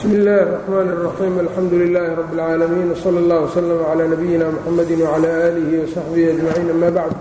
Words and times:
bsmi 0.00 0.15
اllahi 0.19 0.41
الرحmn 0.47 0.89
الرaxيim 0.95 1.35
alxamdu 1.45 1.75
لilaahi 1.83 2.15
rab 2.21 2.29
اlcaalamiin 2.33 2.89
wslى 2.95 3.19
اllah 3.23 3.39
wslm 3.47 3.81
عlى 3.91 4.03
nabiyina 4.13 4.45
mxamadi 4.55 4.93
wعlى 5.03 5.29
alihi 5.47 5.75
وsaxbihi 5.83 6.27
aجmaciin 6.33 6.69
ama 6.75 6.89
bacd 6.97 7.17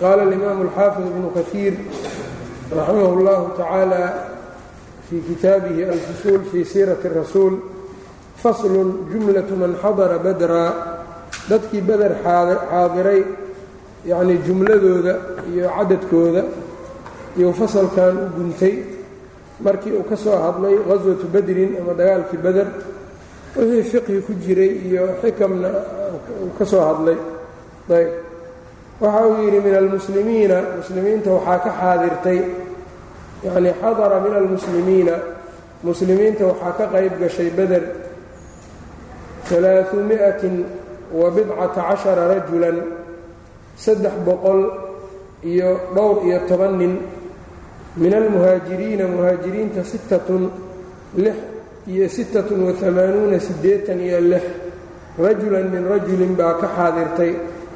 qaala 0.00 0.22
اlimam 0.26 0.58
اlxaafid 0.66 1.04
ibnu 1.12 1.28
kahiir 1.36 1.74
raximah 2.78 3.10
اllahu 3.16 3.44
tacaala 3.58 4.02
fii 5.06 5.20
kitaabihi 5.28 5.82
alfusuul 5.94 6.42
fii 6.50 6.64
siiraةi 6.72 7.06
الrasuul 7.10 7.54
faslun 8.42 8.88
jumlaة 9.12 9.50
man 9.62 9.72
xadara 9.82 10.16
badra 10.26 10.64
dadkii 11.50 11.82
beder 11.90 12.12
xaadiray 12.24 13.20
yacnii 14.10 14.38
jumladooda 14.46 15.14
iyo 15.52 15.66
cadadkooda 15.76 16.42
iyo 17.38 17.48
fasalkan 17.60 18.14
u 18.24 18.26
guntay 18.36 18.74
markii 19.64 19.92
uu 19.98 20.04
ka 20.10 20.16
soo 20.16 20.36
hadlay 20.44 20.74
qaswatu 20.88 21.26
badrin 21.34 21.70
ama 21.80 21.92
dagaalkii 21.98 22.38
beder 22.44 22.68
wixii 23.56 23.82
fiqhi 23.92 24.16
ku 24.26 24.32
jiray 24.44 24.72
iyo 24.88 25.04
xikamna 25.22 25.68
uu 26.42 26.50
ka 26.58 26.64
soo 26.70 26.80
hadlay. 26.88 27.16
Ayb 27.96 28.08
waxa 29.02 29.20
uu 29.28 29.36
yidhi 29.44 29.60
min 29.66 29.74
almuslimiina 29.80 30.56
muslimiinta 30.78 31.30
waxaa 31.36 31.58
ka 31.64 31.70
xaadirtay 31.80 32.38
yacnii 33.44 33.74
xadara 33.82 34.16
min 34.24 34.32
almuslimiina 34.40 35.14
muslimiinta 35.86 36.44
waxaa 36.50 36.72
ka 36.78 36.84
qayb 36.92 37.12
gashay 37.20 37.50
beder 37.58 37.82
alaaثumi'atin 39.56 40.54
wa 41.12 41.26
bidcata 41.34 41.80
cashara 41.90 42.24
rajulan 42.32 42.76
saddex 43.76 44.14
boqol 44.26 44.60
iyo 45.42 45.70
dhowr 45.94 46.16
iyo 46.26 46.38
toban 46.48 46.78
nin 46.78 46.92
min 47.96 48.14
almuhaajiriina 48.14 49.08
muhaajiriinta 49.08 49.84
sittatun 49.84 50.50
lix 51.16 51.36
iyo 51.86 52.08
sittatun 52.08 52.62
waamaanuuna 52.62 53.40
siddeetan 53.40 54.00
iyo 54.00 54.20
lix 54.20 54.44
rajulan 55.18 55.70
min 55.70 55.88
rajulin 55.88 56.36
baa 56.36 56.54
ka 56.54 56.68
xaadirtay. 56.76 57.34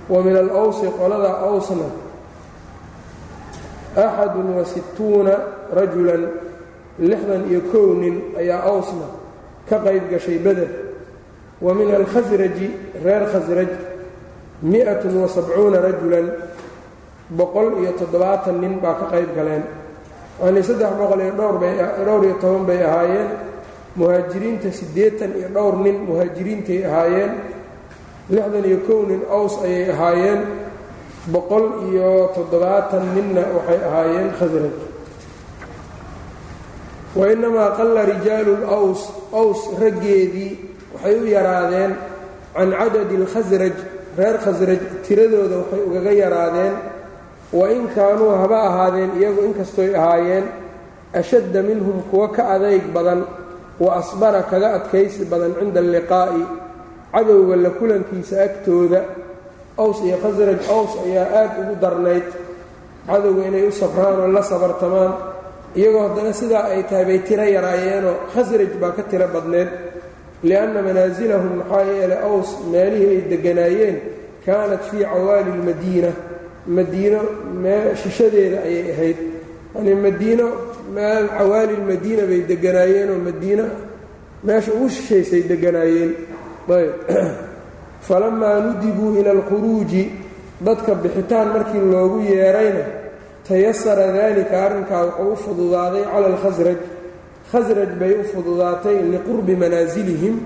wa 0.09 0.23
min 0.23 0.37
alawsi 0.37 0.87
qolada 0.99 1.41
awsna 1.41 1.89
axadun 3.97 4.57
wa 4.57 4.65
sittuuna 4.65 5.33
rajulan 5.73 6.29
lixdan 6.99 7.49
iyo 7.49 7.61
kow 7.73 7.95
nin 7.97 8.37
ayaa 8.37 8.69
awsna 8.69 9.09
ka 9.69 9.79
qayb 9.81 10.11
gashay 10.11 10.39
beder 10.39 10.69
wa 11.61 11.75
min 11.75 11.95
alkhasraji 11.95 12.71
reer 13.01 13.25
khasraj 13.33 13.69
mi-atun 14.63 15.15
wa 15.25 15.29
sabcuuna 15.29 15.81
rajulan 15.81 16.29
boqol 17.33 17.81
iyo 17.81 17.97
toddobaatan 17.97 18.61
nin 18.61 18.81
baa 18.81 19.01
ka 19.01 19.07
qayb 19.09 19.33
galeen 19.33 19.65
yani 20.43 20.61
saddex 20.69 20.93
boqol 21.01 21.21
iyo 21.25 21.33
dhowr 21.39 22.23
iyo 22.27 22.35
toban 22.43 22.65
bay 22.69 22.81
ahaayeen. 22.89 23.29
Muhaajiriinta 23.97 24.69
siddeetan 24.79 25.31
iyo 25.39 25.49
dhowr 25.57 25.75
nin 25.85 25.97
muhaajiriintay 26.09 26.81
ahaayeen. 26.89 27.33
Lixdan 28.31 28.65
iyo 28.71 28.79
kow 28.87 29.01
nin 29.11 29.23
aws 29.37 29.55
ayay 29.67 29.91
ahaayeen. 29.95 30.41
Boqol 31.33 31.65
iyo 31.89 32.11
toddobaatan 32.35 33.05
ninna 33.15 33.43
waxay 33.57 33.81
ahaayeen 33.89 34.31
khasraj. 34.39 34.77
Wa 37.19 37.25
innamaa 37.33 37.71
qalla 37.79 38.01
rijaalu 38.13 38.53
laws 38.67 39.01
aws 39.41 39.61
raggeedii 39.83 40.53
waxay 40.95 41.15
u 41.23 41.27
yaraadeen. 41.37 41.93
Can 42.55 42.71
cadadi 42.81 43.15
alkhasraj 43.23 43.77
reer 44.19 44.37
khasraj 44.45 44.81
tiradooda 45.07 45.57
waxay 45.63 45.81
ugaga 45.89 46.13
yaraadeen 46.23 46.75
wain 47.53 47.89
kaanuu 47.95 48.31
haba 48.41 48.59
ahaadeen 48.69 49.11
iyagu 49.21 49.41
inkastoy 49.49 49.97
ahaayeen 49.97 50.45
ashadda 51.21 51.63
minhum 51.63 52.03
kuwa 52.11 52.29
ka 52.37 52.43
adayg 52.55 52.83
badan 52.95 53.25
wa 53.81 53.97
asbara 54.01 54.43
kaga 54.51 54.69
adkaysi 54.79 55.25
badan 55.25 55.55
cinda 55.59 55.81
alliqaa'i 55.81 56.43
cadowga 57.13 57.57
la 57.57 57.71
kulankiisa 57.71 58.43
agtooda. 58.47 59.01
Aws 59.79 59.99
iyo 60.07 60.17
khasraj 60.23 60.61
aws 60.71 60.93
ayaa 61.07 61.27
aad 61.41 61.53
ugu 61.63 61.75
darnayd. 61.83 62.27
Cadowga 63.07 63.43
inay 63.49 63.67
u 63.69 63.73
sabraan 63.73 64.21
oo 64.23 64.29
la 64.37 64.43
sabartamaan. 64.43 65.13
Iyagoo 65.79 66.03
haddana 66.09 66.33
sidaa 66.41 66.65
ay 66.75 66.83
tahay 66.89 67.05
bay 67.09 67.19
tiro 67.27 67.43
yaraayeenoo 67.57 68.17
khasraj 68.35 68.73
baa 68.83 68.93
ka 68.97 69.03
tiro 69.11 69.27
badneed. 69.35 69.71
Lianna 70.47 70.81
manaasilahum 70.87 71.53
maxaa 71.61 71.83
yeelay 71.91 72.21
aws 72.29 72.51
meelihii 72.73 73.11
ay 73.15 73.21
degganaayeen 73.31 73.97
kaanat 74.47 74.83
fii 74.91 75.05
cawaali 75.13 75.51
lmadiina 75.59 76.11
madiino 76.67 77.21
mee 77.63 77.95
shishadeeda 78.03 78.63
ayay 78.63 78.91
ahayd. 78.93 79.17
Yani 79.75 79.95
madiino 79.95 80.47
meel 80.95 81.29
cawaali 81.29 81.77
lmadiina 81.77 82.27
bay 82.27 82.43
deganaayeenoo 82.43 83.19
madiino 83.19 83.65
meesha 84.45 84.73
ugu 84.73 84.89
shishaysay 84.89 85.43
deganaayeen. 85.43 86.15
Ayb. 86.69 86.93
Falamaa 88.09 88.61
nudibuu 88.61 89.17
ila 89.21 89.31
alkhuruuji 89.31 90.11
dadka 90.61 90.95
bixitaan 90.95 91.49
markii 91.49 91.81
loogu 91.93 92.21
yeerayna 92.21 92.85
tayasara 93.49 94.13
daalika 94.13 94.65
arrinkaa 94.67 95.05
wuxuu 95.05 95.33
u 95.33 95.37
fududaaday 95.37 96.05
cala 96.05 96.27
alkhasraj 96.27 96.77
khasraj 97.53 97.91
bay 98.01 98.13
u 98.21 98.25
fududaatay 98.33 98.97
liqurbi 99.15 99.57
manaasilihim 99.57 100.37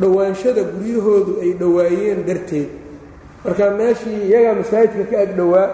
dhowaanshada 0.00 0.62
guryahoodu 0.72 1.32
ay 1.42 1.52
dhowaayeen 1.62 2.26
darteed 2.26 2.68
marka 3.46 3.70
meeshii 3.70 4.26
iyagaa 4.26 4.58
masaajidka 4.58 5.04
ka 5.10 5.22
ag 5.22 5.36
dhowaa 5.38 5.68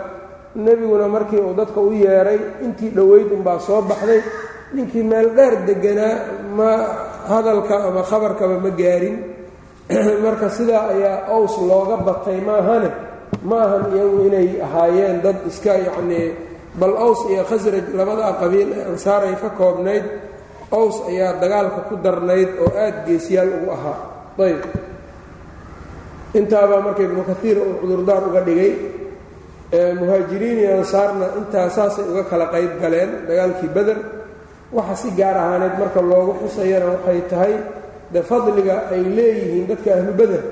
nebiguna 0.56 1.08
markii 1.08 1.40
uu 1.40 1.54
dadka 1.56 1.80
u 1.80 1.92
yeedhay 1.92 2.38
intii 2.64 2.90
dhoweyd 2.90 3.32
unbaa 3.32 3.58
soo 3.58 3.82
baxday. 3.82 4.20
Ninkii 4.72 5.02
meel 5.02 5.30
dheer 5.36 5.56
deganaa 5.66 6.16
ma 6.56 6.70
hadalka 7.28 7.84
ama 7.88 8.02
khabarkaba 8.02 8.58
ma 8.60 8.70
gaarin. 8.70 9.16
Marka 10.24 10.50
sidaa 10.50 10.88
ayaa 10.92 11.26
aws 11.28 11.56
looga 11.58 11.96
batay 11.96 12.40
maahane? 12.40 12.90
Ma 13.44 13.56
ahan 13.64 13.84
iyagu 13.96 14.26
inay 14.26 14.60
ahaayeen 14.62 15.22
dad 15.22 15.36
iska 15.48 15.76
yacnii 15.76 16.32
bal 16.78 16.96
aws 16.96 17.24
iyo 17.30 17.44
khasraj 17.44 17.88
labadaa 17.96 18.32
qabiil 18.40 18.68
ee 18.72 18.84
ansaaray 18.92 19.34
ka 19.40 19.50
koobnayd 19.56 20.04
aws 20.70 21.08
ayaa 21.08 21.40
dagaalka 21.40 21.80
ku 21.88 21.96
darnayd 21.96 22.48
oo 22.60 22.72
aad 22.76 23.04
geesiyaal 23.06 23.48
ugu 23.48 23.70
ahaa. 23.72 23.98
Ayb 24.38 24.60
intaabaa 26.38 26.80
marka 26.86 27.02
ibnu 27.08 27.22
kaiir 27.30 27.56
uu 27.66 27.74
cudurdaar 27.80 28.22
uga 28.28 28.40
dhigay 28.48 28.72
muhaajiriin 30.00 30.58
iyo 30.62 30.72
ansaarna 30.80 31.26
intaa 31.40 31.68
saasay 31.76 32.04
uga 32.12 32.24
kala 32.30 32.46
qayb 32.54 32.72
galeen 32.82 33.10
dagaalkii 33.28 33.70
beder 33.76 33.98
waxa 34.76 34.94
si 35.02 35.08
gaar 35.18 35.36
ahaaneed 35.42 35.74
marka 35.82 36.00
loogu 36.10 36.32
xusayana 36.42 36.86
waxay 36.94 37.20
tahay 37.30 37.54
de 38.12 38.20
fadliga 38.30 38.76
ay 38.94 39.02
leeyihiin 39.16 39.66
dadka 39.70 39.90
ahlu 39.96 40.12
beder 40.20 40.42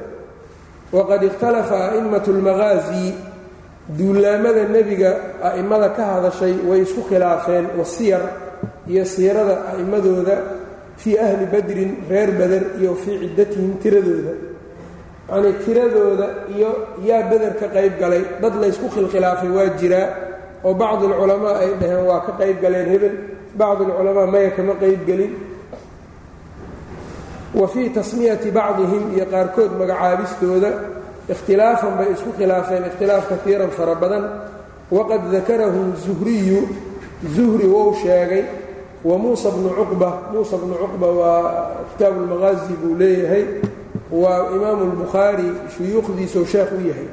waqad 0.96 1.22
ikhtalafa 1.28 1.76
a'immatu 1.88 2.30
lmaqaasi 2.38 3.04
duulaamada 3.98 4.62
nebiga 4.74 5.10
a'immada 5.48 5.88
ka 5.96 6.02
hadashay 6.14 6.54
way 6.68 6.80
isku 6.86 7.02
khilaafeen 7.08 7.66
wasiyar 7.78 8.22
iyo 8.90 9.04
siirada 9.14 9.54
a'immadooda 9.72 10.36
fii 11.02 11.16
ahli 11.26 11.44
badrin 11.52 11.90
reer 12.10 12.30
beder 12.40 12.62
iyo 12.80 12.92
fii 13.02 13.16
ciddatihim 13.22 13.72
tiradooda 13.82 14.32
yacnii 15.30 15.54
tiradooda 15.64 16.26
iyo 16.56 16.70
yaa 17.08 17.22
beder 17.30 17.52
ka 17.60 17.66
qayb 17.74 17.94
galay. 18.00 18.22
Dad 18.42 18.54
laysku 18.62 18.86
khilkhilaafay 18.94 19.48
waa 19.56 19.68
jiraa 19.80 20.08
oo 20.66 20.74
bacdi 20.80 21.04
alculamaa 21.06 21.54
ay 21.62 21.70
dhaheen 21.80 22.04
waa 22.10 22.20
ka 22.26 22.32
qayb 22.40 22.56
galeen 22.64 22.88
hebel. 22.92 23.14
Bacdi 23.60 23.82
alculamaa 23.84 24.26
maya 24.32 24.50
kama 24.56 24.74
qayb 24.82 25.00
gelin. 25.08 25.32
Wa 27.58 27.66
fii 27.72 27.88
tasmiyati 27.96 28.48
bacdihim 28.58 29.04
iyo 29.16 29.26
qaarkood 29.32 29.72
magacaabistooda 29.80 30.70
ikhtilaafan 31.32 31.92
bay 31.98 32.08
isku 32.14 32.30
khilaafeen 32.38 32.84
ikhtilaaf 32.90 33.24
kafiiran 33.30 33.70
fara 33.78 33.94
badan. 34.02 34.24
Waqad 34.96 35.22
dakarahu 35.34 35.82
zuhriyu 36.04 36.60
zuhri 37.34 37.66
wou 37.74 37.94
sheegay 38.02 38.44
wa 39.08 39.14
muusa 39.22 39.48
bnu 39.54 39.70
cuqba 39.78 40.10
muusa 40.32 40.56
bnu 40.62 40.74
cuqba 40.82 41.06
waa 41.20 41.42
kitaabu 41.92 42.18
lmaqaazi 42.26 42.74
buu 42.82 42.94
leeyahay 43.00 43.44
waa 44.11 44.49
imaamu 44.55 44.81
اlbukhaari 44.91 45.47
shuyuukhdiisuu 45.77 46.45
sheekh 46.45 46.71
u 46.77 46.81
yahay 46.87 47.09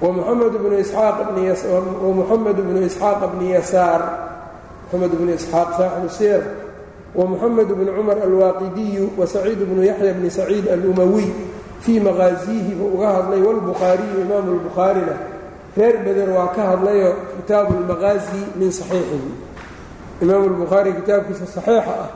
wamuxamed 0.00 0.52
bnu 0.62 0.78
isxaaq 0.78 1.16
bnu 1.32 2.80
isxaaq 2.86 3.20
bni 3.34 3.50
yasaar 3.52 4.00
moxamed 4.92 5.12
bnu 5.20 5.30
isxaaq 5.34 5.68
saaxibu 5.78 6.08
sir 6.18 6.40
wamuxamed 7.14 7.68
bnu 7.78 7.90
cumar 7.96 8.18
alwaaqidiyu 8.26 9.04
wasaciid 9.18 9.58
bnu 9.68 9.82
yaxya 9.84 10.14
bni 10.14 10.30
saciid 10.30 10.68
alumawiy 10.68 11.28
fii 11.80 12.00
maqaasiihi 12.00 12.72
buu 12.78 12.94
uga 12.96 13.08
hadlay 13.16 13.40
wاlbukhaariyu 13.42 14.16
imaamu 14.24 14.48
اlbukhaarina 14.56 15.14
reer 15.76 15.96
beder 16.04 16.28
waa 16.36 16.48
ka 16.56 16.62
hadlayo 16.70 17.10
kitaabu 17.36 17.72
اlmaqaazi 17.78 18.42
min 18.58 18.70
saxiixihi 18.72 19.30
imaamu 20.22 20.44
اlbukhaari 20.50 20.92
kitaabkiisa 20.92 21.46
saxiixa 21.46 21.92
ah 22.04 22.10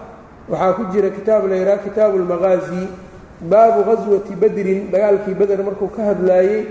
waxaa 0.49 0.73
ku 0.77 0.83
jira 0.93 1.11
kitaab 1.11 1.43
la 1.51 1.57
yidhaha 1.57 1.79
kitaabu 1.87 2.17
اlmaqaazi 2.23 2.83
baabu 3.52 3.80
qaswati 3.90 4.34
badrin 4.42 4.82
dagaalkii 4.94 5.34
beder 5.40 5.60
markuu 5.68 5.90
ka 5.96 6.02
hadlaayey 6.12 6.62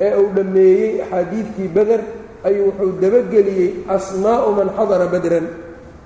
ee 0.00 0.12
uu 0.20 0.28
dhammeeyey 0.36 1.02
axaadiidkii 1.02 1.68
beder 1.76 2.00
ayuu 2.48 2.66
wuxuu 2.68 2.92
dabageliyey 3.02 3.70
asmaa'u 3.96 4.48
man 4.58 4.68
xadara 4.76 5.06
badran. 5.14 5.46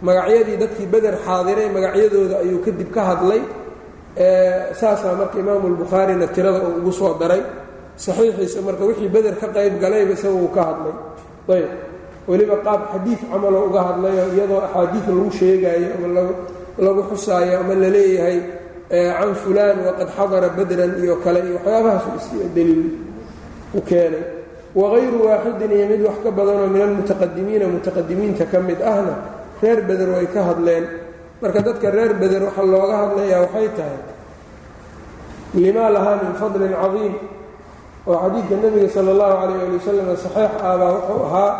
Magacyadii 0.07 0.57
dadkii 0.63 0.87
beder 0.95 1.15
xaadiray 1.27 1.69
magacyadooda 1.77 2.37
ayuu 2.45 2.61
kadib 2.67 2.89
ka 2.95 3.03
hadlay. 3.11 3.41
Saasaa 4.81 5.15
marka 5.21 5.39
imaamu 5.39 5.67
albukhaarina 5.73 6.27
tirada 6.35 6.59
uu 6.67 6.77
ugu 6.81 6.93
soo 6.93 7.15
daray. 7.21 7.43
Saxiixiisa 7.97 8.61
marka 8.67 8.85
wixii 8.89 9.09
beder 9.15 9.35
ka 9.41 9.47
qayb 9.57 9.75
galayba 9.83 10.13
isaga 10.17 10.35
uu 10.43 10.49
ka 10.57 10.63
hadlay. 10.69 10.95
Ayb 11.55 11.69
weliba 12.29 12.57
qaab 12.67 12.81
xadiid 12.93 13.19
camaloo 13.31 13.67
uga 13.69 13.81
hadlayo 13.89 14.25
iyadoo 14.35 14.61
axaadiid 14.67 15.05
lagu 15.09 15.31
sheegaayo 15.39 15.89
ama 15.97 16.09
lagu 16.85 17.03
xusaayo 17.11 17.55
ama 17.61 17.75
la 17.83 17.89
leeyahay 17.97 18.39
can 18.93 19.33
fulaan 19.43 19.79
waqad 19.89 20.09
xadara 20.17 20.49
badran 20.57 20.93
iyo 21.03 21.17
kale 21.25 21.41
iyo 21.49 21.57
waxyaabahaas 21.57 22.29
daliil 22.55 22.85
u 23.75 23.81
keenay. 23.89 24.25
Wagayru 24.77 25.19
waaxidin 25.29 25.71
iyo 25.77 25.87
mid 25.93 26.01
wax 26.07 26.17
ka 26.25 26.31
badanoo 26.31 26.69
min 26.75 26.83
almutaqadimiina 26.83 27.67
mutaqadimiinta 27.75 28.45
ka 28.53 28.59
mid 28.61 28.81
ahna 28.93 29.15
reer 29.63 29.81
beder 29.89 30.09
way 30.15 30.27
ka 30.35 30.41
hadleen. 30.49 30.85
Marka 31.41 31.61
dadka 31.67 31.89
reer 31.91 32.13
beder 32.21 32.43
waxaa 32.49 32.67
looga 32.73 32.97
hadlayaa 33.03 33.41
waxay 33.49 33.69
tahay 33.77 33.99
limaa 35.55 35.91
lahaa 35.97 36.17
min 36.23 36.33
fadlin 36.41 36.73
cadiim 36.83 37.15
oo 38.09 38.17
xadiidka 38.23 38.55
nebiga 38.63 38.89
sala 38.95 39.11
allahu 39.15 39.35
calayh 39.41 39.61
ali 39.65 39.77
wasalam 39.81 40.07
saxiix 40.25 40.53
ah 40.69 40.75
baa 40.81 40.93
wuxuu 40.97 41.23
ahaa. 41.29 41.53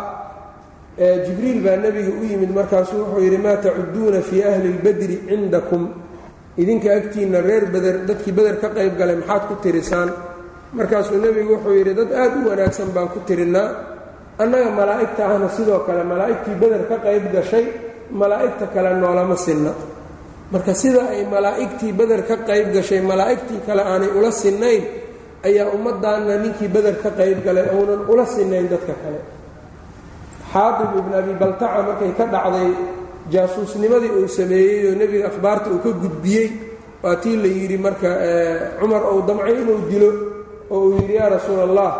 Jibriil 1.25 1.59
baa 1.65 1.77
nebiga 1.81 2.11
u 2.13 2.23
yimid 2.29 2.51
markaasuu 2.57 2.99
wuxuu 3.09 3.21
yidhi 3.25 3.37
maa 3.45 3.57
tacuduuna 3.57 4.21
fii 4.21 4.41
ahli 4.49 4.67
lbadri 4.77 5.15
cindakum 5.29 5.83
idinka 6.61 6.89
agtiinna 6.99 7.39
reer 7.47 7.65
beder 7.73 7.95
dadkii 8.07 8.33
beder 8.37 8.55
ka 8.61 8.67
qayb 8.77 8.93
galay 8.99 9.15
maxaad 9.21 9.43
ku 9.49 9.55
tirisaan? 9.63 10.09
Markaasuu 10.77 11.17
nebigu 11.23 11.53
wuxuu 11.55 11.73
yidhi 11.79 11.93
dad 11.99 12.11
aad 12.21 12.33
u 12.37 12.49
wanaagsan 12.49 12.89
baan 12.95 13.07
ku 13.13 13.19
tirinnaa 13.27 13.67
annaga 14.43 14.69
malaa'igta 14.79 15.21
ahna 15.29 15.47
sidoo 15.57 15.79
kale 15.87 16.03
malaa'igtii 16.11 16.55
beder 16.61 16.81
ka 16.89 16.95
qayb 17.05 17.23
gashay 17.35 17.65
malaa'igta 18.21 18.65
kale 18.73 18.89
noolama 19.01 19.35
sinna. 19.45 19.71
Marka 20.53 20.73
sida 20.81 21.01
ay 21.13 21.21
malaa'igtii 21.35 21.93
beder 21.99 22.21
ka 22.29 22.35
qayb 22.49 22.67
gashay 22.75 23.01
malaa'igtii 23.11 23.59
kale 23.67 23.81
aanay 23.91 24.09
ula 24.17 24.31
sinnayn 24.31 24.83
ayaa 25.47 25.67
ummaddaanna 25.75 26.33
ninkii 26.43 26.69
beder 26.75 26.95
ka 27.03 27.09
qayb 27.19 27.37
galay 27.45 27.65
ounan 27.77 28.01
ula 28.11 28.25
sinnayn 28.35 28.67
dadka 28.73 28.93
kale. 29.03 29.19
Xaatib 30.53 30.91
ibn 30.99 31.11
abi 31.19 31.33
baltaca 31.41 31.79
markay 31.87 32.11
ka 32.17 32.25
dhacday 32.33 32.69
jaasuusnimadii 33.31 34.11
uu 34.19 34.27
sameeyey 34.27 34.87
oo 34.91 34.95
nebiga 35.01 35.27
akhbaarta 35.31 35.69
uu 35.71 35.79
ka 35.85 35.89
gudbiyey 36.01 36.47
waa 37.03 37.15
tii 37.15 37.35
la 37.43 37.47
yidhi 37.47 37.77
marka 37.77 38.09
cumar 38.79 39.03
ou 39.11 39.21
damcay 39.27 39.55
inuu 39.61 39.79
dilo 39.89 40.09
oo 40.71 40.79
uu 40.87 40.95
yidhi 40.99 41.15
yaa 41.15 41.29
rasuula 41.29 41.63
allah 41.63 41.91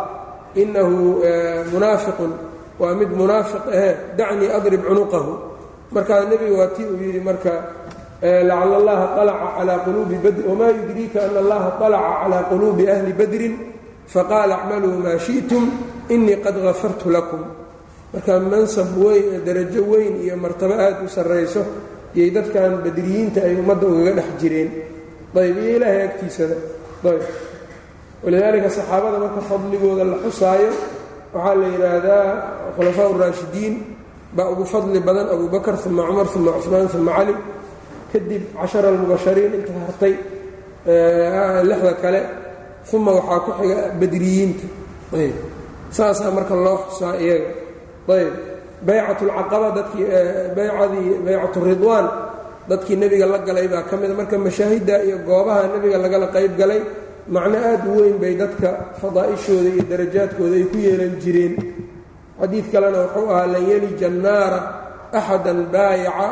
innahu 0.56 0.98
munaafiqun 1.74 2.32
waa 2.80 2.94
mid 3.00 3.10
munaafiq 3.20 3.64
ahe 3.76 3.90
dacnii 4.18 4.50
adrib 4.58 4.82
cunuqahu 4.88 5.32
markaa 5.96 6.26
nebiga 6.30 6.56
waa 6.60 6.72
tii 6.76 6.86
uu 6.92 7.00
yidhi 7.06 7.20
marka 7.30 7.54
lacala 8.22 8.76
allaha 8.82 9.06
alaca 9.22 9.48
calaa 9.58 9.80
quluubi 9.86 10.16
badri 10.24 10.44
wamaa 10.50 10.72
yudriika 10.78 11.20
ana 11.28 11.40
allaha 11.44 11.70
alaca 11.88 12.12
calaa 12.24 12.44
quluubi 12.52 12.84
ahli 12.94 13.14
badrin 13.20 13.54
faqaala 14.14 14.54
acmaluu 14.60 14.98
maa 15.04 15.18
shi'tum 15.26 15.64
inii 16.14 16.38
qad 16.46 16.56
gafartu 16.66 17.10
lakum 17.16 17.42
marka 18.14 18.34
mansab 18.52 18.90
weyn 19.04 19.42
darajo 19.48 19.82
weyn 19.92 20.14
iyo 20.24 20.36
martabo 20.44 20.74
aad 20.86 20.98
u 21.06 21.08
sarrayso 21.16 21.62
iyay 22.16 22.30
dadkan 22.36 22.72
badriyiinta 22.86 23.40
ay 23.48 23.54
ummadda 23.62 23.86
ugaga 23.92 24.12
dhex 24.20 24.30
jireen. 24.42 24.70
Ayb 25.36 25.58
iyo 25.64 25.72
ilaahay 25.78 26.02
agtiisada 26.08 26.56
ayb 27.10 27.24
walidaalika 28.24 28.70
saxaabada 28.78 29.18
marka 29.24 29.42
fadligooda 29.50 30.04
la 30.12 30.18
xusaayo 30.26 30.70
waxaa 31.34 31.56
la 31.62 31.66
yidhaahdaa 31.74 32.26
khulafaa 32.76 33.08
uraashidiin 33.14 33.74
baa 34.36 34.48
ugu 34.54 34.66
fadli 34.74 35.00
badan 35.08 35.28
abu 35.34 35.46
bakar 35.56 35.76
uma 35.90 36.04
cumar 36.08 36.28
uma 36.38 36.52
cusmaan 36.58 36.88
uma 37.02 37.14
cali. 37.18 37.34
Kadib 38.14 38.44
cashara 38.60 38.88
almubashariin 38.94 39.54
inta 39.58 39.72
hartay 39.88 40.14
lixda 41.70 41.94
kale 42.02 42.22
uma 42.94 43.12
waxaa 43.18 43.40
ku 43.46 43.52
xiga 43.60 43.78
badriyiinta. 44.00 44.66
Saasaa 45.98 46.30
marka 46.38 46.54
loo 46.66 46.78
xusaa 46.90 47.18
iyaga 47.26 47.50
ayb. 48.10 48.34
Baycat 48.88 49.20
lcaqaba 49.28 49.68
dadkii 49.78 50.06
baycadii 50.56 51.10
baycat 51.26 51.56
ridwaan 51.68 52.08
dadkii 52.70 52.96
nebiga 53.02 53.26
la 53.26 53.38
galay 53.48 53.68
baa 53.68 53.84
ka 53.90 53.96
mida 53.98 54.14
marka 54.14 54.38
mashaahidda 54.38 54.96
iyo 55.08 55.18
goobaha 55.28 55.62
nebiga 55.74 55.98
lagala 56.04 56.28
qayb 56.36 56.54
galay 56.60 56.82
macno 57.34 57.58
aad 57.70 57.84
u 57.88 57.92
weyn 58.02 58.18
bay 58.22 58.34
dadka 58.42 58.70
fadaa'ishooda 59.02 59.70
iyo 59.76 59.84
darajaadkooda 59.92 60.56
ay 60.60 60.66
ku 60.72 60.78
yeelan 60.86 61.14
jireen. 61.24 61.54
Xadiid 62.40 62.66
kalena 62.74 63.00
wuxuu 63.08 63.28
ahaa 63.32 63.48
lan 63.56 63.64
yelija 63.72 64.08
annaara 64.12 64.60
axadan 65.20 65.60
baayaca 65.74 66.30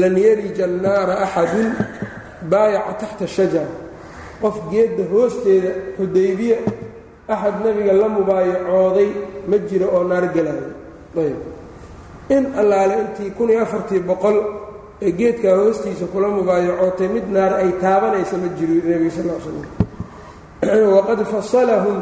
lan 0.00 0.14
yelija 0.24 0.64
annaara 0.70 1.14
axadun 1.24 1.68
baayaca 2.50 2.92
taxta 3.00 3.26
shajara 3.36 3.72
qof 4.42 4.56
geedda 4.72 5.02
hoosteeda 5.12 5.70
xudaybiya 5.96 6.56
axad 7.34 7.54
nebiga 7.64 7.92
la 8.00 8.08
mubaayacooday 8.16 9.08
ma 9.50 9.56
jiro 9.68 9.86
oo 9.96 10.02
naar 10.10 10.26
gelaayo 10.34 10.68
ayb. 11.16 11.38
In 12.30 12.44
allaale 12.60 12.94
intii 13.02 13.30
kun 13.36 13.50
iyo 13.50 13.62
afartii 13.62 14.00
boqol 14.00 14.36
ee 15.02 15.10
geedkaa 15.12 15.56
hoostiisa 15.56 16.06
kula 16.12 16.28
mubaayacootay 16.28 17.08
mid 17.08 17.26
naar 17.34 17.52
ay 17.54 17.70
taabanaysa 17.82 18.36
ma 18.42 18.48
jiro 18.58 18.74
nebiga 18.88 19.10
sal 19.16 19.26
l 19.26 19.40
slam 19.44 20.92
waqad 20.96 21.20
fasalahum 21.32 21.98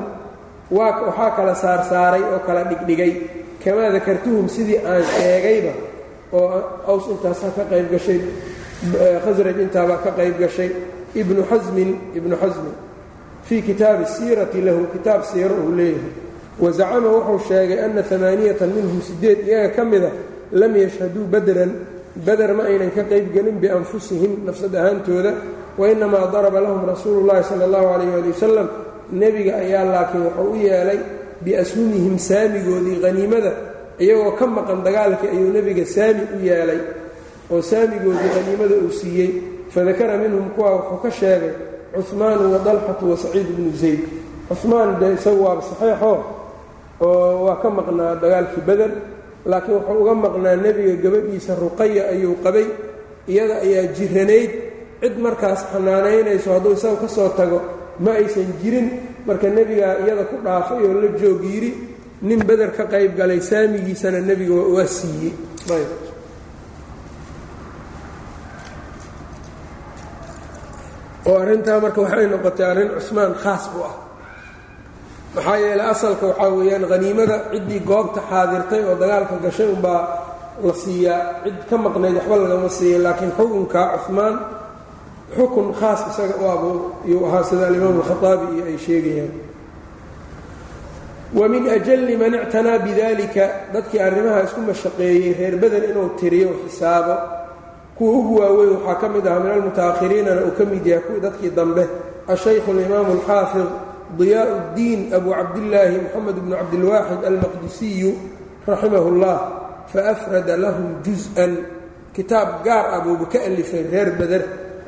waa 0.70 0.92
waxaa 1.06 1.30
kala 1.36 1.54
saarsaaray 1.54 2.22
oo 2.32 2.38
kala 2.46 2.62
dhigdhigay. 2.70 3.12
Kamaa 3.64 3.90
dakartuhum 3.96 4.46
sidii 4.48 4.78
aan 4.90 5.02
sheegayba 5.16 5.72
oo 6.32 6.46
aws 6.90 7.04
intaasaa 7.12 7.50
ka 7.56 7.62
qayb 7.70 7.86
gashay 7.92 8.20
khasraj 9.24 9.56
intaabaa 9.64 9.98
ka 10.04 10.10
qayb 10.18 10.34
gashay 10.42 10.70
ibnu 11.20 11.42
xasmin 11.50 11.90
ibnu 12.18 12.36
xasmin 12.42 12.74
fii 13.46 13.62
kitaabi 13.68 14.04
siirati 14.14 14.60
lahu 14.66 14.82
kitaab 14.92 15.22
siiro 15.30 15.54
uu 15.64 15.72
leeyahay 15.78 16.12
wazacama 16.60 17.08
wuxuu 17.08 17.48
sheegay 17.48 17.78
ana 17.84 18.02
amaaniyatan 18.14 18.70
minhum 18.76 19.00
sideed 19.02 19.38
iyaga 19.48 19.68
ka 19.76 19.84
mida 19.84 20.10
lam 20.52 20.72
yashhaduu 20.76 21.24
badran 21.32 21.72
bader 22.26 22.50
ma 22.54 22.62
aynan 22.70 22.90
ka 22.90 23.02
qayb 23.10 23.26
gelin 23.34 23.58
bianfusihim 23.62 24.32
nafsad 24.46 24.74
ahaantooda 24.74 25.32
wainamaa 25.78 26.26
daraba 26.34 26.60
lahum 26.60 26.82
rasuulu 26.86 27.26
llahi 27.28 27.44
sala 27.44 27.64
allahu 27.68 27.86
calayh 27.92 28.14
ali 28.18 28.30
wasalam. 28.34 28.68
Nebiga 29.12 29.52
ayaa 29.62 29.84
laakiin 29.84 30.22
wuxuu 30.26 30.52
u 30.52 30.56
yeelay 30.56 31.00
biashumihim 31.44 32.18
saamigoodii 32.18 32.98
haniimada 33.04 33.52
iyagoo 34.02 34.32
ka 34.38 34.46
maqan 34.46 34.82
dagaalkii 34.84 35.28
ayuu 35.34 35.52
nebiga 35.56 35.84
saami 35.86 36.22
u 36.36 36.38
yeelay 36.44 36.80
oo 37.52 37.62
saamigoodii 37.62 38.30
haniimada 38.36 38.74
uu 38.84 38.90
siiyey. 38.90 39.30
Fadakara 39.70 40.18
minhum 40.18 40.50
kuwa 40.56 40.70
wuxuu 40.76 40.98
ka 41.02 41.10
sheegay 41.10 41.54
cuhmaanu 41.94 42.52
wadalxatu 42.52 43.04
wasaciid 43.10 43.46
bnu 43.56 43.70
zayd. 43.80 44.00
Cuhmaan 44.48 44.98
de 45.00 45.06
isagu 45.14 45.40
waaba 45.44 45.62
saxeixo 45.62 46.12
oo 47.06 47.44
waa 47.46 47.56
ka 47.62 47.68
maqnaa 47.78 48.14
dagaalkii 48.22 48.64
beder 48.68 48.90
laakiin 49.50 49.74
wuxuu 49.78 49.98
uga 50.02 50.14
maqnaa 50.24 50.56
nebiga 50.64 50.94
gabadhiisa 51.04 51.52
ruqaya 51.62 52.02
ayuu 52.12 52.36
qabay 52.44 52.66
iyada 53.32 53.56
ayaa 53.66 53.86
jiranayd 53.96 54.50
cid 55.02 55.14
markaas 55.24 55.60
xanaanaynayso 55.72 56.48
hadduu 56.54 56.72
isaga 56.78 56.96
ka 57.02 57.08
soo 57.16 57.28
tago 57.38 57.58
ma 58.04 58.10
aysan 58.20 58.50
jirin. 58.62 58.88
Marka 59.26 59.46
nebigaa 59.56 59.94
iyada 60.04 60.24
ku 60.30 60.36
dhaafay 60.44 60.80
oo 60.86 60.94
la 61.02 61.08
joog 61.20 61.42
yidhi 61.52 61.70
nin 62.26 62.40
beder 62.48 62.70
ka 62.76 62.84
qayb 62.92 63.12
galay 63.18 63.40
saamigiisana 63.50 64.18
nebiga 64.28 64.54
waa 64.74 64.86
siiyey. 64.96 65.32
Oo 71.28 71.36
arrintaa 71.42 71.80
marka 71.84 72.00
waxay 72.04 72.26
noqotay 72.32 72.66
arrin 72.72 72.90
cusmaan 72.96 73.34
khaas 73.42 73.64
u 73.76 73.80
ah 73.88 73.94
maxaa 75.38 75.56
yeeley 75.62 75.86
asalka 75.94 76.24
waxaa 76.30 76.50
weeyaan 76.58 76.84
haniimada 76.92 77.36
ciddii 77.52 77.80
goobta 77.90 78.20
xaadirtay 78.30 78.82
oo 78.90 78.94
dagaalka 79.02 79.34
gashay 79.44 79.68
unbaa 79.76 80.00
la 80.66 80.72
siiyaa 80.82 81.20
cid 81.44 81.58
ka 81.70 81.76
maqnayd 81.84 82.14
waxba 82.18 82.36
lagama 82.42 82.68
siiya 82.78 82.98
laakiin 83.04 83.32
xukunka 83.38 83.80
cumaan 84.06 84.34
xukun 85.36 85.68
khaas 85.80 86.00
isaga 86.10 86.34
u 86.42 86.44
ab 86.54 86.62
yuu 87.10 87.22
ahaa 87.28 87.44
sida 87.48 87.64
alimaam 87.70 87.96
alkhaaabi 88.00 88.46
iyo 88.56 88.64
ay 88.70 88.78
sheegayaan. 88.86 89.32
Wa 91.38 91.44
min 91.52 91.64
ajali 91.76 92.14
man 92.16 92.34
ictanaa 92.34 92.78
bidalika 92.86 93.44
dadkii 93.72 94.00
arrimaha 94.08 94.40
isku 94.46 94.60
mashaqeeyey 94.68 95.32
reer 95.38 95.54
beder 95.62 95.82
inuu 95.90 96.08
tiriyo 96.18 96.50
xisaabo. 96.64 97.14
Kuwa 97.96 98.12
ugu 98.18 98.34
waaweyn 98.40 98.72
waxaa 98.76 99.00
ka 99.00 99.06
mid 99.14 99.26
ahaa 99.26 99.40
min 99.44 99.52
almutaakhiriinana 99.56 100.40
uu 100.46 100.54
ka 100.58 100.64
mid 100.72 100.84
yahay 100.86 101.02
kuwii 101.06 101.20
dadkii 101.26 101.50
dambe 101.58 101.84
ashaykhu 102.32 102.70
alimaamu 102.74 103.10
alxaafid 103.16 103.68
diyaa 104.19 104.45
اddiin 104.57 105.01
abu 105.17 105.29
cabdillaahi 105.39 105.95
moxamed 106.05 106.37
bnu 106.43 106.53
cabdilwaaxid 106.61 107.21
almaqdisiyu 107.29 108.11
raximah 108.69 109.03
اllah 109.11 109.37
faafrada 109.93 110.53
lahum 110.63 110.87
juz-an 111.05 111.51
kitaab 112.15 112.49
gaar 112.65 112.85
ah 112.95 112.99
buuba 113.05 113.25
ka 113.33 113.39
alifay 113.49 113.83
reer 113.93 114.09
beder 114.19 114.43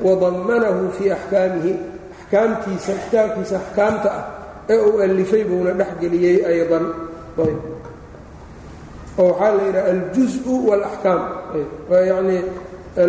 wadamanahu 0.06 0.82
fii 0.96 1.10
axkaamihi 1.16 1.72
axkaamtiisa 2.16 2.92
kitaabkiisa 3.04 3.54
axkaamta 3.62 4.08
ah 4.18 4.24
ee 4.72 4.78
uu 4.88 4.98
alifay 5.06 5.42
buuna 5.48 5.72
dhexgeliyey 5.80 6.36
aydan 6.50 6.84
oo 9.18 9.24
waxaa 9.30 9.52
la 9.58 9.62
yidhaha 9.68 9.88
aljuزءu 9.94 10.54
wاlaxkaam 10.68 11.20
yacnii 12.10 12.42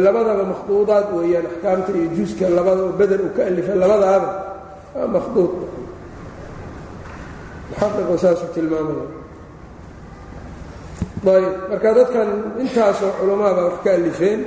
labadaba 0.06 0.44
makhduudaad 0.54 1.06
weeyaan 1.18 1.46
axkaamta 1.52 1.90
iyo 1.98 2.08
juska 2.18 2.46
labada 2.58 2.82
oo 2.88 2.94
beder 3.00 3.20
uu 3.26 3.32
ka 3.38 3.42
alifay 3.50 3.76
labadaaba 3.84 4.30
waa 4.96 5.08
makhduud 5.16 5.52
muxaqiqu 7.73 8.15
saasuu 8.25 8.49
tilmaamaya. 8.55 9.07
Ayb 11.23 11.47
marka 11.71 11.91
dadkan 11.99 12.29
intaasoo 12.63 13.11
culamaabaa 13.19 13.65
wax 13.69 13.77
ka 13.85 13.91
alifeen 13.99 14.41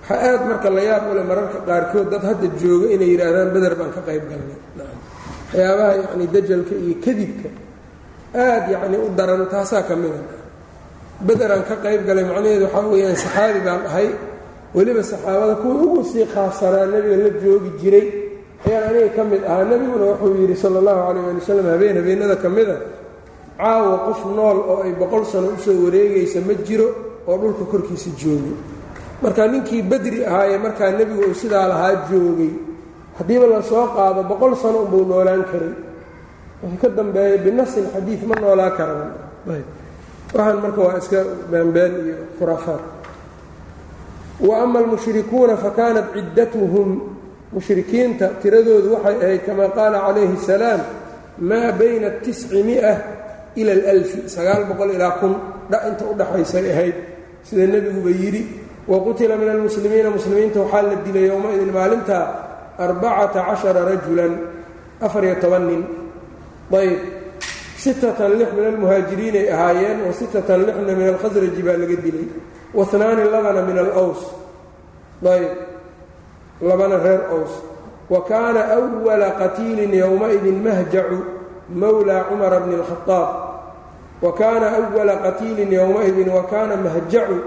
waxaa 0.00 0.20
aad 0.28 0.40
marka 0.50 0.68
la 0.76 0.82
yaab 0.88 1.04
ule 1.12 1.22
mararka 1.30 1.58
qaarkood 1.68 2.06
dad 2.12 2.22
hadda 2.30 2.46
jooga 2.60 2.86
inay 2.94 3.08
yidhaahdaan 3.12 3.48
beder 3.56 3.74
baan 3.78 3.90
ka 3.96 4.00
qayb 4.08 4.24
galnay. 4.30 4.58
Waxyaabaha 5.48 5.92
yacni 6.02 6.24
dajalka 6.34 6.74
iyo 6.84 6.94
kadibka 7.04 7.48
aad 8.46 8.64
yacni 8.74 8.96
u 9.04 9.08
daran 9.18 9.42
taasaa 9.52 9.82
ka 9.88 9.94
mida 10.02 10.20
bederaan 11.28 11.62
ka 11.68 11.74
qayb 11.84 12.00
galay 12.08 12.24
macnaheedu 12.30 12.64
waxaa 12.68 12.88
weeyaan 12.92 13.16
saxaabi 13.24 13.60
baan 13.66 13.82
ahay. 13.90 14.08
Weliba 14.76 15.02
saxaabada 15.10 15.54
kuwa 15.62 15.74
ugu 15.84 16.00
sii 16.10 16.26
khaassanaa 16.34 16.86
nebiga 16.92 17.16
la 17.24 17.30
joogi 17.42 17.70
jiray 17.80 18.06
ayaan 18.66 18.84
aniga 18.90 19.08
ka 19.16 19.22
mid 19.24 19.42
ahaa 19.44 19.64
nebiguna 19.70 20.04
wuxuu 20.12 20.34
yidhi 20.40 20.56
sala 20.56 20.78
allahu 20.80 21.00
calayh 21.06 21.24
ali 21.28 21.38
wasalam 21.40 21.66
habeen 21.72 21.96
habeenada 22.00 22.36
ka 22.36 22.48
mida 22.48 22.76
caawa 23.58 23.96
qof 24.08 24.20
nool 24.36 24.58
oo 24.72 24.78
ay 24.84 24.92
boqol 25.00 25.24
sano 25.24 25.48
u 25.54 25.58
soo 25.64 25.76
wareegaysa 25.84 26.40
ma 26.46 26.54
jiro 26.66 26.88
oo 27.28 27.36
dhulka 27.40 27.64
korkiisa 27.72 28.10
joogay 28.20 28.54
marka 29.22 29.46
ninkii 29.46 29.82
bedri 29.82 30.24
ahaayee 30.24 30.58
markaa 30.58 30.90
nebigu 30.98 31.22
uu 31.28 31.34
sidaa 31.34 31.68
lahaa 31.68 32.08
joogay. 32.10 32.50
Haddiiba 33.18 33.46
la 33.46 33.62
soo 33.62 33.86
qaado 33.94 34.22
boqol 34.26 34.56
sano 34.58 34.78
unbuu 34.84 35.04
noolaan 35.06 35.44
karay. 35.50 35.70
Wixii 36.62 36.78
ka 36.82 36.88
dambeeya 36.88 37.38
binasin 37.38 37.86
xadiid 37.94 38.20
ma 38.28 38.34
noolaa 38.42 38.70
karan 38.78 39.10
waxaan 40.34 40.56
marka 40.62 40.80
waa 40.82 40.98
iska 40.98 41.20
baanbaan 41.50 41.92
iyo 42.04 42.16
khuraafaad. 42.38 42.82
Wa 44.40 44.54
ama 44.66 44.78
almushrikuuna 44.82 45.56
fakanat 45.56 46.10
ciddatuhum 46.14 46.88
mushrikiinta 47.54 48.26
tiradoodu 48.42 48.88
waxay 48.94 49.16
ahayd 49.24 49.42
kama 49.46 49.66
qaala 49.76 49.98
calayhi 50.06 50.34
الsalaam 50.38 50.80
maa 51.38 51.72
bayna 51.80 52.10
tiscimia 52.24 52.92
ila 53.60 53.72
alfi 53.94 54.18
sagaal 54.34 54.62
boqol 54.70 54.90
ilaa 54.96 55.18
kun 55.20 55.34
inta 55.88 56.04
u 56.10 56.14
dhaxaysay 56.20 56.66
ahayd. 56.74 56.96
Sida 57.44 57.66
nebiguba 57.66 58.10
yidhi 58.10 58.42
wa 58.90 58.98
qutila 59.06 59.36
min 59.36 59.48
almuslimiina 59.48 60.10
muslimiinta 60.10 60.60
waxaa 60.64 60.82
la 60.82 60.96
dilay 61.06 61.26
yowmaidin 61.32 61.70
maalinta 61.76 62.16
arbacata 62.78 63.40
cashara 63.48 63.80
rajulan 63.90 64.32
afariyo 65.06 65.36
toban 65.42 65.64
nin. 65.68 65.82
Ayb 66.72 66.98
sittatan 67.84 68.32
lix 68.40 68.50
min 68.56 68.64
almuhaajiriinay 68.72 69.46
ahaayeen 69.54 69.98
wa 70.06 70.12
sittatan 70.20 70.60
lixna 70.66 70.92
min 70.98 71.06
alkhasraji 71.12 71.62
baa 71.66 71.76
laga 71.82 71.96
dilay 72.04 72.26
wahnaani 72.74 73.22
labana 73.34 73.62
min 73.68 73.76
alaws. 73.84 74.20
Ayb 75.34 75.73
labana 76.61 76.97
reer 76.97 77.21
ows 77.33 77.53
wa 78.09 78.21
kaana 78.25 78.61
أwala 78.73 79.31
qatiilin 79.31 79.93
yowmaidin 79.93 80.63
mahjacu 80.63 81.19
mawlaa 81.75 82.23
cumara 82.29 82.59
bni 82.59 82.75
اlkhaaab 82.75 83.29
wa 84.21 84.31
kaana 84.33 84.67
أwala 84.77 85.15
qatiilin 85.25 85.71
yowmaidin 85.71 86.29
wa 86.29 86.43
kaana 86.43 86.75
mahjacu 86.75 87.37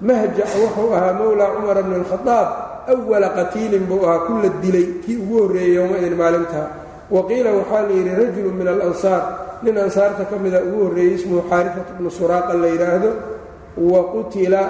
mahjac 0.00 0.50
wuxuu 0.60 0.94
ahaa 0.94 1.12
mowlaa 1.12 1.54
cumara 1.56 1.82
bni 1.82 1.94
اlkhaaab 2.02 2.48
أwala 2.88 3.28
qatiilin 3.38 3.86
buu 3.86 4.02
ahaa 4.06 4.26
ku 4.26 4.32
la 4.42 4.48
dilay 4.62 4.86
kii 5.06 5.16
ugu 5.16 5.38
horreeyey 5.42 5.74
yowmaidin 5.74 6.16
maalintaa 6.16 6.68
wa 7.10 7.22
qiila 7.28 7.50
waxaa 7.52 7.82
la 7.88 7.94
yidhi 7.94 8.12
rajulu 8.20 8.50
min 8.52 8.68
alansaar 8.68 9.22
nin 9.62 9.78
ansaarta 9.78 10.24
ka 10.24 10.36
mida 10.36 10.60
ugu 10.66 10.84
horreeyey 10.84 11.14
ismuhu 11.14 11.42
xaarifat 11.50 11.88
bnu 11.98 12.10
suraaqa 12.10 12.54
la 12.54 12.68
yidhaahdo 12.74 13.10
wa 13.78 14.00
qutila 14.12 14.62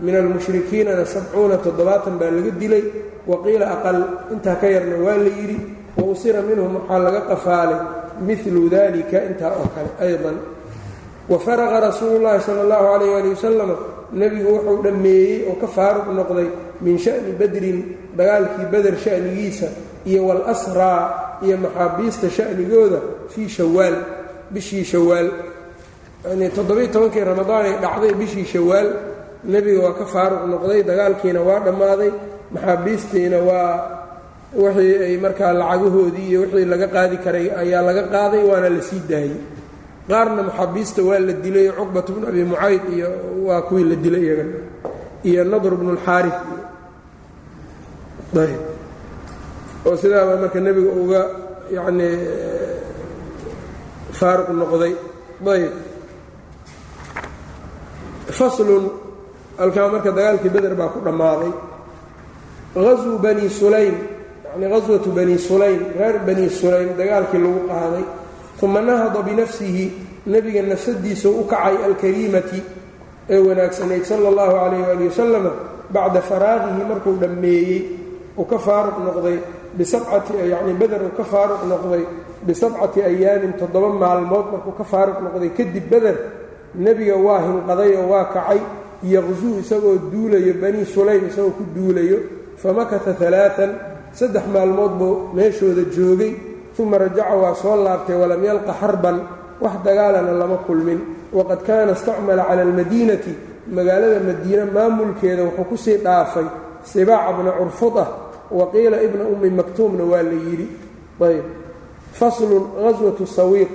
min 0.00 0.14
almushrikiinana 0.16 1.04
sabcuuna 1.04 1.56
toddobaatan 1.64 2.18
baa 2.20 2.30
laga 2.30 2.50
dilay 2.60 2.84
wa 3.26 3.36
qiila 3.44 3.66
aqal 3.76 3.98
intaa 4.32 4.56
ka 4.60 4.66
yarna 4.66 4.96
waa 5.04 5.16
la 5.16 5.30
yidhi 5.38 5.58
wa 5.96 6.04
usira 6.12 6.40
minhum 6.42 6.72
waxaa 6.76 6.98
laga 6.98 7.20
qafaalay 7.30 7.80
milu 8.26 8.68
dalika 8.68 9.18
intaa 9.28 9.52
oo 9.60 9.68
kale 9.74 9.90
aydan. 10.00 10.36
Wa 11.30 11.38
faraqa 11.38 11.80
rasuulu 11.80 12.18
llaahi 12.24 12.40
sala 12.42 12.60
allahu 12.66 12.84
calayh 12.92 13.16
ali 13.18 13.28
wasalam 13.34 13.70
nebigu 14.12 14.50
wuxuu 14.56 14.82
dhammeeyey 14.82 15.46
oo 15.48 15.56
ka 15.62 15.66
faaruq 15.76 16.06
noqday 16.18 16.48
min 16.80 16.98
sha'ni 16.98 17.32
badrin 17.38 17.78
dagaalkii 18.18 18.66
beder 18.72 18.96
sha'nigiisa 18.98 19.68
iyo 20.10 20.26
walasraa 20.26 21.38
iyo 21.44 21.56
maxaabiista 21.64 22.26
sha'nigooda 22.30 22.98
fii 23.32 23.48
shawaal 23.48 23.96
bishii 24.50 24.84
shawaal. 24.84 25.28
Yani 26.28 26.50
toddobiy 26.56 26.88
tobankii 26.88 27.24
ramadaan 27.24 27.64
ay 27.64 27.74
dhacday 27.80 28.12
bishii 28.20 28.44
shawaal 28.44 28.88
nebiga 29.44 29.80
waa 29.86 29.94
ka 29.98 30.04
faaruq 30.04 30.42
noqday 30.52 30.80
dagaalkiina 30.88 31.40
waa 31.48 31.60
dhammaaday 31.66 32.12
maxaabiistiina 32.54 33.38
waa 33.48 33.72
wixii 34.62 34.94
ay 35.06 35.16
markaa 35.24 35.52
lacagahoodii 35.60 36.26
iyo 36.30 36.40
wixii 36.42 36.64
laga 36.72 36.86
qaadi 36.94 37.16
karay 37.24 37.46
ayaa 37.62 37.82
laga 37.88 38.02
qaaday 38.14 38.42
waana 38.50 38.68
la 38.76 38.82
sii 38.88 39.02
daayey. 39.10 39.36
Qaarna 40.08 40.42
maxaabiista 40.48 41.00
waa 41.08 41.18
la 41.26 41.32
dilay 41.44 41.68
cuqbat 41.78 42.06
bnu 42.14 42.26
abi 42.30 42.42
mucayd 42.44 42.82
iyo 42.96 43.08
waa 43.46 43.62
kuwii 43.68 43.84
la 43.90 43.96
dilay 44.04 44.22
iyagana 44.26 44.56
iyo 45.28 45.42
nadr 45.44 45.72
bnu 45.80 45.90
اlxaari 45.96 46.30
ayb. 48.42 48.62
Oo 49.86 49.96
sidaaba 49.96 50.32
marka 50.42 50.58
nebiga 50.60 50.90
uga 51.02 51.20
yacnii 51.76 52.16
faaruq 54.18 54.48
noqday. 54.60 54.94
Ayb 55.54 55.72
faslun 59.60 59.72
halkaa 59.72 59.88
marka 59.92 60.10
dagaalkii 60.12 60.50
beder 60.50 60.74
baa 60.74 60.88
ku 60.88 61.00
dhammaaday. 61.00 61.52
Haswu 62.74 63.18
bani 63.18 63.48
sulaym 63.48 63.94
yani 64.52 64.72
haswatu 64.72 65.10
bani 65.12 65.38
sulaym 65.38 65.80
reer 65.98 66.18
bani 66.26 66.48
sulaym 66.48 66.96
dagaalkii 66.96 67.38
lagu 67.38 67.68
qaaday. 67.68 68.04
Uma 68.62 68.80
nahada 68.80 69.22
binafsihi 69.22 69.92
nebiga 70.26 70.62
nafsadiisa 70.62 71.28
u 71.28 71.44
kacay 71.44 71.76
alkariimati 71.84 72.62
ee 73.28 73.38
wanaagsanayd 73.38 74.04
sala 74.04 74.28
اllahu 74.28 74.52
calayh 74.52 74.88
ali 74.88 75.04
wasalama 75.08 75.50
bacda 75.90 76.20
faraaqihi 76.20 76.84
markuu 76.88 77.16
dhammeeyey. 77.20 77.82
Uu 78.38 78.44
ka 78.44 78.58
faaruq 78.58 78.98
noqday 78.98 79.38
bisabcati 79.74 80.32
yacni 80.52 80.72
beder 80.74 81.02
uu 81.02 81.16
ka 81.16 81.24
faaruq 81.24 81.62
noqday 81.68 82.04
bisabcati 82.46 83.02
ayaamin 83.02 83.52
toddoba 83.58 83.88
maalmood 83.88 84.46
markuu 84.52 84.72
ka 84.72 84.84
faaruq 84.84 85.18
noqday. 85.24 85.50
Kadib 85.56 85.90
beder 85.90 86.16
nebiga 86.74 87.16
waa 87.16 87.40
hinqaday 87.40 87.96
oo 87.96 88.08
waa 88.12 88.24
kacay 88.24 88.60
yaqsuu 89.02 89.60
isagoo 89.60 89.96
duulayo 90.12 90.54
bani 90.60 90.84
sulaym 90.84 91.28
isagoo 91.28 91.50
ku 91.58 91.64
duulayo 91.74 92.18
famakata 92.56 93.16
alaaan 93.26 93.72
saddex 94.12 94.46
maalmood 94.52 94.92
buu 94.98 95.14
meeshooda 95.34 95.82
joogay 95.94 96.34
uma 96.78 96.98
rajaca 96.98 97.36
waa 97.36 97.54
soo 97.54 97.76
laabtay 97.76 98.16
walam 98.16 98.44
yalqa 98.44 98.72
xarban 98.80 99.16
wax 99.60 99.74
dagaalana 99.84 100.32
lama 100.32 100.56
kulmin. 100.66 101.00
Waqad 101.32 101.60
kaana 101.62 101.92
istacmala 101.92 102.44
cala 102.48 102.62
almadiinati 102.62 103.34
magaalada 103.68 104.20
madiine 104.20 104.64
maamulkeeda 104.64 105.44
wuxuu 105.44 105.64
ku 105.68 105.76
sii 105.76 105.96
dhaafay 106.00 106.46
sibaaca 106.82 107.32
bna 107.36 107.52
curfudah 107.52 108.08
wa 108.50 108.64
qiila 108.72 109.02
ibna 109.02 109.24
ummi 109.28 109.50
maktuumna 109.50 110.04
waa 110.04 110.22
la 110.22 110.32
yidhi. 110.32 110.66
Ayb 111.20 111.44
faslun 112.12 112.64
haswatu 112.82 113.26
sawiiq 113.26 113.72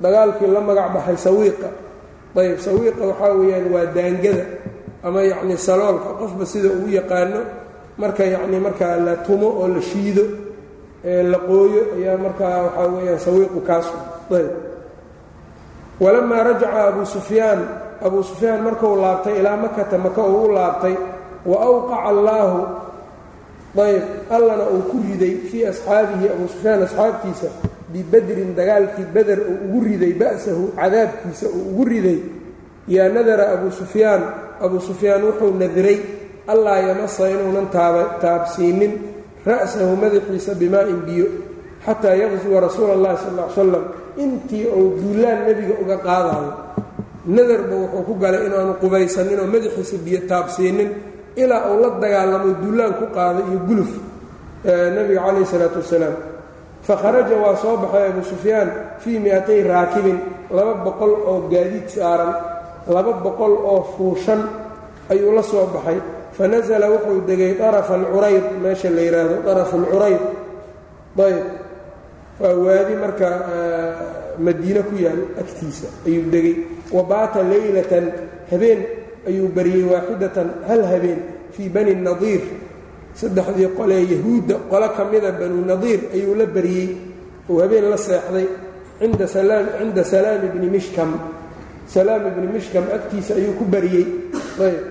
dagaalkii 0.00 0.48
la 0.48 0.60
magac 0.60 0.92
baxay 0.94 1.16
sawiiqa 1.16 1.68
ayb 2.36 2.58
sawiiqa 2.66 3.02
waxaa 3.10 3.32
weeyaan 3.40 3.66
waa 3.74 3.86
daangada 3.96 4.44
ama 5.02 5.20
yacni 5.22 5.56
saloolka. 5.58 6.08
Qofba 6.20 6.44
sida 6.46 6.68
uu 6.68 6.88
yaqaano 6.98 7.40
marka 7.98 8.24
yacni 8.24 8.58
markaa 8.60 8.96
la 9.06 9.14
tumo 9.26 9.48
oo 9.60 9.68
la 9.68 9.80
shiido 9.82 10.22
la 11.32 11.38
qooyo 11.48 11.82
ayaa 11.98 12.16
markaa 12.24 12.56
waxaa 12.64 12.86
weeyaan 12.94 13.18
sawiiqu 13.26 13.60
kaas 13.68 13.86
ayb 14.36 14.50
walamaa 16.00 16.42
rajaca 16.42 16.88
abuu 16.88 17.06
sufyaan 17.06 17.60
abuu 18.06 18.22
sufyaan 18.22 18.60
markuu 18.62 18.96
laabtay 18.96 19.38
ilaa 19.40 19.56
makata 19.56 19.98
maka 19.98 20.22
uu 20.22 20.44
u 20.44 20.52
laabtay 20.52 20.94
wa 21.50 21.56
awqaca 21.68 22.02
allaahu 22.08 22.58
ayb 23.86 24.02
allana 24.36 24.64
uu 24.74 24.82
ku 24.90 24.96
riday 25.08 25.34
fii 25.50 25.66
asxaabihi 25.72 26.26
abuu 26.32 26.48
sufyaan 26.48 26.82
asxaabtiisa 26.86 27.48
bibadrin 27.92 28.50
dagaalkii 28.58 29.06
beder 29.14 29.38
uu 29.50 29.56
ugu 29.66 29.78
riday 29.86 30.12
ba'sahu 30.20 30.64
cadaabkiisa 30.78 31.46
uu 31.56 31.62
ugu 31.74 31.84
riday. 31.84 32.18
Yaa 32.88 33.08
nadara 33.14 33.44
abuu 33.54 33.70
sufyaan 33.70 34.22
abuu 34.64 34.80
sufyaan 34.88 35.22
wuxuu 35.26 35.52
nadray 35.62 35.98
allaa 36.52 36.78
yamasa 36.88 37.28
inuunan 37.30 37.68
taabsiinin 38.22 38.92
ra'sahu 39.46 39.92
madaxiisa 40.02 40.52
bimaa'in 40.60 41.00
biyo 41.06 41.26
xataa 41.86 42.14
yaqsuwa 42.22 42.58
rasuula 42.66 42.92
allahi 42.98 43.16
sal 43.24 43.34
ly 43.38 43.44
slam 43.54 43.84
intii 44.22 44.66
uu 44.78 44.88
duulaan 45.00 45.38
nebiga 45.46 45.74
uga 45.82 45.96
qaadayo. 46.06 46.50
Nadarba 47.34 47.74
wuxuu 47.82 48.02
ku 48.08 48.12
galay 48.22 48.42
inaanu 48.48 48.72
qubaysanin 48.82 49.38
oo 49.42 49.46
madaxiisa 49.54 49.96
biyo 50.04 50.18
taabsiinin 50.30 50.90
ilaa 51.42 51.62
uu 51.70 51.78
la 51.82 51.88
dagaalamo 52.02 52.48
duulaan 52.62 52.92
ku 52.98 53.04
qaaday 53.16 53.44
iyo 53.50 53.60
guluf. 53.68 53.90
Nebiga 54.96 55.20
calayh 55.24 55.42
isalaatu 55.46 55.78
wasalaam 55.82 56.14
fakharaja 56.86 57.36
waa 57.36 57.56
soo 57.62 57.76
baxay 57.82 58.04
abuu 58.10 58.24
sufyaan 58.32 58.68
fii 59.02 59.18
mi-atay 59.24 59.60
raakibin 59.70 60.18
laba 60.56 60.74
boqol 60.86 61.12
oo 61.30 61.38
gaadiid 61.52 61.88
saaran 61.88 62.32
laba 62.94 63.12
boqol 63.24 63.52
oo 63.72 63.82
fuushan 63.96 64.40
ayuu 65.12 65.32
la 65.36 65.42
soo 65.42 65.66
baxay 65.74 65.98
fanasala 66.36 66.86
wuxuu 66.90 67.20
degay 67.28 67.52
darafa 67.60 67.94
alcurayd 68.00 68.44
meesha 68.62 68.90
la 68.90 69.02
yidhaahdo 69.06 69.36
darafu 69.46 69.74
alcurayd 69.82 70.20
ayb 71.20 71.38
waa 72.40 72.54
waadi 72.64 72.94
marka 73.02 73.28
madiine 74.40 74.80
ku 74.88 74.94
yaal 75.04 75.20
agtiisa 75.42 75.88
ayuu 76.08 76.24
degay 76.32 76.56
wa 76.96 77.02
baata 77.04 77.42
leylatan 77.44 78.06
habeen 78.50 78.80
ayuu 79.28 79.48
bariyey 79.56 79.84
waaxidatan 79.92 80.48
hal 80.68 80.82
habeen 80.92 81.20
fii 81.54 81.68
bani 81.68 81.94
nadiir 81.94 82.40
saddexdii 83.14 83.74
qolee 83.76 84.06
yahuudda 84.06 84.54
qolo 84.70 84.88
ka 84.96 85.04
mida 85.04 85.28
ah 85.28 85.38
banuu 85.38 85.64
nadiir 85.64 86.10
ayuu 86.14 86.34
la 86.34 86.46
baryey 86.46 86.96
ou 87.48 87.58
habeen 87.60 87.90
la 87.90 87.96
seexday 87.96 88.48
cinda 89.00 89.26
salaam 90.04 90.44
ibni 90.44 90.68
mishkam. 90.70 91.18
Salaam 91.88 92.22
ibni 92.28 92.46
mishkam 92.54 92.84
agtiisa 92.86 93.34
ayuu 93.34 93.58
ku 93.58 93.64
baryey 93.64 94.06
ayb. 94.60 94.84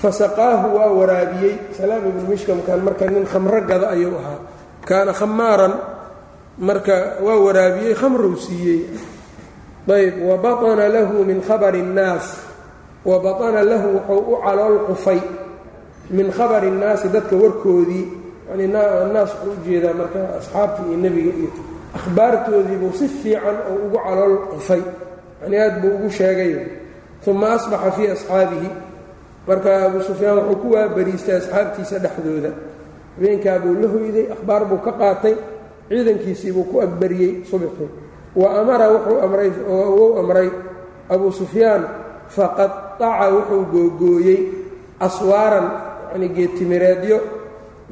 Fasaqaahu 0.00 0.66
waa 0.74 0.90
waraabiyey. 0.90 1.76
Salaam 1.76 2.08
ibni 2.08 2.24
mishkamkan 2.34 2.80
marka 2.80 3.06
nin 3.06 3.28
khamro 3.28 3.60
gada 3.68 3.92
ayuu 3.92 4.16
ahaa. 4.16 4.40
Kaana 4.82 5.12
khamaaran 5.12 5.74
marka 6.58 7.20
waa 7.20 7.38
waraabiyey 7.38 7.94
khamruu 7.94 8.34
siiyey. 8.34 8.88
Ayb. 9.90 10.24
Wa 10.24 10.40
lahu 10.74 11.22
min 11.22 11.44
khabari 11.44 11.84
الnaas 11.84 12.49
wa 13.05 13.19
baطana 13.25 13.61
lahu 13.63 13.87
wuxuu 13.95 14.33
u 14.33 14.37
calool 14.45 14.77
qufay 14.87 15.19
min 16.09 16.27
khabari 16.37 16.67
الnaasi 16.73 17.07
dadka 17.15 17.35
warkoodii 17.35 18.05
yani 18.49 18.67
naas 19.13 19.31
wuxuu 19.33 19.61
ujeedaa 19.61 19.93
marka 19.99 20.19
asxaabtii 20.39 20.85
iyo 20.89 20.97
nebiga 21.03 21.31
iyo 21.39 21.49
akhbaartoodiibuu 21.97 22.91
si 22.99 23.07
fiican 23.07 23.57
oo 23.69 23.75
ugu 23.85 23.97
calool 24.05 24.35
qufay 24.51 24.81
yani 25.41 25.55
aad 25.63 25.75
buu 25.81 25.91
ugu 25.97 26.09
sheegay 26.17 26.51
uma 27.27 27.47
asbaxa 27.57 27.91
fii 27.91 28.07
asxaabihi 28.15 28.69
marka 29.47 29.69
abu 29.85 29.99
sufyaan 30.07 30.37
wuxuu 30.37 30.55
ku 30.61 30.67
waabariistay 30.73 31.35
asxaabtiisa 31.41 31.97
dhexdooda 32.03 32.51
habeenkaa 33.15 33.59
buu 33.63 33.73
la 33.81 33.87
hoyday 33.93 34.25
akhbaar 34.35 34.61
buu 34.69 34.77
ka 34.85 34.91
qaatay 35.01 35.35
ciidankiisiibuu 35.89 36.63
ku 36.71 36.75
agbariyey 36.85 37.31
subxii 37.49 37.89
wa 38.35 38.47
amara 38.61 38.85
wuxuu 38.93 39.17
amray 39.25 39.49
wuu 39.97 40.19
amray 40.21 40.49
abuu 41.13 41.31
sufyaan 41.31 41.83
faqadaca 42.34 43.26
wuxuu 43.34 43.64
googooyey 43.74 44.38
aswaaran 45.06 45.66
yani 46.12 46.28
geedtimireedyo 46.36 47.18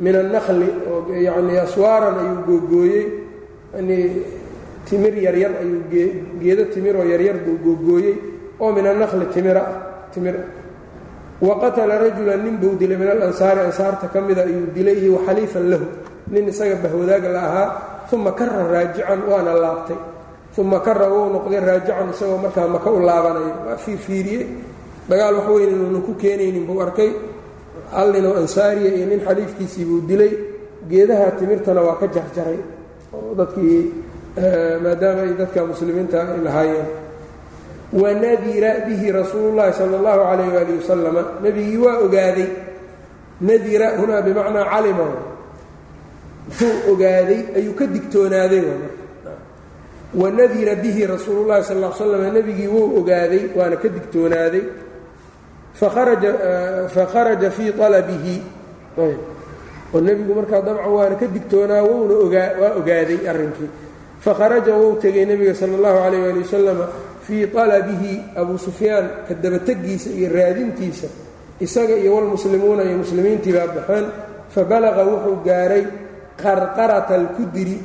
min 0.05 0.15
annaqli 0.23 0.69
oo 0.91 0.99
yani 1.27 1.59
aswaaran 1.67 2.15
ayuu 2.23 2.39
googooyey 2.49 3.05
yani 3.75 3.97
timir 4.87 5.15
yaryar 5.27 5.53
ayuu 5.63 5.83
geedo 6.43 6.65
timiroo 6.75 7.05
yaryar 7.13 7.37
buu 7.45 7.57
googooyey 7.65 8.15
oo 8.61 8.71
min 8.73 8.87
annaqli 8.87 9.27
timira 9.35 9.63
timir. 10.15 10.37
Waqatala 11.41 11.99
rajulan 12.03 12.41
nin 12.45 12.57
buu 12.59 12.75
dilay 12.81 12.97
min 12.99 13.09
alansaari 13.15 13.61
ansaarta 13.69 14.09
ka 14.13 14.21
mida 14.21 14.43
ayuu 14.43 14.67
dilay 14.75 14.97
iyo 15.03 15.11
waxaliifan 15.19 15.71
lahu. 15.71 15.87
Nin 16.33 16.49
isaga 16.51 16.77
bahwadaag 16.83 17.25
la 17.35 17.41
ahaa 17.49 17.69
uma 18.13 18.33
kara 18.33 18.67
raajican 18.73 19.21
waana 19.31 19.53
laabtay 19.55 19.99
uma 20.57 20.81
kara 20.81 21.07
wuu 21.13 21.29
noqday 21.35 21.61
raajican 21.61 22.09
isagoo 22.15 22.39
markaa 22.45 22.69
maka 22.69 22.91
u 22.91 23.01
laabanayo 23.09 23.53
waa 23.67 23.77
fiirfiiriyey 23.85 24.47
dagaal 25.09 25.35
wax 25.39 25.49
weyn 25.55 25.71
inuunan 25.75 26.03
ku 26.07 26.13
keenaynin 26.23 26.65
buu 26.67 26.81
arkay 26.83 27.11
hal 27.95 28.09
ninoo 28.13 28.35
ansaariya 28.43 28.91
iyo 28.97 29.07
nin 29.07 29.21
xaliifkiisii 29.27 29.85
buu 29.89 30.01
dilay 30.09 30.33
geedaha 30.91 31.31
timirtana 31.39 31.81
waa 31.87 31.97
ka 32.01 32.07
jarjaray 32.15 32.59
oo 33.15 33.35
dadkii 33.39 33.81
maadaama 34.83 35.21
ay 35.27 35.33
dadka 35.41 35.61
muslimiinta 35.71 36.19
ay 36.35 36.41
lahaayeen 36.47 36.89
wanadira 38.03 38.71
bihi 38.87 39.13
rasuulu 39.13 39.57
llahi 39.57 39.73
sala 39.79 39.97
allahu 40.01 40.21
calayh 40.29 40.49
waali 40.55 40.73
wasalama 40.81 41.23
nebigii 41.43 41.77
waa 41.85 41.97
ogaaday 42.05 42.49
nadira 43.41 43.89
hunaa 43.99 44.23
bimacnaa 44.27 44.65
calima 44.73 45.07
muxuu 46.49 46.75
ogaaday 46.93 47.41
ayuu 47.57 47.75
ka 47.79 47.85
digtoonaaday 47.95 48.63
wanadira 50.15 50.75
bihi 50.77 51.07
rasuulu 51.07 51.49
llahi 51.49 51.65
sal 51.65 51.79
l 51.85 51.93
slam 51.93 52.33
nebigii 52.33 52.67
wuu 52.69 52.99
ogaaday 53.01 53.43
waana 53.57 53.77
ka 53.77 53.89
digtoonaaday. 53.89 54.63
Fakharaja 56.95 57.51
fii 57.51 57.73
alabihi 57.83 58.43
oo 59.95 60.01
nebigu 60.01 60.35
markaa 60.35 60.63
dabcan 60.63 60.91
waana 60.93 61.17
ka 61.17 61.27
digtoonaa 61.27 61.83
wuna 61.83 62.15
waa 62.61 62.73
ogaaday 62.81 63.29
arrinkii. 63.29 63.71
Fakharaja 64.21 64.75
wuu 64.75 64.97
tegay 65.01 65.25
nebiga 65.27 65.55
sala 65.55 65.77
allahu 65.77 65.99
calayh 66.03 66.21
waali 66.23 66.39
wasalama 66.43 66.87
fii 67.23 67.45
alabihi 67.57 68.21
abuu 68.37 68.59
sufyaan 68.59 69.07
ka 69.29 69.35
dabategiisa 69.35 70.11
iyo 70.11 70.29
raadintiisa 70.33 71.07
isaga 71.61 71.95
iyo 71.97 72.15
walmuslimuuna 72.17 72.83
iyo 72.85 72.99
muslimiintii 72.99 73.53
baa 73.53 73.67
baxeen 73.67 74.07
fabalaqa 74.55 75.03
wuxuu 75.05 75.37
gaaray 75.45 75.85
qarqarata 76.43 77.15
alkudri 77.15 77.77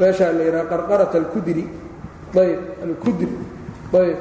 meeshaa 0.00 0.32
la 0.32 0.42
yidhaha 0.48 0.70
qarqarata 0.72 1.18
alkudri. 1.18 1.64
Ayb 2.34 2.60
alkudri. 2.82 3.32
Ayb 3.92 4.18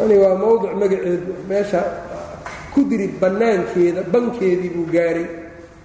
yani 0.00 0.14
waa 0.18 0.34
mowdic 0.34 0.72
magaceedu 0.78 1.32
meesha 1.48 1.82
kudri 2.74 3.08
bannaankeeda 3.20 4.02
bankeedii 4.12 4.70
buu 4.70 4.86
gaaray. 4.92 5.26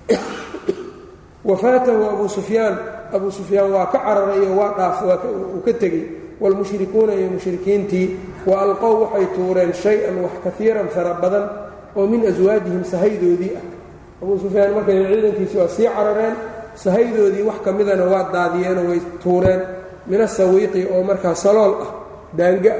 Wafaatahu 1.47 2.03
abuu 2.09 2.29
sufyaan 2.29 2.77
abuu 3.11 3.31
sufyaan 3.31 3.71
waa 3.71 3.89
ka 3.91 3.99
cararayo 3.99 4.55
waa 4.55 4.71
dhaaf 4.77 5.25
uu 5.25 5.61
ka 5.65 5.73
tegey. 5.73 6.05
Wاlmushrikuuna 6.37 7.17
iyo 7.17 7.33
mushrikiintii 7.33 8.15
wa 8.45 8.61
alqow 8.61 9.09
waxay 9.09 9.25
tuureen 9.33 9.73
shay-an 9.73 10.21
wax 10.21 10.37
kaiiran 10.45 10.87
fara 10.93 11.17
badan 11.17 11.49
oo 11.95 12.05
min 12.05 12.21
aswaajihim 12.29 12.85
sahaydoodii 12.85 13.57
ah. 13.57 13.65
Abuu 14.21 14.37
sufyaan 14.39 14.73
markay 14.77 15.01
ciidankiisi 15.01 15.57
waa 15.57 15.67
sii 15.67 15.89
carareen 15.89 16.35
sahaydoodii 16.83 17.41
wax 17.49 17.59
ka 17.65 17.71
midana 17.71 18.05
waa 18.05 18.29
daadiyeenoo 18.33 18.87
way 18.89 19.01
tuureen. 19.23 19.61
Min 20.07 20.21
asawiiqi 20.21 20.87
oo 20.93 21.03
markaa 21.03 21.35
salool 21.35 21.73
ah 21.81 21.89
daanga 22.37 22.71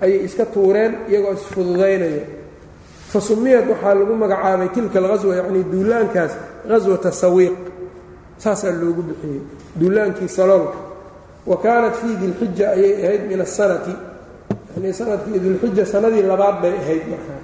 ayay 0.00 0.24
iska 0.24 0.44
tuureen 0.46 0.92
iyagoo 1.08 1.32
isfududaynaya 1.32 2.24
fa 3.08 3.18
waxaa 3.18 3.94
lagu 3.94 4.14
magacaabay 4.16 4.68
tilka 4.74 4.98
alghaswa 4.98 5.36
yacnii 5.36 5.64
duulaankaas 5.72 6.32
ghaswata 6.68 7.12
sawiiq. 7.12 7.56
Saasaa 8.38 8.70
loogu 8.70 9.02
bixiyey 9.02 9.40
duulaankii 9.80 10.28
saloolka. 10.28 10.78
Wa 11.46 11.56
kaanat 11.56 11.94
fii 11.94 12.16
dilxija 12.20 12.70
ayay 12.70 13.06
ahayd 13.06 13.22
min 13.30 13.40
asanati 13.40 13.94
yani 14.74 14.92
sannadkii 14.92 15.38
dilxija 15.40 15.86
sanadii 15.86 16.22
labaad 16.22 16.60
bay 16.62 16.74
ahayd 16.82 17.04
markaa. 17.08 17.40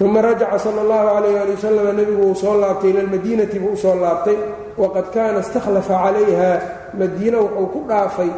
Uma 0.00 0.22
rajaca 0.22 0.58
sala 0.58 0.80
allahu 0.80 1.06
calayh 1.14 1.40
ali 1.42 1.52
wasalam 1.52 1.96
nebigu 1.96 2.22
uu 2.22 2.34
soo 2.34 2.58
laabtay 2.60 2.90
ila 2.90 3.02
lmadiinati 3.02 3.58
buu 3.58 3.72
u 3.72 3.76
soo 3.76 3.94
laabtay 3.94 4.36
waqad 4.82 5.06
kaana 5.14 5.38
istakhlafa 5.44 5.94
calayha 6.04 6.50
madiina 6.98 7.38
wuxuu 7.44 7.66
ku 7.74 7.80
dhaafay 7.88 8.30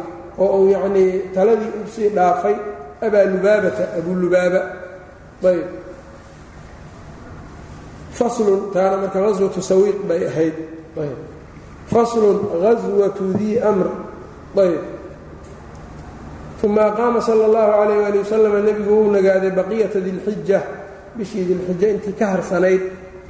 oo 0.43 0.57
uu 0.61 0.69
yacnii 0.75 1.11
taladii 1.35 1.71
u 1.81 1.87
sii 1.93 2.09
dhaafay 2.17 2.55
abaa 3.05 3.25
lubaabata 3.33 3.83
abuu 3.97 4.15
lubaaba. 4.23 4.61
Ayb. 5.49 5.67
Faslun 8.17 8.71
taana 8.73 8.97
marka 8.97 9.19
haswatu 9.21 9.61
sawiiq 9.61 9.99
bay 10.09 10.21
ahayd. 10.29 10.53
Ayb. 11.03 11.17
Faslun 11.93 12.37
haswatu 12.63 13.23
dii 13.37 13.59
amr. 13.69 13.87
Ayb. 14.57 14.81
Uma 16.63 16.81
aqaama 16.89 17.21
sala 17.21 17.45
اllahu 17.45 17.71
calayh 17.79 18.07
ali 18.07 18.17
wasalam 18.23 18.53
nebigu 18.65 18.91
uu 18.99 19.11
nagaaday 19.15 19.51
baqiyata 19.59 19.99
dilxija 20.01 20.59
bishii 21.17 21.45
dilxija 21.49 21.87
intii 21.93 22.13
ka 22.19 22.25
harsanayd 22.33 22.81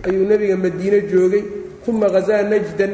ayuu 0.07 0.25
nebiga 0.31 0.55
madiine 0.55 0.99
joogay 1.11 1.43
uma 1.87 2.07
hazaa 2.15 2.43
najdan 2.43 2.93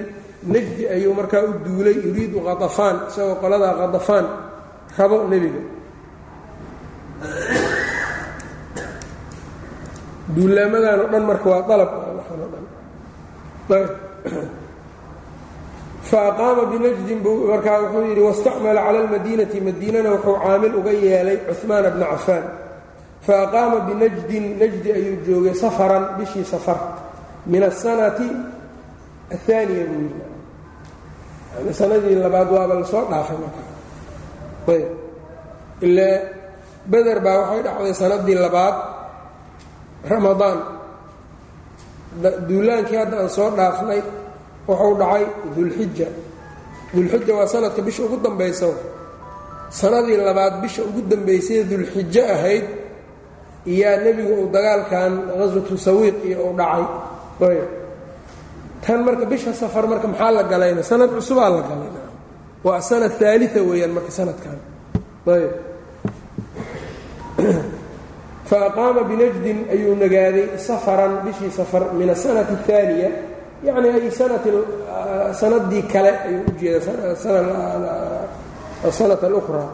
najdi 0.53 0.83
ayuu 0.95 1.13
markaa 1.13 1.43
u 1.43 1.53
duulay 1.65 1.95
yuriidu 2.05 2.39
qadafaan 2.47 2.95
isagoo 3.09 3.35
qoladaa 3.41 3.73
qadafaan 3.81 4.25
rabo 4.97 5.17
nebiga. 5.31 5.61
Duulaamadan 10.35 10.99
o 10.99 11.07
dhan 11.11 11.23
marka 11.29 11.47
waa 11.49 11.63
alab 11.75 11.91
faaqaama 16.03 16.63
binajdin 16.71 17.19
buu 17.23 17.47
markaa 17.47 17.79
wuxuu 17.81 18.03
yidhi 18.09 18.21
wastacmala 18.21 18.81
cala 18.85 18.99
almadiinati 18.99 19.61
madiinana 19.61 20.09
wuxuu 20.15 20.37
caamil 20.43 20.75
uga 20.75 20.91
yeelay 20.91 21.37
cuhmaana 21.47 21.89
bna 21.95 22.05
cafaan. 22.13 22.45
Faaqaama 23.27 23.77
binajdin 23.87 24.45
najdi 24.59 24.89
ayuu 24.91 25.17
joogay 25.25 25.55
safaran 25.55 26.19
bishii 26.19 26.45
safar. 26.45 26.79
Min 27.45 27.63
asanati 27.63 28.27
ahaaniya 29.31 29.85
buu 29.91 30.09
yani 31.55 31.71
sanadii 31.73 32.15
labaad 32.23 32.47
waaba 32.55 32.73
la 32.81 32.85
soo 32.85 33.03
dhaafay 33.11 33.37
marka 33.43 33.61
ayb 34.73 34.85
ile 35.87 36.07
beder 36.91 37.19
baa 37.25 37.37
waxay 37.41 37.61
dhacday 37.65 37.93
sanadii 38.01 38.37
labaad 38.45 38.75
ramadaan 40.11 40.59
duulaankii 42.49 42.97
hadda 43.01 43.15
aan 43.21 43.29
soo 43.37 43.49
dhaafnay 43.57 44.01
wuxuu 44.67 44.93
dhacay 45.01 45.23
dulxija 45.55 46.07
dulxija 46.93 47.33
waa 47.39 47.47
sanadka 47.53 47.81
bisha 47.87 48.01
ugu 48.07 48.17
dambaysa 48.25 48.67
sanadii 49.79 50.17
labaad 50.27 50.53
bisha 50.61 50.81
ugu 50.89 51.01
dambaysay 51.11 51.63
dulxijo 51.71 52.23
ahayd 52.35 52.65
iyaa 53.73 53.97
nebigu 54.05 54.33
uu 54.41 54.47
dagaalkan 54.55 55.11
qaswatu 55.39 55.75
sawiiq 55.85 56.15
iyo 56.29 56.37
uu 56.47 56.53
dhacay 56.59 56.85
ayb 57.49 57.69
tan 58.85 59.03
marka 59.05 59.25
bisha 59.25 59.53
safar 59.53 59.87
marka 59.87 60.07
maxaa 60.07 60.31
la 60.31 60.43
galayna? 60.43 60.83
Sanad 60.83 61.09
cusubaa 61.15 61.49
la 61.49 61.61
galayna. 61.61 62.01
Waa 62.63 62.81
sana 62.81 63.07
aalia 63.07 63.63
weeyaan 63.63 63.91
marka 63.91 64.11
sanadkan. 64.11 64.59
Ayb. 65.27 65.51
Faaqaama 68.49 69.03
binajdin 69.07 69.59
ayuu 69.71 69.95
nagaaday 69.95 70.57
safaran 70.57 71.23
bishii 71.23 71.51
safar 71.51 71.93
min 71.93 72.09
asanati 72.09 72.53
اaaniya 72.59 73.09
yacni 73.63 73.87
ay 73.89 74.11
sanati 74.11 74.49
sanadii 75.31 75.83
kale 75.87 76.11
ayuu 76.27 76.43
ujeeda 76.51 76.79
sanat 78.83 79.23
اlra 79.23 79.65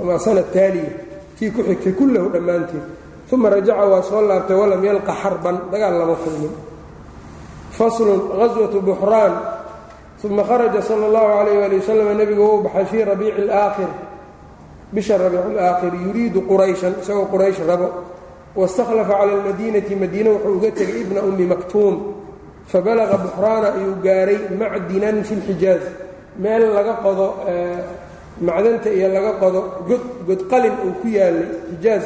ama 0.00 0.18
sana 0.18 0.42
taaliya 0.42 0.92
tii 1.36 1.50
ku 1.52 1.60
xigtay 1.62 1.92
kullahu 1.92 2.32
dhammaanteed. 2.32 2.84
Uma 3.32 3.50
rajaca 3.50 3.84
waa 3.84 4.02
soo 4.02 4.22
laabtay 4.24 4.56
walam 4.56 4.84
yalqa 4.84 5.12
xarban 5.12 5.56
dagaal 5.70 5.94
lama 6.00 6.16
kulmin 6.24 6.67
faslun 7.78 8.20
qaswatu 8.40 8.78
buxraan 8.88 9.34
uma 10.24 10.42
kharaja 10.48 10.80
sala 10.88 11.04
allahu 11.08 11.28
calayh 11.38 11.64
ali 11.66 11.76
wasalam 11.80 12.08
nebigu 12.18 12.42
wou 12.42 12.58
baxay 12.66 12.84
fii 12.90 13.04
rabiici 13.10 13.40
alaakhir 13.46 13.90
bisha 14.94 15.14
rabiici 15.22 15.48
alaakhir 15.54 15.92
yuriidu 16.06 16.40
qurayshan 16.50 16.92
isagoo 17.02 17.26
quraysh 17.32 17.60
rabo 17.70 17.88
wastakhlafa 18.60 19.14
cala 19.20 19.32
almadiinati 19.38 19.94
madiina 20.02 20.30
wuxuu 20.34 20.54
uga 20.58 20.70
tegay 20.78 21.00
ibna 21.06 21.20
ummi 21.28 21.46
maktuum 21.52 21.94
fabalaqa 22.72 23.16
buxraana 23.24 23.68
ayuu 23.78 23.94
gaaray 24.06 24.38
macdinan 24.60 25.16
fi 25.28 25.34
lxijaaz 25.40 25.82
meel 26.42 26.62
laga 26.76 26.94
qodo 27.04 27.26
macdanta 28.48 28.88
iyo 28.90 29.08
laga 29.16 29.32
qodo 29.42 29.60
god 29.88 30.02
godqalin 30.28 30.74
uu 30.86 30.92
ku 31.00 31.06
yaalay 31.18 31.48
xijaaz 31.70 32.04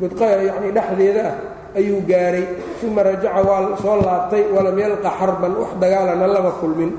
godqal 0.00 0.38
yacnii 0.48 0.72
dhexdeeda 0.76 1.22
ah 1.30 1.34
ayuu 1.76 2.00
gaaray 2.08 2.46
uma 2.82 3.02
rajaca 3.02 3.40
waa 3.44 3.76
soo 3.76 4.00
laabtay 4.00 4.44
walam 4.54 4.78
yalqa 4.78 5.10
xarban 5.18 5.52
wax 5.60 5.70
dagaalana 5.80 6.26
lama 6.26 6.50
kulmin. 6.60 6.90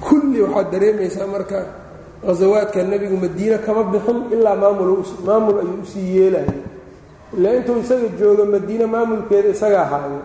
Kulli 0.00 0.40
waxaad 0.42 0.66
dareemaysaa 0.72 1.26
marka 1.26 1.58
hasawaadka 2.26 2.82
nebigu 2.82 3.16
madiine 3.16 3.58
kama 3.58 3.84
bixin 3.92 4.32
ilaa 4.32 4.56
maamul 4.56 5.04
maamul 5.26 5.58
ayuu 5.60 5.82
u 5.82 5.86
sii 5.86 6.16
yeelaya 6.16 6.54
ilaa 7.36 7.52
intuu 7.60 7.78
isaga 7.80 8.08
joogo 8.18 8.44
madiine 8.44 8.86
maamulkeeda 8.86 9.48
isagaa 9.48 9.84
haayo 9.84 10.20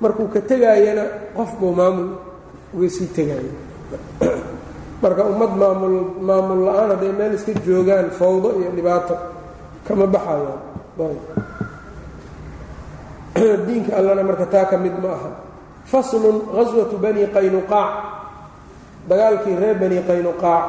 markuu 0.00 0.28
ka 0.28 0.40
tegaayana 0.40 1.04
qof 1.36 1.54
buu 1.60 1.72
maamul 1.72 2.08
uga 2.74 2.88
sii 2.90 3.06
tegaya 3.06 3.52
marka 5.02 5.24
ummad 5.24 5.52
maamul 5.62 5.96
maamul 6.20 6.60
la'aan 6.66 6.90
hadday 6.90 7.12
meel 7.12 7.34
iska 7.34 7.52
joogaan 7.66 8.10
fawdo 8.10 8.58
iyo 8.60 8.70
dhibaato 8.76 9.16
kama 9.88 10.06
baxayaan 10.06 11.55
diinka 13.66 13.92
allana 13.96 14.22
marka 14.24 14.46
taa 14.48 14.64
ka 14.64 14.76
mid 14.76 14.96
ma 15.02 15.12
aha. 15.12 15.30
Faslun 15.86 16.50
gaswatu 16.50 16.96
bani 16.98 17.26
qaynuqaac 17.30 17.90
dagaalkii 19.08 19.54
reer 19.60 19.76
bani 19.78 19.98
qaynuqaac 20.02 20.64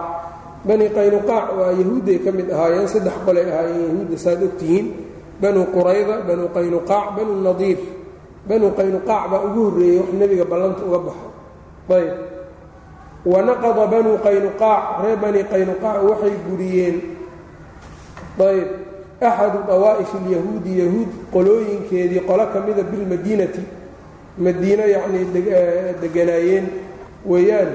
bani 0.67 0.86
qaynuqaac 0.93 1.45
waa 1.58 1.71
yahuudday 1.73 2.17
ka 2.21 2.30
mid 2.32 2.47
ahaayeen 2.53 2.88
saddex 2.88 3.15
qolay 3.25 3.45
ahaayeen 3.49 3.82
yahuudda 3.89 4.17
saad 4.17 4.41
ogtihiin 4.43 4.86
banu 5.41 5.65
qurayda 5.73 6.21
banu 6.27 6.45
qaynuqaac 6.53 7.06
banu 7.17 7.34
nadiir. 7.41 7.80
Banu 8.47 8.71
qaynuqaac 8.77 9.23
baa 9.32 9.41
ugu 9.47 9.62
horreeyey 9.71 9.99
wax 9.99 10.10
nebiga 10.13 10.45
ballanta 10.45 10.82
uga 10.88 10.99
baxo 11.08 11.27
ayb. 11.97 12.13
Wanaqada 13.25 13.84
banu 13.91 14.12
qaynuqaac 14.25 14.84
reer 15.03 15.17
bani 15.17 15.41
qaynuqaac 15.51 15.97
waxay 16.10 16.36
guriyeen. 16.47 16.95
Ayb 18.38 18.87
axadu 19.21 19.60
dawaa'if 19.67 20.12
alyahuudi 20.19 20.71
yahuud 20.82 21.10
qolooyinkeedii 21.34 22.21
qolo 22.30 22.43
ka 22.53 22.60
mida 22.65 22.84
bilmadiinati 22.91 23.62
madiino 24.45 24.84
yacnii 24.95 25.25
deganaayeen 26.01 26.65
weeyaan 27.25 27.69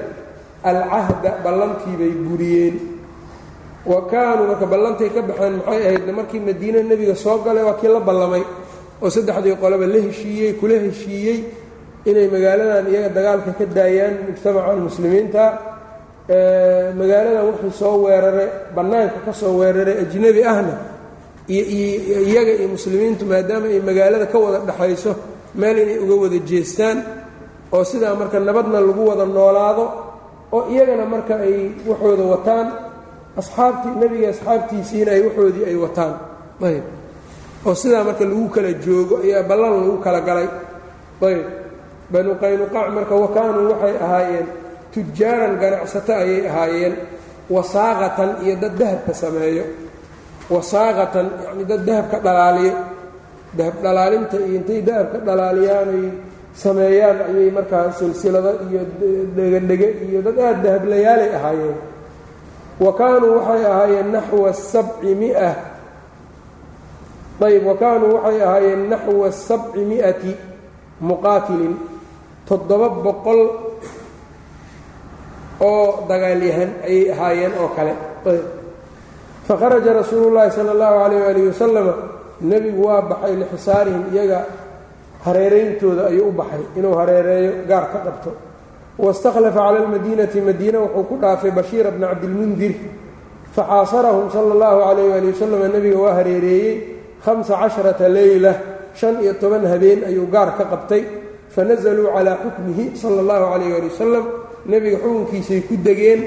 alcahda 0.63 1.31
ballantii 1.43 1.95
bay 1.99 2.11
guriyeen 2.27 2.75
wa 3.85 3.99
kaanuu 4.11 4.47
marka 4.47 4.65
ballantay 4.73 5.09
ka 5.15 5.21
baxeen 5.21 5.53
maxay 5.59 5.81
ahayd 5.87 6.07
markii 6.15 6.39
madiine 6.39 6.79
nebiga 6.83 7.15
soo 7.15 7.37
galay 7.45 7.63
waa 7.67 7.75
kii 7.81 7.91
la 7.95 7.99
ballamay 7.99 8.43
oo 9.03 9.09
saddexdii 9.09 9.55
qoloba 9.61 9.85
la 9.93 9.99
heshiiyey 10.07 10.53
kula 10.59 10.75
heshiiyey 10.85 11.39
inay 12.09 12.27
magaaladan 12.31 12.87
iyaga 12.91 13.09
dagaalka 13.17 13.51
ka 13.59 13.65
daayaan 13.77 14.15
mujtamacan 14.31 14.79
muslimiinta 14.87 15.43
magaaladan 16.99 17.43
wuxuu 17.51 17.71
soo 17.79 17.95
weeraray 18.07 18.47
bannaanka 18.75 19.19
ka 19.25 19.31
soo 19.33 19.53
weeraray 19.59 19.95
ajnebi 20.07 20.41
ahna 20.51 20.73
iyaga 21.47 22.51
iyo 22.59 22.67
muslimiintu 22.75 23.25
maadaama 23.25 23.67
ay 23.67 23.79
magaalada 23.83 24.25
ka 24.31 24.37
wada 24.39 24.59
dhexayso 24.67 25.11
meel 25.59 25.77
inay 25.83 25.99
uga 26.03 26.15
wada 26.23 26.39
jeestaan 26.49 26.97
oo 27.75 27.83
sidaa 27.83 28.15
marka 28.15 28.39
nabadna 28.39 28.79
lagu 28.79 29.03
wada 29.09 29.25
noolaado 29.25 29.85
oo 30.55 30.63
iyagana 30.71 31.05
marka 31.05 31.35
ay 31.45 31.55
waxooda 31.89 32.23
wataan 32.33 32.67
asxaabtii 33.39 33.93
nebiga 34.01 34.27
asxaabtiisiina 34.33 35.09
ay 35.15 35.21
waxoodii 35.27 35.65
ay 35.69 35.75
wataan. 35.83 36.13
Ayb. 36.67 36.85
Oo 37.65 37.75
sidaa 37.75 38.03
marka 38.07 38.23
lagu 38.29 38.45
kala 38.55 38.71
joogo 38.83 39.15
ayaa 39.25 39.43
ballan 39.49 39.73
lagu 39.83 39.97
kala 40.05 40.19
galay. 40.27 40.47
Ayb. 41.27 41.45
Banu 42.13 42.31
qaynuqaac 42.41 42.87
marka 42.95 43.13
wakaanuu 43.23 43.65
waxay 43.73 43.95
ahaayeen 44.05 44.47
tujaaran 44.93 45.53
ganacsato 45.61 46.13
ayay 46.23 46.41
ahaayeen 46.49 46.93
wasaaqatan 47.49 48.29
iyo 48.45 48.55
dad 48.61 48.73
dahabka 48.79 49.11
sameeyo 49.21 49.63
wasaaqatan 50.49 51.27
yacni 51.45 51.63
dad 51.69 51.81
dahabka 51.87 52.17
dhalaaliyo 52.25 52.73
dahab 53.57 53.75
dhalaalinta 53.85 54.37
iyo 54.41 54.55
intay 54.59 54.81
dahabka 54.87 55.17
dhalaaliyaanay 55.27 56.05
sameeyaan 56.63 57.17
ayay 57.29 57.49
markaa 57.57 57.91
silsilado 57.99 58.51
iyo 58.69 58.81
dhegadhege 59.37 59.87
iyo 60.09 60.19
dad 60.25 60.37
aada 60.39 60.59
dahablayaalay 60.65 61.31
ahaayeen. 61.37 61.77
Wa 62.83 62.91
kaanuu 62.99 63.35
waxay 63.37 63.63
ahaayeen 63.71 64.09
naxwa 64.15 64.49
sabci 64.53 65.11
mia. 65.21 65.51
Ayb 67.47 67.63
wa 67.69 67.75
kaanuu 67.81 68.13
waxay 68.17 68.39
ahaayeen 68.47 68.81
naxwa 68.91 69.27
sabci 69.47 69.81
mi'ati 69.91 70.31
muqaatilin 71.07 71.75
toddoba 72.47 72.87
boqol 73.05 73.41
oo 75.69 75.85
dagaalyahan 76.09 76.71
ayay 76.87 77.11
ahaayeen 77.13 77.53
oo 77.61 77.69
kale 77.75 77.93
fakharaja 79.47 79.93
rasuulu 79.93 80.29
llaahi 80.35 80.51
sala 80.51 80.71
allahu 80.75 80.95
calayh 81.03 81.21
aalihi 81.27 81.47
wasalama 81.51 81.93
nebigu 82.41 82.81
waa 82.87 83.01
baxay 83.11 83.35
lxisaarihim 83.41 84.03
iyaga 84.13 84.39
hareerayntooda 85.25 86.03
ayuu 86.11 86.27
u 86.29 86.31
baxay 86.31 86.63
inuu 86.77 86.95
hareereeyo 86.99 87.51
gaar 87.67 87.85
ka 87.91 87.99
qabto 88.07 88.31
waistakhlafa 88.99 89.59
cala 89.59 89.79
almadiinati 89.83 90.41
madiina 90.41 90.79
wuxuu 90.79 91.03
ku 91.09 91.15
dhaafay 91.21 91.51
bashiira 91.51 91.91
bna 91.91 92.07
cabdilmundir 92.11 92.73
faxaasarahum 93.55 94.31
sala 94.31 94.51
allahu 94.55 94.79
calayh 94.87 95.05
waali 95.11 95.27
wasalama 95.33 95.67
nebiga 95.75 95.97
waa 96.03 96.13
hareereeyey 96.19 96.73
hamsa 97.25 97.53
casharata 97.61 98.09
leyla 98.09 98.51
shan 98.95 99.15
iyo 99.23 99.33
toban 99.41 99.65
habeen 99.67 100.03
ayuu 100.09 100.27
gaar 100.31 100.55
ka 100.57 100.63
qabtay 100.71 101.03
fanazaluu 101.55 102.09
calaa 102.15 102.37
xukmihi 102.43 102.85
sala 103.01 103.19
allahu 103.23 103.43
calayh 103.53 103.75
ali 103.77 103.87
wasalam 103.91 104.25
nebiga 104.71 104.97
xukunkiisay 105.03 105.61
ku 105.67 105.73
degeen 105.85 106.21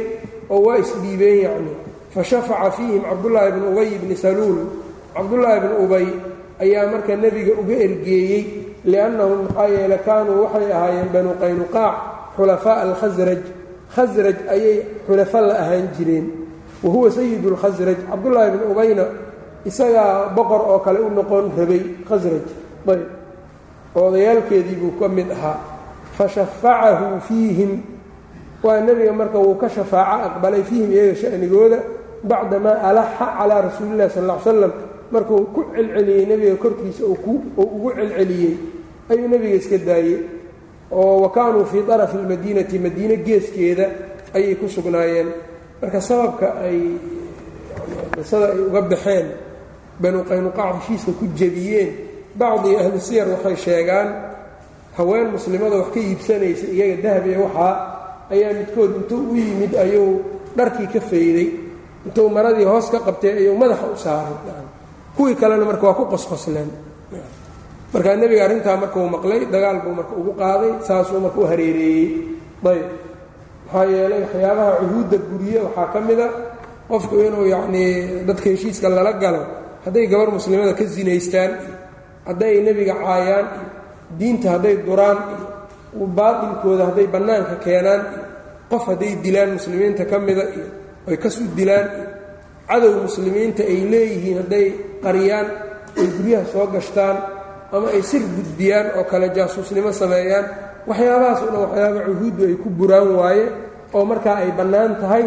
oo 0.51 0.61
waa 0.67 0.79
isdhiibeen 0.85 1.39
yacni 1.47 1.73
fashafaca 2.17 2.71
fiihim 2.77 3.03
cabdullaahi 3.05 3.53
bnu 3.53 3.67
ubay 3.77 3.91
bni 4.03 4.17
saluul 4.17 4.59
cabdullaahi 5.15 5.61
bnu 5.65 5.75
ubay 5.85 6.07
ayaa 6.65 6.89
marka 6.93 7.13
nebiga 7.17 7.53
uga 7.61 7.75
ergeeyey 7.87 8.43
liannahum 8.89 9.41
maxaa 9.47 9.69
yeele 9.75 9.99
kaanuu 10.07 10.39
waxay 10.49 10.73
ahaayeen 10.73 11.09
banu 11.15 11.31
qaynuqaac 11.43 11.95
xulafaa'a 12.37 12.81
alkhasraj 12.89 13.43
khasraj 13.95 14.37
ayay 14.55 14.77
xulafo 15.07 15.39
la 15.49 15.55
ahaan 15.63 15.87
jireen 15.97 16.27
wa 16.83 16.89
huwa 16.95 17.11
sayidu 17.17 17.49
lkhasraj 17.55 17.99
cabdullaahi 18.11 18.51
bnu 18.57 18.65
ubayna 18.73 19.05
isagaa 19.69 20.33
boqor 20.37 20.61
oo 20.73 20.79
kale 20.87 20.99
u 21.05 21.11
noqon 21.19 21.45
rabay 21.59 21.83
khasraj 22.09 22.47
ayb 22.93 23.03
odayaalkeedii 23.95 24.77
buu 24.81 24.93
ka 25.01 25.09
mid 25.09 25.29
ahaa 25.37 25.59
fashafacahu 26.17 27.21
fiihim 27.29 27.73
waa 28.63 28.81
nebiga 28.81 29.13
marka 29.13 29.39
wuu 29.39 29.55
ka 29.61 29.69
shafaaco 29.69 30.25
aqbalay 30.29 30.63
fiihim 30.69 30.91
iyaga 30.93 31.15
shanigooda 31.21 31.79
bacdamaa 32.25 32.81
alaxa 32.89 33.27
calaa 33.39 33.61
rasuulillahi 33.69 34.11
sal 34.11 34.27
ly 34.31 34.37
slam 34.43 34.73
markuu 35.13 35.45
ku 35.55 35.61
celceliyey 35.75 36.27
nebiga 36.27 36.57
korkiisa 36.57 37.05
uu 37.05 37.41
ugu 37.57 37.91
celceliyey 37.97 38.55
ayuu 39.11 39.29
nebiga 39.29 39.55
iska 39.57 39.79
daayey. 39.79 40.19
Oo 40.91 41.21
wa 41.23 41.31
kaanuu 41.31 41.65
fii 41.67 41.85
arafi 41.93 42.17
lmadiinati 42.17 42.79
madiine 42.79 43.17
geeskeeda 43.27 43.87
ayay 44.35 44.55
ku 44.55 44.69
sugnaayeen. 44.69 45.29
Marka 45.83 46.01
sababka 46.01 46.55
ay 46.63 46.79
qisada 48.15 48.47
ay 48.55 48.61
uga 48.69 48.81
baxeen 48.83 49.27
banu 50.01 50.25
qaynuqaac 50.29 50.75
heshiiska 50.81 51.13
ku 51.19 51.25
jebiyeen 51.39 51.91
bacdii 52.39 52.77
ahlu 52.81 53.01
siyar 53.01 53.29
waxay 53.35 53.57
sheegaan 53.57 54.09
haween 54.97 55.27
muslimada 55.35 55.77
wax 55.81 55.89
ka 55.95 56.01
iibsanaysa 56.01 56.67
iyaga 56.75 56.97
dahab 57.05 57.25
iyo 57.31 57.41
waxaa 57.47 57.75
ayaa 58.33 58.53
midkood 58.59 58.91
intuu 58.99 59.23
u 59.33 59.37
yimid 59.37 59.73
ayuu 59.85 60.13
dharkii 60.57 60.89
ka 60.95 61.01
fayday 61.01 61.49
intuu 62.07 62.29
maradii 62.37 62.65
hoos 62.71 62.87
ka 62.93 62.99
qabtay 63.07 63.33
ayuu 63.41 63.57
madaxa 63.63 63.87
u 63.95 63.97
saaray. 64.05 64.37
Kuwii 65.17 65.35
kalena 65.41 65.65
marka 65.71 65.85
waa 65.89 65.99
ku 65.99 66.05
qosqosleen. 66.13 66.71
Markaa 67.93 68.17
nebiga 68.21 68.43
arrintaa 68.47 68.77
marka 68.83 68.97
uu 69.03 69.09
maqlay 69.17 69.41
dagaal 69.55 69.79
buu 69.85 69.95
marka 69.99 70.15
ugu 70.21 70.33
qaaday 70.41 70.73
saasuu 70.87 71.21
marka 71.25 71.39
u 71.41 71.45
hareereeyey. 71.51 72.09
Ayb. 72.71 72.87
Maxaa 73.67 73.85
yeelay 73.93 74.21
waxyaabaha 74.25 74.73
cuhuudda 74.81 75.17
guriye 75.31 75.59
waxaa 75.67 75.87
ka 75.93 75.99
mida 76.09 76.27
qofku 76.91 77.15
inuu 77.27 77.47
yacnii 77.55 77.91
dadka 78.29 78.47
heshiiska 78.53 78.89
lala 78.97 79.13
galo 79.23 79.43
hadday 79.85 80.07
gabar 80.13 80.29
muslimada 80.37 80.73
ka 80.79 80.85
sinaystaan 80.95 81.51
hadday 82.29 82.55
nebiga 82.67 82.95
caayaan 83.03 83.47
diinta 84.19 84.47
hadday 84.55 84.75
duraan 84.87 85.19
baatilkooda 86.19 86.85
hadday 86.91 87.07
bannaanka 87.15 87.55
keenaan 87.65 88.03
qof 88.71 88.83
hadday 88.91 89.13
dilaan 89.25 89.51
muslimiinta 89.59 90.03
ka 90.11 90.17
mida 90.27 90.45
iyo 90.57 90.67
ay 91.09 91.17
kasu 91.23 91.43
dilaan. 91.59 91.87
Cadow 92.69 92.93
muslimiinta 93.07 93.63
ay 93.73 93.79
leeyihiin 93.93 94.39
hadday 94.43 94.67
qariyaan 95.05 95.47
ay 95.99 96.07
guryaha 96.19 96.45
soo 96.53 96.67
gashtaan 96.75 97.17
ama 97.75 97.89
ay 97.95 98.03
sir 98.11 98.23
gudbiyaan 98.37 98.87
oo 98.99 99.05
kale 99.11 99.27
jaasuusnimo 99.37 99.91
sameeyaan 100.01 100.47
waxyaabahaas 100.89 101.41
o 101.47 101.47
waxyaaba 101.65 102.01
cuhuuddu 102.11 102.43
ay 102.51 102.55
ku 102.63 102.69
buraan 102.79 103.09
waaye 103.19 103.45
oo 103.97 104.05
markaa 104.11 104.37
ay 104.43 104.51
bannaan 104.59 104.93
tahay 105.03 105.25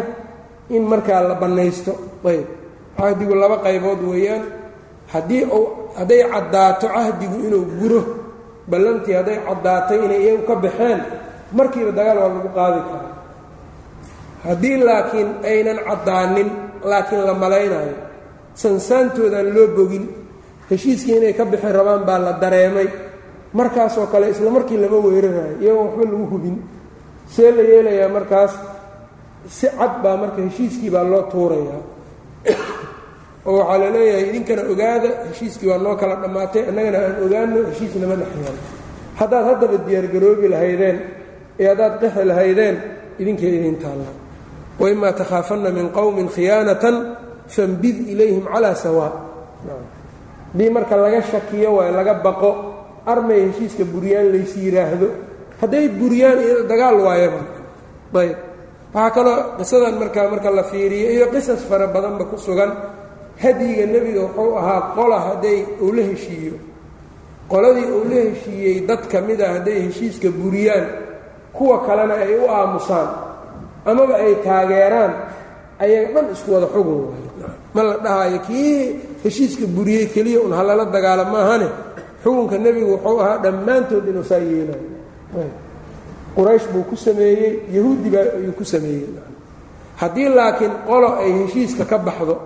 in 0.74 0.82
markaa 0.92 1.20
la 1.28 1.34
bannaysto. 1.42 1.92
Ayb. 2.28 2.46
Cahdigu 2.96 3.34
laba 3.42 3.56
qaybood 3.64 4.00
weeyaan. 4.12 4.42
Haddii 5.12 5.44
uu 5.58 5.64
hadday 5.98 6.22
caddaato 6.32 6.86
cahdigu 6.94 7.36
inuu 7.48 7.64
guro 7.80 8.02
ballantii 8.70 9.14
hadday 9.18 9.38
caddaatay 9.48 9.98
inay 10.06 10.20
iyagu 10.24 10.42
ka 10.48 10.54
baxeen 10.64 11.00
markiiba 11.56 11.90
dagaal 11.98 12.18
waa 12.22 12.28
lagu 12.36 12.50
qaadi 12.58 12.80
karaa 12.88 13.09
haddii 14.46 14.76
laakiin 14.88 15.28
aynan 15.50 15.78
caddaanin 15.88 16.48
laakiin 16.90 17.22
la 17.28 17.34
malaynayo 17.42 17.94
sansaantoodan 18.62 19.46
loo 19.54 19.66
bogin 19.76 20.04
heshiiskii 20.70 21.16
inay 21.18 21.32
ka 21.38 21.44
bixi 21.50 21.72
rabaan 21.78 22.02
baa 22.08 22.18
la 22.26 22.32
dareemay. 22.42 22.88
Markaasoo 23.58 24.06
kale 24.12 24.26
isla 24.32 24.50
markii 24.56 24.78
lama 24.82 24.98
weerarayo 25.06 25.54
iyagoo 25.62 25.84
waxba 25.86 26.04
lagu 26.12 26.26
hubin. 26.32 26.56
See 27.34 27.50
la 27.56 27.62
yeelayaa 27.70 28.08
markaas 28.16 28.52
si 29.56 29.66
cad 29.78 29.94
baa 30.02 30.16
marka 30.22 30.40
heshiiskii 30.46 30.90
baa 30.94 31.04
loo 31.12 31.22
tuurayaa. 31.32 31.80
Oo 33.46 33.56
waxaa 33.58 33.78
la 33.82 33.88
leeyahay 33.94 34.24
idinkana 34.30 34.62
ogaada 34.72 35.08
heshiiskii 35.30 35.68
waa 35.70 35.78
noo 35.84 35.94
kala 36.00 36.14
dhammaatay 36.22 36.62
annagana 36.70 36.98
aan 37.06 37.14
ogaano 37.26 37.56
heshiis 37.70 37.94
nama 38.02 38.14
dhexyaal 38.20 38.58
haddaad 39.20 39.44
haddaba 39.50 39.76
diyaargaroobi 39.86 40.46
lahaydeen 40.54 40.96
ee 41.60 41.66
haddaad 41.70 41.94
qexi 42.02 42.24
lahaydeen 42.30 42.76
idinkay 43.20 43.50
idin 43.58 43.76
taalla 43.82 44.08
waimaa 44.80 45.12
takhaafanna 45.20 45.70
min 45.78 45.88
qowmin 45.98 46.28
khiyaanatan 46.34 46.96
fambid 47.54 47.96
ilayhim 48.12 48.44
calaa 48.52 48.74
sawaa 48.84 49.10
haddii 50.52 50.70
marka 50.76 50.94
laga 51.02 51.20
shakiyo 51.32 51.68
waayo 51.76 51.92
laga 51.98 52.14
baqo 52.26 52.50
armay 53.12 53.40
heshiiska 53.48 53.84
buryaan 53.92 54.26
lays 54.34 54.52
yidhaahdo 54.64 55.08
hadday 55.60 55.86
buryaan 56.00 56.38
iyado 56.44 56.62
dagaal 56.72 56.96
waayaba 57.06 57.40
ayb 58.22 58.36
waxaa 58.94 59.10
kaloo 59.16 59.36
qisadan 59.58 59.94
markaa 60.02 60.26
marka 60.32 60.50
la 60.58 60.64
fiiriyo 60.70 61.08
iyo 61.16 61.26
qisas 61.34 61.60
fara 61.68 61.86
badanba 61.94 62.24
ku 62.30 62.36
sugan 62.46 62.70
hadyiga 63.42 63.84
nebiga 63.92 64.20
wuxuu 64.26 64.52
ahaa 64.60 64.80
qola 64.96 65.18
qoladii 67.50 67.86
uu 67.96 68.04
la 68.10 68.20
heshiiyey 68.30 68.76
dad 68.88 69.02
ka 69.12 69.18
mid 69.28 69.40
a 69.40 69.48
hadday 69.58 69.78
heshiiska 69.86 70.28
buriyaan 70.40 70.86
kuwa 71.56 71.76
kalena 71.86 72.14
ay 72.24 72.34
u 72.38 72.46
aamusaan 72.56 73.08
amaba 73.84 74.14
ay 74.24 74.34
taageeraan 74.44 75.12
ayaga 75.84 76.08
dhan 76.14 76.26
isku 76.34 76.48
wada 76.54 76.66
xugun 76.74 76.98
waayo 77.08 77.30
ma 77.74 77.82
la 77.88 77.94
dhahaayo 78.04 78.38
kii 78.46 78.76
heshiiska 79.24 79.64
buriyey 79.76 80.06
keliya 80.14 80.40
un 80.46 80.52
halala 80.52 80.84
dagaala 80.84 81.24
maahane? 81.24 81.68
Xukunka 82.22 82.58
nebigu 82.58 82.92
wuxuu 82.94 83.20
ahaa 83.20 83.38
dhammaantood 83.44 84.04
inuu 84.10 84.24
saa 84.30 84.38
yeelayo 84.38 84.88
quraysh 86.36 86.66
buu 86.72 86.84
ku 86.90 86.96
sameeyey 86.96 87.52
yahuudi 87.74 88.08
baa 88.14 88.26
ayuu 88.38 88.52
ku 88.58 88.64
sameeyey. 88.64 89.08
Haddii 90.00 90.28
laakiin 90.28 90.72
qolo 90.88 91.08
ay 91.22 91.30
heshiiska 91.44 91.84
ka 91.90 91.98
baxdo 91.98 92.36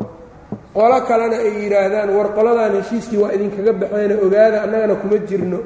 qolo 0.74 0.96
kalena 1.08 1.36
ay 1.42 1.52
yidhaahdaan 1.64 2.10
war 2.16 2.28
qoladan 2.36 2.72
heshiiskii 2.80 3.18
waa 3.22 3.32
idinkaga 3.36 3.72
baxeene 3.80 4.14
ogaada 4.24 4.62
annagana 4.64 4.94
kuma 5.00 5.16
jirno 5.28 5.58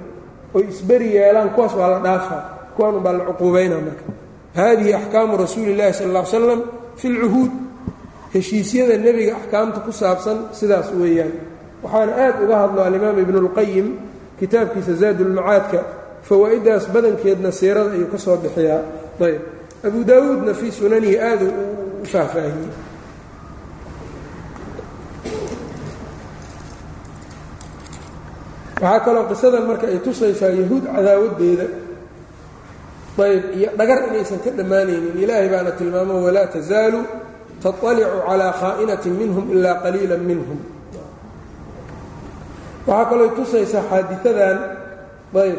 oy 0.55 0.65
isberi 0.73 1.09
yeelaan 1.17 1.51
kuwaas 1.55 1.75
waa 1.81 1.89
la 1.95 1.99
dhaafaa 2.07 2.43
kuwaan 2.77 3.01
baa 3.05 3.13
la 3.19 3.25
cuquubaynaa 3.29 3.81
marka 3.87 4.05
haadihi 4.57 4.95
axkaamu 4.95 5.37
rasuuli 5.37 5.75
llahi 5.77 5.93
sal 5.93 6.11
ly 6.13 6.25
slam 6.27 6.61
fi 6.97 7.09
lcuhuud 7.09 7.51
heshiisyada 8.35 8.97
nebiga 8.99 9.37
axkaamta 9.37 9.81
ku 9.81 9.93
saabsan 9.93 10.39
sidaas 10.53 10.89
weeyaan. 10.93 11.33
Waxaana 11.83 12.13
aad 12.25 12.37
uga 12.45 12.57
hadlo 12.63 12.81
alimaam 12.83 13.19
ibnuulqayim 13.19 13.87
kitaabkiisa 14.41 14.93
zaadulmacaadka 15.03 15.79
fawaa-iddaas 16.29 16.85
badankeedna 16.95 17.53
siirada 17.53 17.91
ayuu 17.97 18.11
ka 18.13 18.19
soo 18.19 18.37
bixiyaa. 18.37 18.83
Ayb 19.21 19.41
abu 19.87 20.05
daawuudna 20.05 20.55
fii 20.55 20.73
sunanihi 20.73 21.17
aad 21.21 21.43
u 22.03 22.07
faahfaahiyey 22.13 22.71
waxaa 28.81 29.01
kaloo 29.05 29.25
qisadan 29.31 29.67
marka 29.67 29.87
ay 29.87 29.99
tusaysaa 29.99 30.53
yahuud 30.61 30.85
cadaawaddeeda 30.95 31.65
ayb 33.19 33.45
iyo 33.59 33.69
dhagar 33.79 33.99
inaysan 34.09 34.39
ka 34.45 34.51
dhammaanaynin 34.59 35.15
ilaahay 35.23 35.49
baana 35.53 35.71
tilmaamo 35.79 36.15
walaa 36.27 36.47
tasaalu 36.55 37.01
taطalicu 37.63 38.19
calaa 38.29 38.53
khaa'inatin 38.61 39.13
minhum 39.21 39.45
ilaa 39.55 39.77
qaliila 39.83 40.17
minhum. 40.29 40.59
Waxaa 42.89 43.09
kaloo 43.11 43.29
tusaysaa 43.37 43.83
xaadiadan 43.91 44.59
ayb 45.45 45.59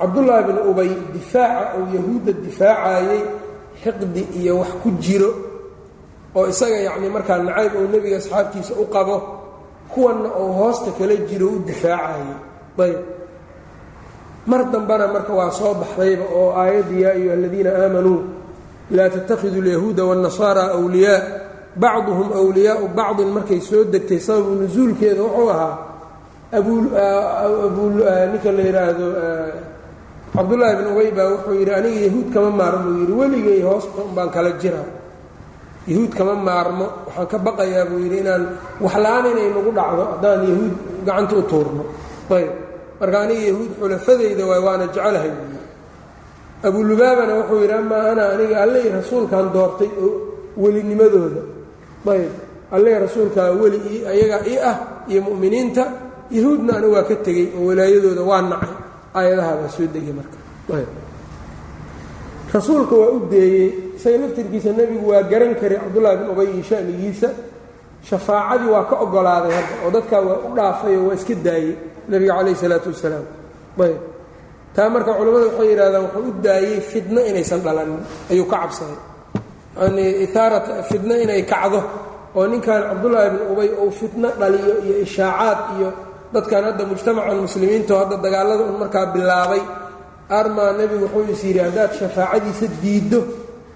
cabdullaahi 0.00 0.44
bn 0.48 0.56
ubay 0.70 0.90
difaaca 1.14 1.64
uu 1.78 1.86
yahuudda 1.96 2.32
difaacayey 2.46 3.22
xiqdi 3.82 4.22
iyo 4.40 4.52
wax 4.62 4.70
ku 4.82 4.88
jiro 5.04 5.30
oo 6.36 6.44
isaga 6.52 6.78
yacni 6.86 7.08
markaa 7.16 7.38
nacayb 7.46 7.72
uu 7.80 7.88
nebiga 7.92 8.16
asxaabtiisa 8.22 8.72
u 8.82 8.84
qabo 8.94 9.16
kuwanna 9.92 10.28
uu 10.42 10.52
hoosta 10.58 10.90
kala 10.98 11.14
jiro 11.28 11.46
u 11.46 11.58
difaacayay. 11.68 12.32
Ayb 12.84 12.96
mar 14.50 14.62
dambena 14.72 15.06
marka 15.14 15.32
waa 15.38 15.50
soo 15.58 15.72
baxdayba 15.80 16.24
oo 16.38 16.48
aayaddi 16.62 16.96
yaa 17.02 17.12
ayuha 17.16 17.34
aladiina 17.38 17.70
aamanuu 17.82 18.18
laa 18.96 19.08
tattakhiduu 19.14 19.60
alyahuuda 19.64 20.02
waاnnasaara 20.08 20.64
wliyaa 20.84 21.18
bacduhum 21.82 22.28
wliyaau 22.48 22.86
bacdin 22.98 23.28
markay 23.36 23.60
soo 23.68 23.82
degtay 23.92 24.18
sababu 24.26 24.50
nusuulkeeda 24.62 25.22
wuxuu 25.26 25.50
ahaa 25.54 25.74
ninka 28.32 28.50
la 28.56 28.62
yidhaahdo 28.68 29.06
cabdullaahi 30.34 30.74
bn 30.78 30.86
ubay 30.92 31.10
baa 31.16 31.28
wuxuu 31.32 31.54
yidhi 31.60 31.72
aniga 31.78 32.00
yahuud 32.06 32.28
kama 32.34 32.50
maarmo 32.60 32.88
yidhi 33.00 33.12
weligay 33.20 33.60
hoosta 33.68 34.00
baan 34.16 34.30
kala 34.34 34.50
jira 34.62 34.82
yahuud 35.90 36.12
kama 36.18 36.34
maarmo 36.48 36.86
waxaan 37.06 37.26
ka 37.32 37.38
baqayaa 37.46 37.84
buu 37.90 37.98
yidhi 38.04 38.18
inaan 38.22 38.42
waxla-aan 38.84 39.26
inay 39.32 39.48
nagu 39.54 39.70
dhacdo 39.78 40.02
haddaan 40.12 40.40
yahuud 40.50 40.74
gacanta 41.06 41.34
u 41.36 41.42
tuurno. 41.50 41.82
Ayb 42.36 42.50
marka 43.00 43.16
aniga 43.24 43.42
yahuud 43.50 43.70
xulafadayda 43.80 44.42
waay 44.50 44.62
waana 44.66 44.84
jecelahay. 44.92 45.30
Buu 45.30 45.48
yidhi 45.48 45.64
abulubaabana 46.68 47.32
wuxuu 47.40 47.60
yidhi 47.64 47.74
amaa 47.80 48.04
ana 48.12 48.22
aniga 48.34 48.56
alley 48.64 48.84
rasuulkan 48.96 49.46
doortay 49.54 49.90
oo 50.04 50.10
welinimadooda 50.62 51.42
ayb 52.12 52.32
alley 52.76 52.94
rasuulkaa 53.04 53.48
weli 53.60 53.78
ayagaa 54.12 54.42
ii 54.52 54.58
ah 54.70 54.76
iyo 55.10 55.20
mu'miniinta 55.28 55.82
yahuudna 56.36 56.72
anigu 56.78 56.92
waa 56.96 57.08
ka 57.10 57.16
tegey 57.26 57.46
oo 57.58 57.64
walaayadooda 57.68 58.22
waa 58.30 58.42
nacay. 58.50 58.74
Aayadaha 59.18 59.52
baa 59.60 59.70
soo 59.74 59.86
degay 59.94 60.12
marka. 60.18 60.36
Rasuulka 62.54 62.94
waa 62.96 63.10
u 63.16 63.18
deeyey 63.30 63.68
isaga 63.96 64.18
laftirkiisa 64.26 64.70
nebigu 64.78 65.06
waa 65.10 65.22
garan 65.22 65.54
karay 65.60 65.78
cabdullaahi 65.78 66.16
bin 66.20 66.28
ubayi 66.34 66.62
shanigiisa 66.68 67.28
shafaacadii 68.08 68.70
waa 68.74 68.84
ka 68.90 68.94
ogolaaday 69.04 69.52
hadda 69.58 69.74
oo 69.84 69.90
dadkaa 69.96 70.20
waa 70.28 70.38
u 70.46 70.54
dhaafay 70.56 70.94
oo 71.00 71.06
waa 71.08 71.14
iska 71.18 71.34
daayey 71.46 71.72
nebiga 72.10 72.32
calayh 72.38 72.52
isalaatu 72.56 72.88
wasalaam. 72.92 73.26
Ayb. 73.84 73.98
Taa 74.74 74.88
marka 74.94 75.12
culimmada 75.18 75.46
waxay 75.48 75.68
yidhahdaan 75.72 76.02
wuxuu 76.06 76.28
u 76.28 76.32
daayey 76.46 76.80
fidno 76.90 77.20
inaysan 77.30 77.60
dhalanin 77.66 78.00
ayuu 78.30 78.46
ka 78.52 78.56
cabsaday. 78.62 78.98
Yani 79.80 80.04
ithaarat 80.24 80.66
fidno 80.90 81.14
inay 81.24 81.42
kacdo 81.52 81.80
oo 82.36 82.44
ninkan 82.52 82.80
cabdullaahi 82.88 83.28
bin 83.34 83.42
ubay 83.52 83.68
uu 83.82 83.90
fitno 84.00 84.28
dhaliyo 84.40 84.74
iyo 84.86 84.94
ishaacaad 85.06 85.58
iyo 85.78 85.88
dadkan 86.34 86.62
hadda 86.66 86.82
mujtamacan 86.90 87.38
muslimiinto 87.46 87.92
hadda 88.00 88.16
dagaalada 88.24 88.62
un 88.70 88.76
markaa 88.82 89.06
bilaabay. 89.14 89.62
Armaa 90.38 90.72
nebigu 90.78 91.06
wuxuu 91.14 91.32
is 91.34 91.42
yidhi 91.46 91.60
haddaad 91.66 91.90
shafaacadiisa 92.00 92.66
diiddo. 92.82 93.20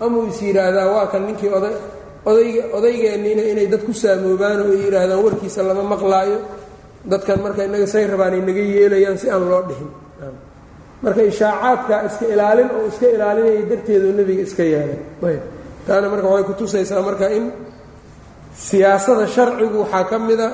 Amuu 0.05 0.27
is 0.31 0.39
yidhaahdaa 0.47 0.87
waa 0.95 1.07
kan 1.13 1.23
ninkii 1.27 1.51
oday 1.59 1.75
odayga 2.31 2.63
odaygeenniina 2.77 3.43
inay 3.53 3.67
dad 3.73 3.83
ku 3.87 3.93
saamoobaan 4.03 4.59
oo 4.65 4.71
ay 4.75 4.81
yidhaahdaan 4.85 5.21
warkiisa 5.27 5.61
lama 5.69 5.83
maqlaayo 5.95 6.39
dadkan 7.11 7.39
marka 7.45 7.61
innaga 7.67 7.87
say 7.95 8.05
rabaan 8.13 8.33
ay 8.37 8.41
naga 8.49 8.63
yeelayaan 8.75 9.17
si 9.23 9.27
aan 9.35 9.45
loo 9.51 9.63
dhihin. 9.69 9.91
Marka 11.05 11.21
ishaacaadka 11.31 11.95
iska 12.09 12.25
ilaalin 12.35 12.69
oo 12.77 12.85
iska 12.91 13.07
ilaalinaya 13.17 13.63
darteedu 13.71 14.07
nebiga 14.19 14.43
iska 14.49 14.63
yeelay. 14.73 15.37
Taana 15.87 16.07
marka 16.13 16.27
waxay 16.33 16.47
kutusaysaa 16.51 17.03
marka 17.09 17.27
in 17.37 17.45
siyaasada 18.67 19.25
sharcigu 19.35 19.77
waxaa 19.85 20.05
ka 20.11 20.17
mida 20.27 20.49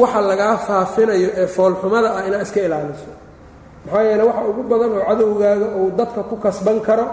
waxa 0.00 0.20
lagaa 0.30 0.56
faafinayo 0.66 1.28
ee 1.40 1.46
foolxumada 1.56 2.08
ah 2.18 2.22
inaad 2.28 2.42
iska 2.46 2.60
ilaaliso. 2.66 3.10
Maxaa 3.86 4.02
yeele 4.08 4.22
waxa 4.28 4.42
ugu 4.50 4.62
badan 4.70 4.90
oo 4.98 5.02
cadowgaaga 5.08 5.66
uu 5.78 5.88
dadka 5.98 6.20
ku 6.30 6.36
kasban 6.44 6.78
karo 6.86 7.06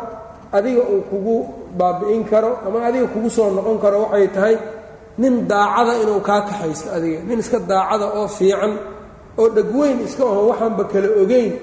adiga 0.58 0.82
uu 0.93 1.02
kugu 1.10 1.36
baabi'in 1.80 2.24
karo 2.32 2.52
ama 2.66 2.78
adiga 2.88 3.08
kugu 3.14 3.30
soo 3.38 3.50
noqon 3.58 3.78
karo 3.84 3.98
waxay 4.06 4.28
tahay 4.36 4.56
nin 5.22 5.34
daacada 5.52 5.94
inuu 6.04 6.22
kaa 6.28 6.42
kaxaysto 6.50 6.88
adiga. 6.98 7.20
Nin 7.28 7.40
iska 7.44 7.58
daacada 7.72 8.06
oo 8.18 8.28
fiican 8.38 8.74
oo 9.40 9.48
dhegweyn 9.56 9.98
iska 10.08 10.24
oho 10.32 10.42
waxaanba 10.52 10.84
kala 10.92 11.08
ogeyn. 11.24 11.54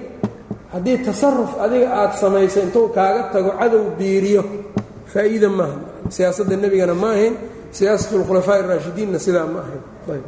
Haddii 0.72 0.98
tasaruf 1.06 1.52
adiga 1.64 1.88
aad 2.00 2.12
samayso 2.22 2.58
intuu 2.66 2.86
kaaga 2.96 3.22
tago 3.32 3.50
cadow 3.60 3.84
biiriyo 3.98 4.42
faa'iida 5.12 5.48
maaha 5.58 5.76
siyaasadda 6.14 6.56
nebigana 6.62 6.94
ma 7.02 7.08
ahayn 7.14 7.34
siyaasatu 7.76 8.14
lkhulafaa'i 8.22 8.60
araashidiinna 8.66 9.18
sidaa 9.26 9.46
ma 9.54 9.60
ahayn. 9.64 9.82
Ayb. 10.12 10.26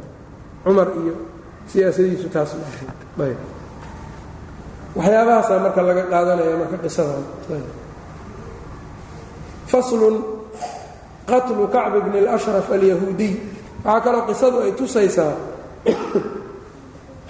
Cumar 0.63 0.87
iyo 1.01 1.15
siyaasadiisu 1.71 2.27
taas 2.35 2.51
ma 2.59 2.63
ahayn 2.71 2.89
ayb. 3.27 3.39
Waxyaabahaasaa 4.97 5.59
marka 5.65 5.81
laga 5.87 6.03
qaadanaya 6.11 6.55
marka 6.61 6.77
qisadan 6.83 7.23
faslun 9.71 10.15
qatlu 11.29 11.63
kacbi 11.75 11.99
bni 12.05 12.17
اlashraf 12.23 12.67
alyahuudiy 12.77 13.33
waxaa 13.85 14.01
kaloo 14.05 14.23
qisadu 14.29 14.57
ay 14.65 14.71
tusaysaa 14.79 15.33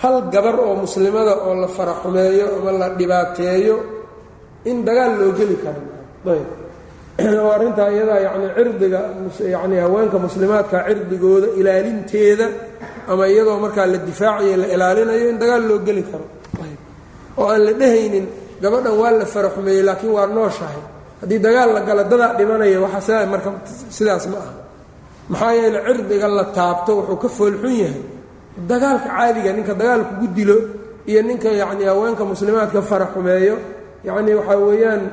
hal 0.01 0.15
gabar 0.33 0.55
oo 0.65 0.75
muslimada 0.85 1.33
oo 1.47 1.53
la 1.63 1.67
faraxumeeyo 1.77 2.45
ama 2.61 2.71
la 2.81 2.87
dhibaateeyo 2.99 3.75
in 4.69 4.77
dagaal 4.87 5.13
loo 5.19 5.31
geli 5.39 5.57
karo. 5.63 5.81
Ayb. 6.33 6.47
Oo 7.41 7.49
arrintaa 7.55 7.89
iyadaa 7.95 8.19
yacni 8.25 8.47
cirdiga 8.57 8.99
yacni 9.53 9.75
haweenka 9.83 10.17
muslimaadka 10.25 10.77
cirdigooda 10.87 11.47
ilaalinteeda 11.59 12.47
ama 13.11 13.23
iyadoo 13.31 13.57
markaa 13.63 13.85
la 13.93 13.97
difaacayo 14.09 14.55
la 14.61 14.67
ilaalinayo 14.75 15.25
in 15.31 15.37
dagaal 15.41 15.63
loo 15.69 15.79
geli 15.87 16.03
karo. 16.11 16.25
Oo 17.39 17.47
aan 17.53 17.61
la 17.67 17.73
dhehaynin 17.81 18.25
gabadhan 18.61 18.93
waa 19.01 19.11
la 19.21 19.25
faraxumeeyey 19.33 19.83
laakiin 19.87 20.11
waa 20.17 20.27
nooshahay 20.35 20.81
haddii 21.21 21.39
dagaal 21.45 21.69
la 21.75 21.81
gala 21.87 22.03
dadaa 22.11 22.33
dhimanaya 22.37 22.79
waxa 22.85 22.99
sidaa 23.07 23.25
marka 23.33 23.49
sidaas 23.97 24.25
ma 24.31 24.37
aha. 24.43 24.51
Maxaa 25.31 25.53
yeele 25.59 25.79
cirdiga 25.87 26.27
la 26.37 26.43
taabto 26.57 26.91
wuxuu 26.99 27.17
ka 27.23 27.27
foolxun 27.37 27.73
yahay. 27.83 28.01
Dagaalka 28.69 29.07
caadiga 29.15 29.51
ninka 29.57 29.73
dagaal 29.81 30.01
kugu 30.09 30.27
dilo 30.37 30.57
iyo 31.09 31.21
ninka 31.27 31.49
yacni 31.61 31.83
haweenka 31.89 32.23
muslimaadka 32.31 32.81
faraxumeeyo 32.89 33.55
yacni 34.07 34.31
waxaa 34.39 34.57
weeyaan 34.67 35.03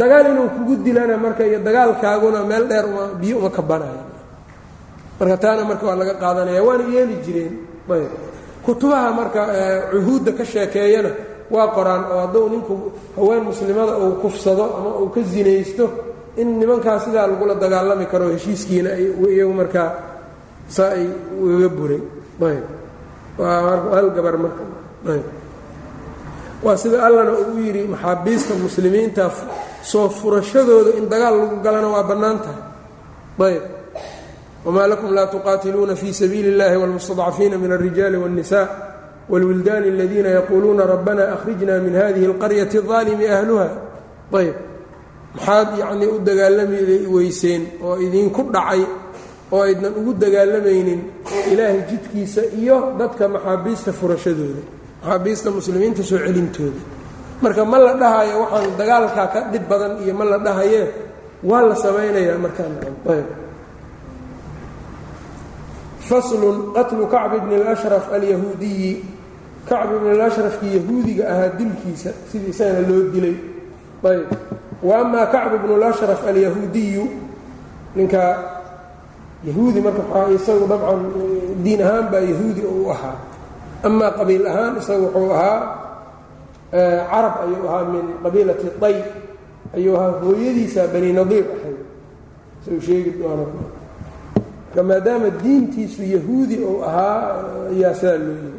dagaal 0.00 0.26
inuu 0.32 0.48
kugu 0.56 0.74
dilana 0.84 1.16
marka 1.24 1.42
iyo 1.50 1.58
dagaalkaaguna 1.66 2.40
meel 2.50 2.64
dheer 2.70 2.84
uma 2.90 3.04
biyo 3.20 3.34
uma 3.40 3.50
kabanayo 3.56 4.02
marka 5.20 5.36
taana 5.42 5.62
marka 5.70 5.84
waa 5.88 5.96
laga 6.00 6.14
qaadanaya 6.22 6.62
waana 6.66 6.84
yeeli 6.94 7.16
jireen. 7.24 7.54
Kutubaha 8.64 9.08
marka 9.18 9.40
cuhuudda 9.90 10.32
ka 10.38 10.44
sheekeeyana 10.44 11.10
waa 11.53 11.67
qoraan 11.75 12.03
oo 12.11 12.19
hadduu 12.23 12.45
ninku 12.53 12.73
haween 13.17 13.43
muslimada 13.49 13.93
uu 14.03 14.15
kufsado 14.23 14.63
ama 14.77 14.89
uu 15.01 15.09
ka 15.15 15.21
sinaysto 15.31 15.85
in 16.41 16.47
nimankaas 16.59 17.03
sidaa 17.05 17.27
lagula 17.31 17.55
dagaalami 17.63 18.05
karo 18.11 18.25
heshiiskiina 18.33 18.89
ay 18.97 19.05
iyagu 19.35 19.53
markaa 19.61 19.89
saa 20.75 20.89
ay 20.97 21.05
ugaga 21.43 21.69
buray 21.77 22.01
ayb 22.49 22.65
waa 23.37 23.57
hal 23.95 24.07
gabar 24.17 24.35
marka 24.43 24.63
ayb 25.13 25.25
waa 26.65 26.77
sida 26.81 26.97
allana 27.07 27.31
uu 27.41 27.59
yidhi 27.65 27.83
maxaabiista 27.93 28.53
muslimiinta 28.65 29.23
soo 29.91 30.07
furashadooda 30.19 30.91
in 30.99 31.05
dagaal 31.11 31.35
lagu 31.41 31.55
galana 31.65 31.87
waa 31.95 32.03
bannaan 32.09 32.37
tahay 32.45 32.61
ayb 33.53 33.63
wma 34.65 34.83
lakum 34.91 35.11
laa 35.17 35.27
tuqaatiluuna 35.33 35.95
fi 36.01 36.07
sabiili 36.19 36.49
اllahi 36.55 36.75
wاlmustadcafiina 36.81 37.55
min 37.63 37.71
الrijaali 37.77 38.17
wالnisa 38.23 38.59
wاlwildaani 39.31 39.87
اladiina 39.93 40.29
yaquuluuna 40.39 40.83
rabbana 40.93 41.23
akhrijna 41.35 41.73
min 41.85 41.93
hadihi 42.01 42.25
اlqaryati 42.31 42.75
الظaalimi 42.81 43.25
ahluha 43.37 43.67
ayb 44.39 44.55
maxaad 45.35 45.69
yacnii 45.81 46.09
u 46.15 46.19
dagaalami 46.27 46.77
weyseen 47.15 47.61
oo 47.85 47.95
idinku 48.05 48.41
dhacay 48.55 48.81
oo 49.53 49.61
aydnan 49.67 49.93
ugu 49.99 50.11
dagaalamaynin 50.23 51.01
ilaahay 51.51 51.81
jidkiisa 51.89 52.41
iyo 52.61 52.77
dadka 52.99 53.23
maxaabiista 53.35 53.91
furashadooda 53.99 54.61
maxaabiista 55.01 55.47
muslimiinta 55.57 56.03
soo 56.09 56.17
celintooda 56.25 56.81
marka 57.43 57.61
ma 57.71 57.77
la 57.85 57.93
dhahayo 58.01 58.35
waxaan 58.43 58.71
dagaalkaa 58.79 59.27
ka 59.33 59.39
dhib 59.51 59.63
badan 59.71 59.93
iyo 60.03 60.13
ma 60.19 60.25
la 60.31 60.37
dhahaye 60.45 60.81
waa 61.49 61.61
la 61.69 61.75
samaynayaa 61.85 62.37
markaayb 62.45 63.27
faslun 66.09 66.57
qatlu 66.75 67.03
kacbi 67.13 67.37
bni 67.45 67.55
اlashraf 67.61 68.05
alyahuudiyi 68.15 68.91
kacbi 69.68 69.94
bni 70.00 70.10
اlashrafkii 70.16 70.72
yahuudiga 70.76 71.24
ahaa 71.32 71.48
dilkiisa 71.58 72.10
sidii 72.32 72.50
isagana 72.50 72.88
loo 72.88 73.02
dilay. 73.12 73.36
Ayb. 74.04 74.26
Wa 74.82 74.94
amaa 75.02 75.26
kacbu 75.26 75.56
bnu 75.62 75.72
اlashraf 75.78 76.20
alyahuudiyu 76.28 77.04
ninka 77.96 78.22
yahuudi 79.44 79.80
marka 79.80 80.02
isagu 80.34 80.66
dabcan 80.70 81.00
diin 81.64 81.82
ahaan 81.82 82.06
baa 82.12 82.22
yahuudi 82.22 82.62
uu 82.62 82.90
ahaa. 82.90 83.16
Amaa 83.86 84.10
qabiil 84.18 84.46
ahaan 84.46 84.78
isagu 84.80 85.04
wuxuu 85.06 85.32
ahaa 85.34 85.60
carab 87.10 87.34
ayuu 87.44 87.64
ahaa 87.68 87.84
min 87.92 88.04
qabiilati 88.22 88.66
day 88.80 88.96
ayuu 89.76 89.96
ahaa 89.96 90.20
hooyadiisa 90.22 90.86
bani 90.92 91.12
nadiir 91.12 91.46
ahayd. 91.56 91.78
Suu 92.64 92.80
sheegi 92.80 93.10
doono. 93.18 93.46
Maadaama 94.78 95.30
diintiisu 95.42 96.02
yahuudi 96.02 96.56
uu 96.62 96.82
ahaa 96.84 97.42
ayaa 97.74 97.94
sidaa 97.98 98.18
loo 98.18 98.36
yii 98.42 98.57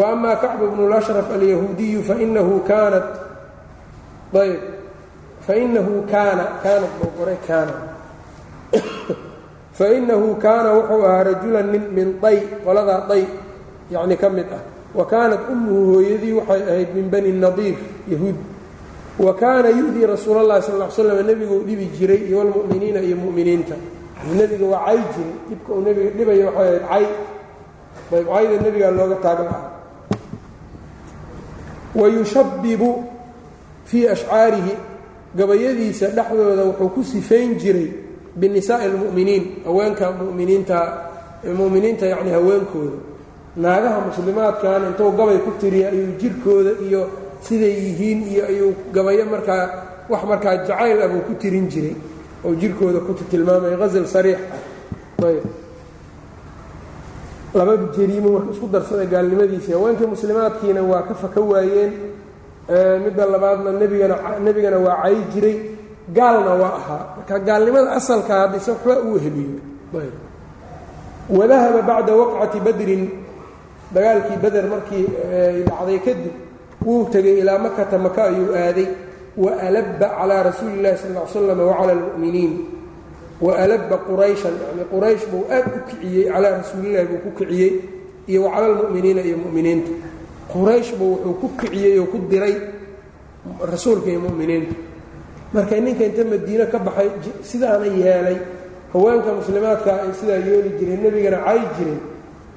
amaa 0.00 0.36
kacbu 0.40 0.64
bnu 0.72 0.88
lashraf 0.88 1.28
alyahuudiyu 1.36 2.00
fainahu 2.08 2.54
kaanat 2.68 3.06
ayb 4.42 4.60
fainahu 5.46 5.94
kaana 6.12 6.44
kaanat 6.64 6.92
buu 6.98 7.10
qoray 7.18 7.36
kaana 7.48 7.74
fainahu 9.78 10.36
kaana 10.44 10.68
wuxuu 10.76 11.02
ahaa 11.08 11.22
rajulan 11.28 11.66
nin 11.72 11.84
min 11.96 12.08
day 12.22 12.38
qoladaa 12.64 13.08
day 13.10 13.24
yacni 13.92 14.16
ka 14.16 14.28
mid 14.36 14.48
ah 14.52 14.62
wa 14.96 15.04
kaanat 15.12 15.42
ummuhu 15.52 15.82
hooyadii 16.00 16.32
waxay 16.40 16.62
ahayd 16.72 16.88
min 16.96 17.06
bani 17.12 17.32
nadiir 17.44 17.76
yahuud 18.08 18.36
wa 19.18 19.32
kaana 19.36 19.68
yu-dii 19.68 20.06
rasuul 20.08 20.38
اllahi 20.44 20.62
sal 20.64 20.80
l 20.80 20.88
slam 20.92 21.20
nebiguu 21.26 21.60
dhibi 21.68 21.86
jiray 21.96 22.20
iyo 22.28 22.38
wlmu'miniina 22.44 23.00
iyo 23.00 23.16
mu'miniinta 23.16 23.76
nebiga 24.38 24.66
waa 24.72 24.84
cay 24.88 25.00
jiray 25.14 25.32
dhibka 25.48 25.70
uu 25.72 25.82
nebiga 25.86 26.10
dhibaya 26.16 26.44
waxay 26.48 26.76
ahayd 26.88 27.08
cay 28.10 28.18
ayb 28.18 28.26
cayda 28.32 28.56
nebigaa 28.64 28.92
looga 28.98 29.16
taagan 29.24 29.48
wayushabbibu 31.94 33.04
fii 33.84 34.08
ashcaarihi 34.08 34.74
gabayadiisa 35.36 36.06
dhexdooda 36.16 36.64
wuxuu 36.64 36.88
ku 36.88 37.04
sifayn 37.04 37.58
jiray 37.58 37.88
binisaa'i 38.36 38.86
اlmu'miniin 38.88 39.44
haweenka 39.64 40.12
muminiinta 40.12 40.78
mu'miniinta 41.44 42.06
yacni 42.06 42.30
haweenkooda. 42.30 42.98
Naagaha 43.56 44.00
muslimaadkan 44.08 44.82
intuu 44.88 45.12
gabay 45.12 45.38
ku 45.44 45.50
tiriya 45.60 45.88
ayuu 45.92 46.16
jirkooda 46.20 46.72
iyo 46.86 47.02
siday 47.44 47.74
yihiin 47.84 48.20
iyo 48.32 48.42
ayuu 48.46 48.72
gabayo 48.92 49.24
markaa 49.28 49.64
wax 50.08 50.22
markaa 50.24 50.56
jacayl 50.64 51.02
ah 51.02 51.08
buu 51.08 51.20
ku 51.28 51.34
tirin 51.36 51.68
jiray. 51.68 51.96
Oo 52.44 52.54
jirkooda 52.54 53.00
ku 53.04 53.12
tilmaamay 53.30 53.76
hazl 53.76 54.06
sariix. 54.06 54.40
Ayb 55.22 55.44
laba 57.54 57.72
jariimo 57.96 58.28
marka 58.32 58.50
isku 58.54 58.66
darsada 58.74 59.04
gaalnimadiisii 59.12 59.72
haweenkii 59.72 60.06
muslimaadkiina 60.06 60.82
waa 60.82 61.02
ka 61.08 61.14
faka 61.14 61.40
waayeen. 61.40 61.92
Midda 63.04 63.26
labaadna 63.26 63.72
nebigana 63.72 64.16
nebigana 64.44 64.78
waa 64.78 65.02
cay 65.02 65.16
jiray. 65.34 65.56
Gaalna 66.16 66.52
waa 66.62 66.74
ahaa. 66.80 67.04
Marka 67.16 67.38
gaalnimada 67.38 67.92
asalka 67.92 68.32
haddise 68.40 68.70
waxba 68.70 69.00
uu 69.00 69.18
heliyo. 69.24 69.58
Wadahaba 71.30 71.82
bacda 71.82 72.12
waqcati 72.16 72.60
badrin. 72.60 73.04
Dagaalkii 73.94 74.36
beder 74.42 74.64
markii 74.72 75.06
dhacday 75.68 75.98
kadib 76.06 76.34
wuu 76.84 77.04
tegay 77.12 77.38
ilaa 77.38 77.58
makata 77.58 77.98
maka 77.98 78.24
ayuu 78.24 78.54
aaday. 78.56 78.88
Waalaba 79.36 80.08
calaa 80.18 80.42
rasuuli 80.42 80.74
اllahi 80.78 80.96
sal 80.96 81.12
l 81.16 81.28
slam 81.32 81.60
wacala 81.60 81.92
اlmu'miniin 81.92 82.52
waalaba 83.42 83.96
qurayshan 84.08 84.54
yani 84.62 84.84
quraysh 84.92 85.24
buu 85.30 85.42
aad 85.56 85.66
u 85.76 85.80
kiciyey 85.88 86.24
calaa 86.32 86.52
rasuulillahi 86.62 87.06
buu 87.10 87.20
ku 87.26 87.30
kiciyey 87.38 87.72
iyo 88.30 88.40
wacala 88.46 88.66
almu'miniina 88.70 89.20
iyo 89.28 89.36
mu'miniinta. 89.44 89.90
Quraysh 90.52 90.90
buu 90.98 91.10
wuxuu 91.18 91.34
ku 91.40 91.48
kiciyey 91.60 91.98
oo 91.98 92.06
ku 92.12 92.18
diray 92.30 92.54
rasuulka 93.72 94.08
iyo 94.12 94.20
mu'miniinta. 94.26 94.74
Marka 95.52 95.74
ninka 95.76 96.04
inta 96.08 96.22
madiine 96.24 96.64
ka 96.72 96.78
baxay 96.78 97.08
sidaana 97.50 97.86
yeelay 97.86 98.38
haweenka 98.92 99.30
muslimaadka 99.38 99.90
ay 100.06 100.12
sidaa 100.20 100.40
yeeli 100.48 100.70
jireen 100.78 101.00
nebigana 101.04 101.38
cay 101.46 101.60
jireen 101.76 102.00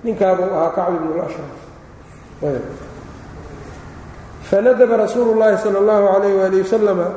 ninkaabuu 0.04 0.48
ahaa 0.56 0.72
kacbi 0.78 0.98
bnu 1.02 1.14
lashraf 1.20 1.52
fanadaba 4.50 4.98
rasuulu 4.98 5.34
llaahi 5.40 5.58
sala 5.64 5.80
allahu 5.82 6.06
calayh 6.14 6.34
waali 6.40 6.58
wasalama 6.62 7.08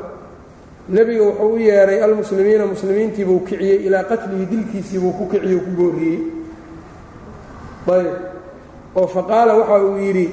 nebiga 0.89 1.23
wuxuu 1.23 1.53
u 1.53 1.57
yeedhay 1.57 1.99
almuslimiina 2.03 2.65
muslimiintiibuu 2.65 3.39
kiciyey 3.47 3.85
ilaa 3.87 4.03
qatlihi 4.11 4.45
dilkiisiibuu 4.51 5.13
ku 5.17 5.23
kiciye 5.31 5.55
o 5.55 5.59
ku 5.65 5.71
booriyey. 5.77 6.19
Ayb 7.95 8.07
oo 8.95 9.07
faqaala 9.07 9.53
waxa 9.59 9.77
uu 9.85 9.97
yidhi 10.05 10.25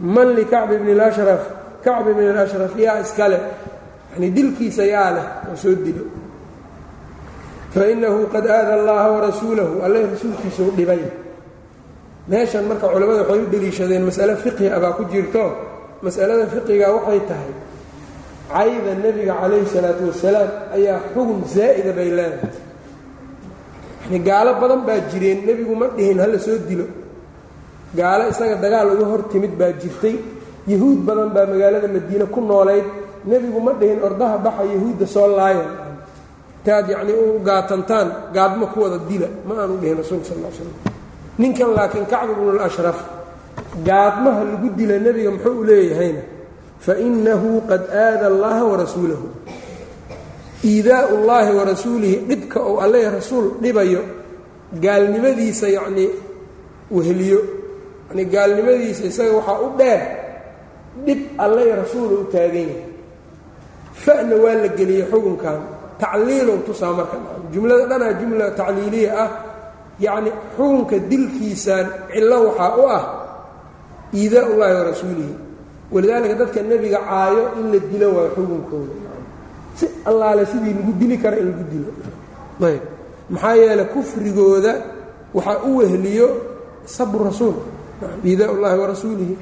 man 0.00 0.28
likacbi 0.38 0.76
bni 0.82 0.92
اlashraf 0.96 1.42
kacbi 1.84 2.10
bni 2.14 2.28
اlashraf 2.32 2.72
yaa 2.78 3.00
iskale 3.04 3.38
yani 4.12 4.30
dilkiisa 4.36 4.84
yaa 4.94 5.10
leh 5.16 5.26
oo 5.50 5.56
soo 5.56 5.74
dilo. 5.84 6.04
Fainahu 7.74 8.26
qad 8.32 8.46
aada 8.46 8.72
allaha 8.78 9.10
warasuulahu 9.14 9.82
alle 9.82 10.06
rasuulkiisuu 10.12 10.70
dhibay. 10.76 11.02
Meeshan 12.28 12.64
marka 12.70 12.86
culimmada 12.88 13.22
waxay 13.22 13.42
u 13.42 13.46
deliishadeen 13.52 14.04
mas'ale 14.08 14.36
fiqhi 14.36 14.66
ah 14.70 14.80
baa 14.80 14.92
ku 14.98 15.04
jirto. 15.12 15.44
Mas'alada 16.02 16.46
fiqiga 16.54 16.86
waxay 16.96 17.20
tahay 17.28 17.52
cayda 18.52 18.92
nebiga 19.04 19.34
calayhi 19.40 19.66
salaatu 19.74 20.02
wasalaam 20.10 20.50
ayaa 20.76 20.98
xugun 21.14 21.40
zaa'ida 21.54 21.92
bay 21.98 22.10
leedahay. 22.18 22.52
Yani 24.04 24.18
gaalo 24.28 24.50
badan 24.60 24.80
baa 24.88 25.00
jireen 25.10 25.38
nebigu 25.48 25.74
ma 25.80 25.86
dhihin 25.96 26.18
hala 26.22 26.38
soo 26.46 26.58
dilo. 26.68 26.86
Gaalo 27.98 28.22
isaga 28.32 28.56
dagaal 28.64 28.88
uga 28.94 29.04
hor 29.10 29.22
timid 29.32 29.52
baa 29.60 29.72
jirtay. 29.80 30.16
Yahuud 30.72 30.98
badan 31.08 31.28
baa 31.34 31.46
magaalada 31.52 31.88
madiine 31.94 32.26
ku 32.34 32.40
noolayd. 32.40 32.86
Nebigu 33.30 33.60
ma 33.66 33.72
dhihin 33.80 33.98
ordaha 34.06 34.36
baxa 34.44 34.62
yahuudda 34.74 35.06
soo 35.14 35.28
laaya 35.38 35.64
taad 36.64 36.88
yacnii 36.92 37.16
u 37.22 37.40
gaatantaan 37.48 38.08
gaadmo 38.34 38.66
ku 38.72 38.78
wada 38.84 38.98
dila. 39.08 39.28
Ma 39.46 39.52
aanu 39.62 39.74
dhihin 39.80 39.96
rasuulka 40.02 40.26
sal 40.28 40.38
l 40.44 40.46
slam 40.58 40.72
ninkan 41.40 41.70
laakiin 41.76 42.06
kacb 42.12 42.28
ibnulashraf 42.34 42.98
gaadmaha 43.88 44.40
lagu 44.50 44.68
dila 44.78 44.94
nebiga 45.06 45.30
muxuu 45.34 45.54
u 45.60 45.64
leeyahayna 45.70 46.22
fainahu 46.84 47.60
qad 47.70 47.82
aada 47.90 48.26
allaha 48.32 48.62
warasuulahu 48.70 49.26
iidaau 50.64 51.16
llaahi 51.28 51.52
warasuulihi 51.58 52.16
dhibka 52.28 52.60
ou 52.60 52.80
alle 52.80 53.00
rasuul 53.10 53.60
dhibayo 53.60 54.00
gaalnimadiisa 54.84 55.68
yacnii 55.68 56.10
weheliyo 56.90 57.40
yani 58.10 58.24
gaalnimadiisa 58.24 59.04
isaga 59.04 59.32
waxaa 59.38 59.60
u 59.60 59.68
dheer 59.78 60.00
dhib 61.06 61.20
alle 61.38 61.64
rasuula 61.76 62.14
u 62.20 62.24
taagan 62.32 62.68
yahay 62.68 62.88
fa'na 64.04 64.34
waa 64.44 64.56
la 64.64 64.68
geliyey 64.78 65.04
xukunkan 65.12 65.60
tacliilow 66.00 66.58
tusaa 66.66 66.92
marka 66.92 67.16
jumlada 67.52 67.84
dhanaa 67.90 68.12
jumla 68.20 68.50
tacliiliya 68.50 69.10
ah 69.24 69.30
yacni 70.00 70.30
xukunka 70.56 70.96
dilkiisaan 71.10 71.86
cillo 72.12 72.38
waxaa 72.48 72.72
u 72.76 72.84
ah 72.98 73.04
iidaa 74.14 74.46
ullaahi 74.52 74.74
warasuulihi 74.80 75.34
walidaalika 75.92 76.34
dadka 76.34 76.62
nebiga 76.62 76.98
caayo 77.08 77.44
in 77.60 77.66
la 77.72 77.78
dilo 77.90 78.06
waayo 78.16 78.30
xukunkooda. 78.36 78.94
Si 79.78 79.86
allaale 80.10 80.46
sidii 80.46 80.74
lagu 80.78 80.92
dili 81.00 81.16
kara 81.18 81.36
in 81.38 81.46
lagu 81.50 81.64
dilo. 81.72 81.90
Ayb. 82.68 82.82
Maxaa 83.30 83.54
yeeley 83.60 83.86
kufrigooda 83.94 84.72
waxaa 85.34 85.58
u 85.68 85.76
wehliyo 85.78 86.28
sabru 86.84 87.24
rasuul 87.24 87.54
iidaa 88.24 88.50
ullaahi 88.54 88.78
warasuulihi 88.78 89.36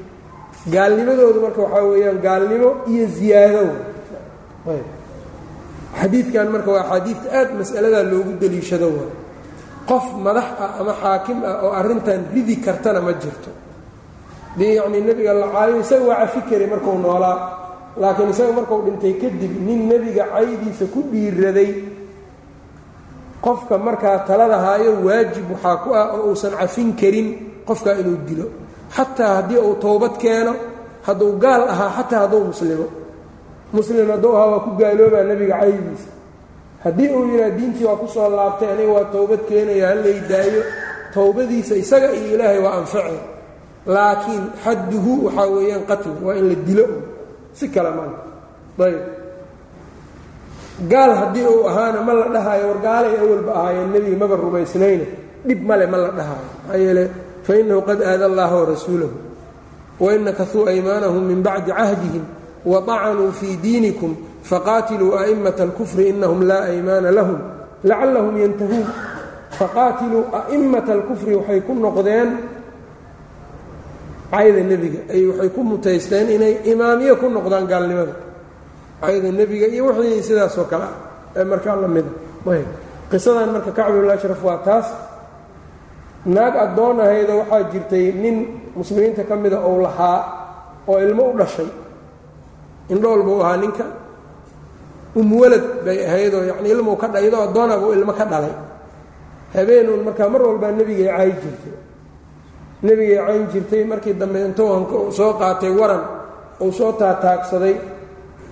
gaalnimadooda 0.72 1.38
marka 1.44 1.60
waxaa 1.62 1.84
weeyaan 1.90 2.18
gaalnimo 2.26 2.70
iyo 2.92 3.06
ziyaado. 3.16 3.64
Ayb. 4.72 4.86
Xadiidkan 6.00 6.48
marka 6.54 6.70
waa 6.74 6.80
axaadiidta 6.84 7.28
aad 7.38 7.48
mas'aladaa 7.60 8.02
loogu 8.12 8.32
deliishado 8.40 8.88
waa. 8.96 9.10
Qof 9.88 10.04
madax 10.24 10.48
ah 10.64 10.70
ama 10.80 10.92
xaakim 11.02 11.38
ah 11.44 11.56
oo 11.64 11.72
arrintan 11.80 12.20
ridi 12.34 12.56
kartana 12.64 13.00
ma 13.06 13.12
jirto 13.22 13.50
dee 14.58 14.74
yacnii 14.78 15.00
nebiga 15.08 15.32
la 15.40 15.46
caayo 15.54 15.74
isaga 15.84 16.04
waa 16.10 16.18
cafi 16.22 16.40
kari 16.50 16.66
markuu 16.72 16.98
noolaa 17.04 17.36
laakiin 18.00 18.30
isaga 18.34 18.52
markuu 18.58 18.78
dhintay 18.86 19.14
kadib 19.22 19.52
nin 19.66 19.80
nebiga 19.90 20.24
caydiisa 20.34 20.84
ku 20.94 21.00
dhiiraday 21.12 21.70
qofka 23.44 23.74
markaa 23.78 24.18
talada 24.28 24.58
haayo 24.64 24.92
waajib 25.06 25.46
waxaa 25.52 25.76
ku 25.82 25.88
ah 26.00 26.06
oo 26.14 26.30
uusan 26.30 26.52
cafin 26.60 26.88
karin 27.00 27.28
qofkaa 27.68 27.96
inuu 28.00 28.18
dilo. 28.28 28.46
Xataa 28.96 29.34
haddii 29.42 29.58
uu 29.66 29.74
towbad 29.82 30.14
keeno 30.22 30.52
hadduu 31.06 31.32
gaal 31.42 31.62
ahaa 31.72 31.90
xataa 31.98 32.20
hadduu 32.24 32.44
muslimo. 32.52 32.86
Muslim 33.72 34.06
hadduu 34.14 34.32
ahaa 34.36 34.50
waa 34.52 34.60
ku 34.66 34.70
gaaloobaa 34.80 35.24
nebiga 35.30 35.56
caydiisa. 35.62 36.10
Haddii 36.84 37.08
uu 37.16 37.24
yidhaha 37.30 37.50
diintii 37.58 37.84
waa 37.88 37.96
ku 38.00 38.06
soo 38.14 38.28
laabtay 38.36 38.68
aniga 38.72 38.92
waa 38.96 39.04
towbad 39.14 39.40
keenaya 39.48 39.86
hallay 39.90 40.18
daayo. 40.30 40.62
Towbadiisa 41.14 41.74
isaga 41.82 42.08
iyo 42.18 42.34
ilaahay 42.38 42.60
waa 42.64 42.74
anfacay 42.80 43.18
laakiin 43.86 44.44
xadduhu 44.64 45.12
waxaa 45.26 45.48
weeyaan 45.54 45.84
qatli 45.90 46.12
waa 46.26 46.34
in 46.40 46.48
la 46.50 46.54
dilo. 46.66 46.84
Si 47.52 47.68
kale 47.68 47.90
male 47.96 48.16
ayb. 48.86 49.00
Gaal 50.88 51.12
haddii 51.20 51.46
uu 51.46 51.66
ahaana 51.68 52.00
ma 52.02 52.12
la 52.12 52.26
dhahaayo 52.34 52.64
war 52.68 52.80
gaalay 52.86 53.14
awalba 53.22 53.52
ahaayeen 53.54 53.90
nebiga 53.92 54.16
maba 54.22 54.36
rumaysnayna 54.36 55.04
dhib 55.46 55.60
male 55.68 55.86
ma 55.86 55.96
la 56.04 56.10
dhahaayo 56.18 56.48
maxaa 56.66 56.78
yeele 56.84 57.04
fa 57.46 57.52
innahu 57.60 57.80
qad 57.88 57.98
aada 58.02 58.24
allaha 58.30 58.54
warasuulahu 58.60 59.16
wain 60.00 60.20
nakasuu 60.24 60.64
aymaanahum 60.72 61.22
min 61.30 61.40
bacdi 61.46 61.70
cahdihim 61.78 62.24
waطacanuu 62.64 63.30
fii 63.38 63.56
diinikum 63.62 64.16
faqaatiluu 64.50 65.12
a'immata 65.20 65.62
alkufri 65.62 66.08
inahum 66.08 66.40
laa 66.50 66.64
aymaana 66.72 67.10
lahum. 67.10 67.38
Lacallahum 67.84 68.34
yantahuun. 68.42 68.86
Faqaatiluu 69.58 70.24
a'immata 70.40 70.92
alkufri 70.92 71.34
waxay 71.38 71.60
ku 71.66 71.72
noqdeen 71.74 72.28
cayda 74.32 74.60
nebiga 74.70 75.00
ay 75.14 75.22
waxay 75.28 75.50
ku 75.54 75.60
mutaysteen 75.70 76.26
inay 76.36 76.54
imaamiye 76.72 77.12
ku 77.20 77.26
noqdaan 77.36 77.66
gaalnimada 77.72 78.14
cayda 79.02 79.28
nebiga 79.40 79.66
iyo 79.74 79.82
wixii 79.92 80.22
sidaasoo 80.28 80.66
kale 80.72 80.84
ah 80.88 80.94
ee 81.38 81.44
markaa 81.50 81.76
la 81.82 81.88
mida 81.88 82.10
ayb. 82.54 82.68
Qisadan 83.10 83.50
marka 83.54 83.70
kacbiblashraf 83.78 84.40
waa 84.48 84.58
taas. 84.66 84.88
Naag 86.34 86.54
addoon 86.64 86.96
ahaydoo 87.04 87.38
waxaa 87.44 87.62
jirtay 87.72 88.06
nin 88.22 88.36
muslimiinta 88.76 89.22
ka 89.28 89.34
mida 89.36 89.58
ou 89.68 89.76
lahaa 89.84 90.18
oo 90.88 90.96
ilmo 91.06 91.22
u 91.30 91.36
dhashay. 91.38 91.68
Indhool 92.92 93.20
buu 93.26 93.40
ahaa 93.44 93.56
ninka. 93.62 93.84
Umwalad 95.20 95.64
bay 95.84 95.98
ahaydoo 96.08 96.42
yacni 96.50 96.68
ilmuu 96.72 96.96
ka 96.96 97.06
dhaydo 97.14 97.36
addoona 97.46 97.76
buu 97.82 97.92
ilmo 97.92 98.12
ka 98.16 98.24
dhalay. 98.24 98.54
Habeenuun 99.54 100.02
markaa 100.08 100.28
mar 100.32 100.40
walbaa 100.48 100.72
nebigay 100.78 101.08
caayi 101.12 101.32
jirtay 101.42 101.74
nebigay 102.82 103.18
cayn 103.26 103.44
jirtay 103.52 103.82
markii 103.90 104.14
dambe 104.20 104.38
intuu 104.46 105.12
soo 105.18 105.32
qaatay 105.40 105.70
waran 105.80 106.02
uu 106.64 106.72
soo 106.78 106.92
taataagsaday 107.00 107.74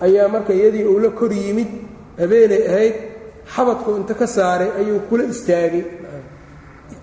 ayaa 0.07 0.29
marka 0.35 0.53
iyadii 0.59 0.85
uu 0.93 0.99
la 1.05 1.11
kor 1.19 1.33
yimid 1.43 1.71
habeenay 2.21 2.63
ahayd 2.71 2.95
xabadku 3.55 3.91
inta 3.99 4.15
ka 4.21 4.27
saaray 4.37 4.71
ayuu 4.81 5.01
kula 5.09 5.25
istaagay. 5.33 5.85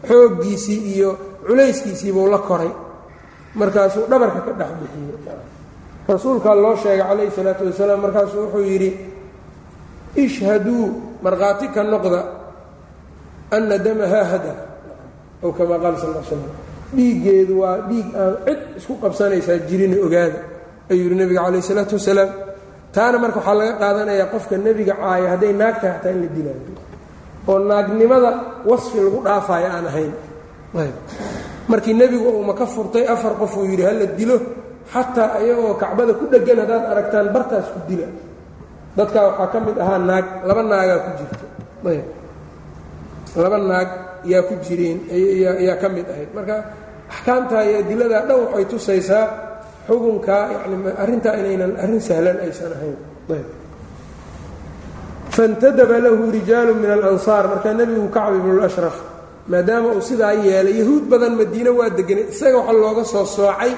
Xooggiisii 0.07 0.79
iyo 0.95 1.09
culayskiisiibuu 1.47 2.27
la 2.33 2.37
koray. 2.49 2.71
Markaasuu 3.59 4.05
dhabarka 4.11 4.39
ka 4.47 4.51
dhex 4.59 4.71
bixiyey 4.79 5.37
rasuulkaa 6.11 6.55
loo 6.63 6.75
sheegay 6.81 7.03
calayhi 7.09 7.31
salaatu 7.37 7.63
wasalaam 7.69 7.99
markaasuu 8.05 8.41
wuxuu 8.43 8.63
yidhi 8.71 8.89
ishhaduu 10.23 10.83
markhaati 11.23 11.67
ka 11.75 11.81
noqda 11.91 12.19
anna 13.55 13.75
damahaa 13.85 14.23
hada 14.31 14.53
ow 15.43 15.51
kamaa 15.57 15.79
qaala 15.83 15.97
sal 16.01 16.11
l 16.15 16.23
slam 16.29 16.43
dhiiggeedu 16.95 17.53
waa 17.61 17.77
dhiig 17.89 18.07
aan 18.21 18.33
cid 18.45 18.59
isku 18.79 18.93
qabsanaysaa 19.03 19.57
jirina 19.69 19.97
ogaada. 20.05 20.39
Ayuu 20.91 21.03
yidhi 21.05 21.15
nebiga 21.21 21.41
calayh 21.45 21.59
isalaatu 21.65 21.93
wasalaam 21.99 22.29
taana 22.95 23.17
marka 23.23 23.37
waxaa 23.39 23.55
laga 23.59 23.73
qaadanayaa 23.81 24.31
qofka 24.33 24.55
nebiga 24.65 24.93
caaya 25.01 25.27
hadday 25.33 25.53
naag 25.61 25.75
tahay 25.81 26.13
in 26.15 26.19
la 26.23 26.29
dilaayo 26.35 26.63
oo 27.49 27.57
naagnimada 27.69 28.29
wasfi 28.69 28.97
lagu 29.05 29.19
dhaafaayo 29.27 29.67
aan 29.75 29.85
ahayn. 29.91 30.13
Markii 31.71 31.93
nebigu 32.01 32.27
uu 32.37 32.43
maka 32.49 32.65
furtay 32.73 33.03
afar 33.13 33.33
qof 33.41 33.53
uu 33.59 33.65
yidhi 33.71 33.83
hala 33.89 34.05
dilo 34.19 34.37
xataa 34.93 35.29
ayagoo 35.39 35.73
kacbada 35.81 36.13
ku 36.19 36.25
dheggan 36.31 36.57
haddaad 36.63 36.83
aragtaan 36.91 37.27
bartaas 37.35 37.67
ku 37.73 37.79
dila. 37.89 38.07
Dadkaa 38.97 39.23
waxaa 39.27 39.47
ka 39.53 39.57
mid 39.65 39.77
ahaa 39.83 39.99
naag 40.09 40.25
laba 40.47 40.61
naagaa 40.71 40.99
ku 41.05 41.09
jirta 41.19 41.45
laba 43.43 43.57
naag 43.71 43.89
yaa 44.25 44.43
ku 44.47 44.53
jireen 44.65 44.99
yaa 45.67 45.75
ka 45.81 45.87
mid 45.89 46.05
ahayd. 46.13 46.29
Marka 46.35 46.55
axkaamtaa 47.11 47.63
iyo 47.67 47.77
adiladaa 47.83 48.23
dhan 48.27 48.37
waxay 48.45 48.65
tusaysaa 48.71 49.25
xukunkaa 49.87 50.43
yani 50.53 50.75
arrintaa 51.03 51.35
inaynan 51.41 51.73
arrin 51.83 52.01
sahlan 52.01 52.37
aysan 52.45 52.71
ahayn. 52.77 52.97
Fantadaba 55.35 55.97
lahu 56.05 56.31
rijaalu 56.31 56.73
min 56.81 56.89
alansaar. 56.97 57.43
Markaa 57.51 57.73
nebigu 57.79 58.07
kacb 58.15 58.33
ibnulashraf 58.39 58.97
maadaama 59.47 59.95
uu 59.95 60.01
sidaa 60.03 60.33
yeelay 60.33 60.75
yahuud 60.81 61.03
badan 61.11 61.33
madiine 61.39 61.71
waa 61.71 61.89
deganay 61.89 62.25
isaga 62.33 62.57
waxa 62.59 62.73
looga 62.83 63.03
soo 63.13 63.25
soocay 63.25 63.71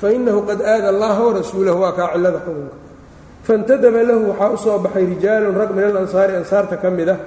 fainahu 0.00 0.40
qad 0.48 0.60
aada 0.64 0.88
allaha 0.94 1.20
warasuulahu 1.28 1.76
waa 1.84 1.92
kaa 1.98 2.08
cillada 2.14 2.40
xukunka. 2.46 2.76
Fantadaba 3.46 4.00
lahu 4.08 4.20
waxaa 4.32 4.50
u 4.54 4.58
soo 4.64 4.78
baxay 4.84 5.04
rijaalun 5.12 5.54
rag 5.60 5.70
min 5.76 5.84
alansaari 5.92 6.32
ansaarta 6.40 6.76
ka 6.82 6.88
mid 6.90 7.08
ah 7.14 7.20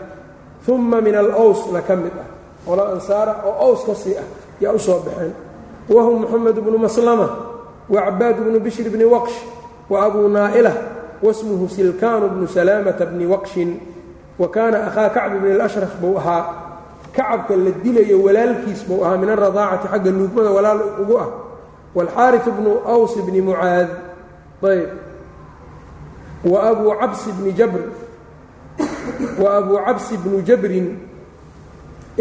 uma 0.74 0.97
min 1.05 1.16
alwsna 1.22 1.80
ka 1.88 1.95
mid 1.95 2.16
ah 2.18 2.28
qolo 2.66 2.82
ansaara 2.94 3.32
oo 3.46 3.54
aws 3.72 3.84
ka 3.86 3.94
sii 3.94 4.16
ah 4.16 4.26
yaa 4.61 4.72
u 4.72 4.78
soo 4.78 4.98
baxeen 5.06 5.32
wahum 5.88 6.20
moxamed 6.22 6.56
bnu 6.61 6.78
maslama 6.78 7.28
wa 7.88 8.00
cabaad 8.02 8.36
bnu 8.44 8.61
bishr 8.61 8.88
bni 8.90 9.04
waqsh 9.04 9.36
wa 9.90 10.04
abuu 10.04 10.28
naa'ila 10.28 10.72
wasmuhu 11.22 11.68
silkaanu 11.68 12.28
bnu 12.28 12.46
salaamata 12.48 13.06
bni 13.06 13.26
waqshin 13.26 13.80
wa 14.38 14.48
kaana 14.48 14.86
akhaa 14.86 15.09
kacb 15.11 15.32
bni 15.40 15.50
اlashraf 15.56 15.96
buu 16.00 16.18
ahaa 16.18 16.44
kacabka 17.16 17.56
la 17.56 17.70
dilayo 17.82 18.22
walaalkiis 18.22 18.84
buu 18.88 19.04
ahaa 19.04 19.16
min 19.16 19.30
alradaacati 19.30 19.88
xagga 19.88 20.11
nuugmada 20.11 20.50
walaal 20.50 20.80
ugu 21.02 21.16
ah 21.18 21.28
wاlxaariث 21.96 22.46
bnu 22.59 22.70
ws 22.84 23.14
bni 23.26 23.40
mucaad 23.40 23.88
ayb 24.62 24.90
wa 26.44 26.59
abuu 26.70 26.92
cabsi 27.00 27.32
bni 27.32 27.52
jabr 27.59 27.80
wa 29.42 29.48
abuu 29.56 29.78
cabsi 29.86 30.14
bnu 30.16 30.42
jabrin 30.48 30.86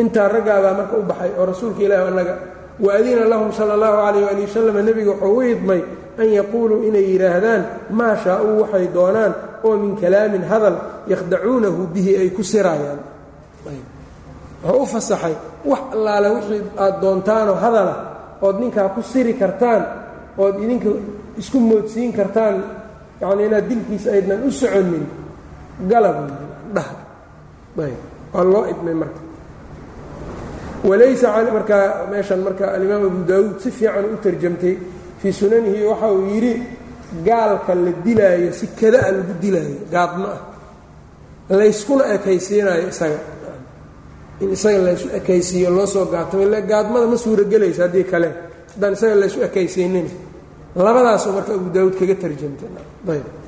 intaa 0.01 0.29
raggaabaa 0.35 0.75
marka 0.79 0.95
u 0.97 1.03
baxay 1.11 1.31
oo 1.39 1.45
rasuulka 1.51 1.81
ilaah 1.87 2.09
annaga 2.11 2.35
waadina 2.85 3.25
lahum 3.33 3.51
sala 3.53 3.73
allahu 3.77 3.97
calayh 4.05 4.27
ali 4.33 4.43
wasalam 4.49 4.77
nebiga 4.87 5.13
wuxuu 5.13 5.37
u 5.39 5.43
idmay 5.53 5.81
an 6.21 6.29
yaquuluu 6.39 6.81
inay 6.89 7.05
yidhaahdaan 7.13 7.63
maa 7.99 8.15
shaa-uu 8.25 8.61
waxay 8.63 8.87
doonaan 8.97 9.33
oo 9.67 9.75
min 9.83 9.93
kalaamin 10.01 10.45
hadal 10.51 10.77
yakhdacuunahu 11.13 11.81
bihi 11.95 12.13
ay 12.21 12.29
ku 12.37 12.43
siraayaan. 12.43 13.01
Wuxuu 14.65 14.83
u 14.83 14.87
fasaxay 14.87 15.35
wax 15.71 15.83
allaale 15.95 16.29
wixii 16.37 16.63
aad 16.85 16.95
doontaanoo 17.03 17.55
hadala 17.65 17.95
ood 18.43 18.57
ninkaa 18.63 18.89
ku 18.95 19.01
siri 19.03 19.35
kartaan 19.35 19.83
ood 20.39 20.55
idinka 20.65 20.91
isku 21.41 21.59
moodsiin 21.61 22.13
kartaan 22.19 22.57
yacnii 23.21 23.47
inaad 23.47 23.67
dilkiisa 23.71 24.09
aydnan 24.17 24.41
u 24.47 24.51
soconin 24.51 25.05
galab. 25.91 26.17
Dhaha. 26.75 26.95
Ayb. 27.85 28.01
Waa 28.35 28.45
loo 28.53 28.65
idmay 28.73 28.95
marka 29.03 29.21
walaysa 30.85 31.29
markaa 31.53 32.07
meeshan 32.11 32.41
marka 32.47 32.73
alimaam 32.75 33.05
abu 33.07 33.25
daawuud 33.31 33.61
si 33.61 33.71
fiican 33.71 34.05
u 34.05 34.17
tarjamtay 34.25 34.77
fii 35.21 35.33
sunanihi 35.33 35.85
waxa 35.91 36.09
uu 36.13 36.27
yidhi 36.35 36.63
gaalka 37.27 37.75
la 37.75 37.93
dilaayo 38.05 38.53
si 38.53 38.67
kada-a 38.81 39.11
lagu 39.13 39.35
dilaayo 39.41 39.77
gaadma 39.91 40.29
ah. 40.37 40.41
Layskuna 41.51 42.05
ekaysiinayo 42.15 42.89
isaga. 42.89 43.21
In 44.41 44.53
isaga 44.57 44.79
laysu 44.79 45.09
ekaysiiyo 45.19 45.71
loo 45.71 45.87
soo 45.87 46.07
gaatamo 46.07 46.43
ile 46.43 46.63
gaadmada 46.63 47.07
ma 47.07 47.17
suuragelaysa 47.17 47.83
haddii 47.83 48.05
kale. 48.05 48.29
Haddaan 48.73 48.93
isaga 48.93 49.15
laysu 49.15 49.43
ekaysiinin. 49.43 50.09
Labadaasoo 50.77 51.33
marka 51.37 51.53
abu 51.55 51.69
daawuud 51.75 51.95
kaga 52.01 52.15
tarjamtayayb 52.15 53.43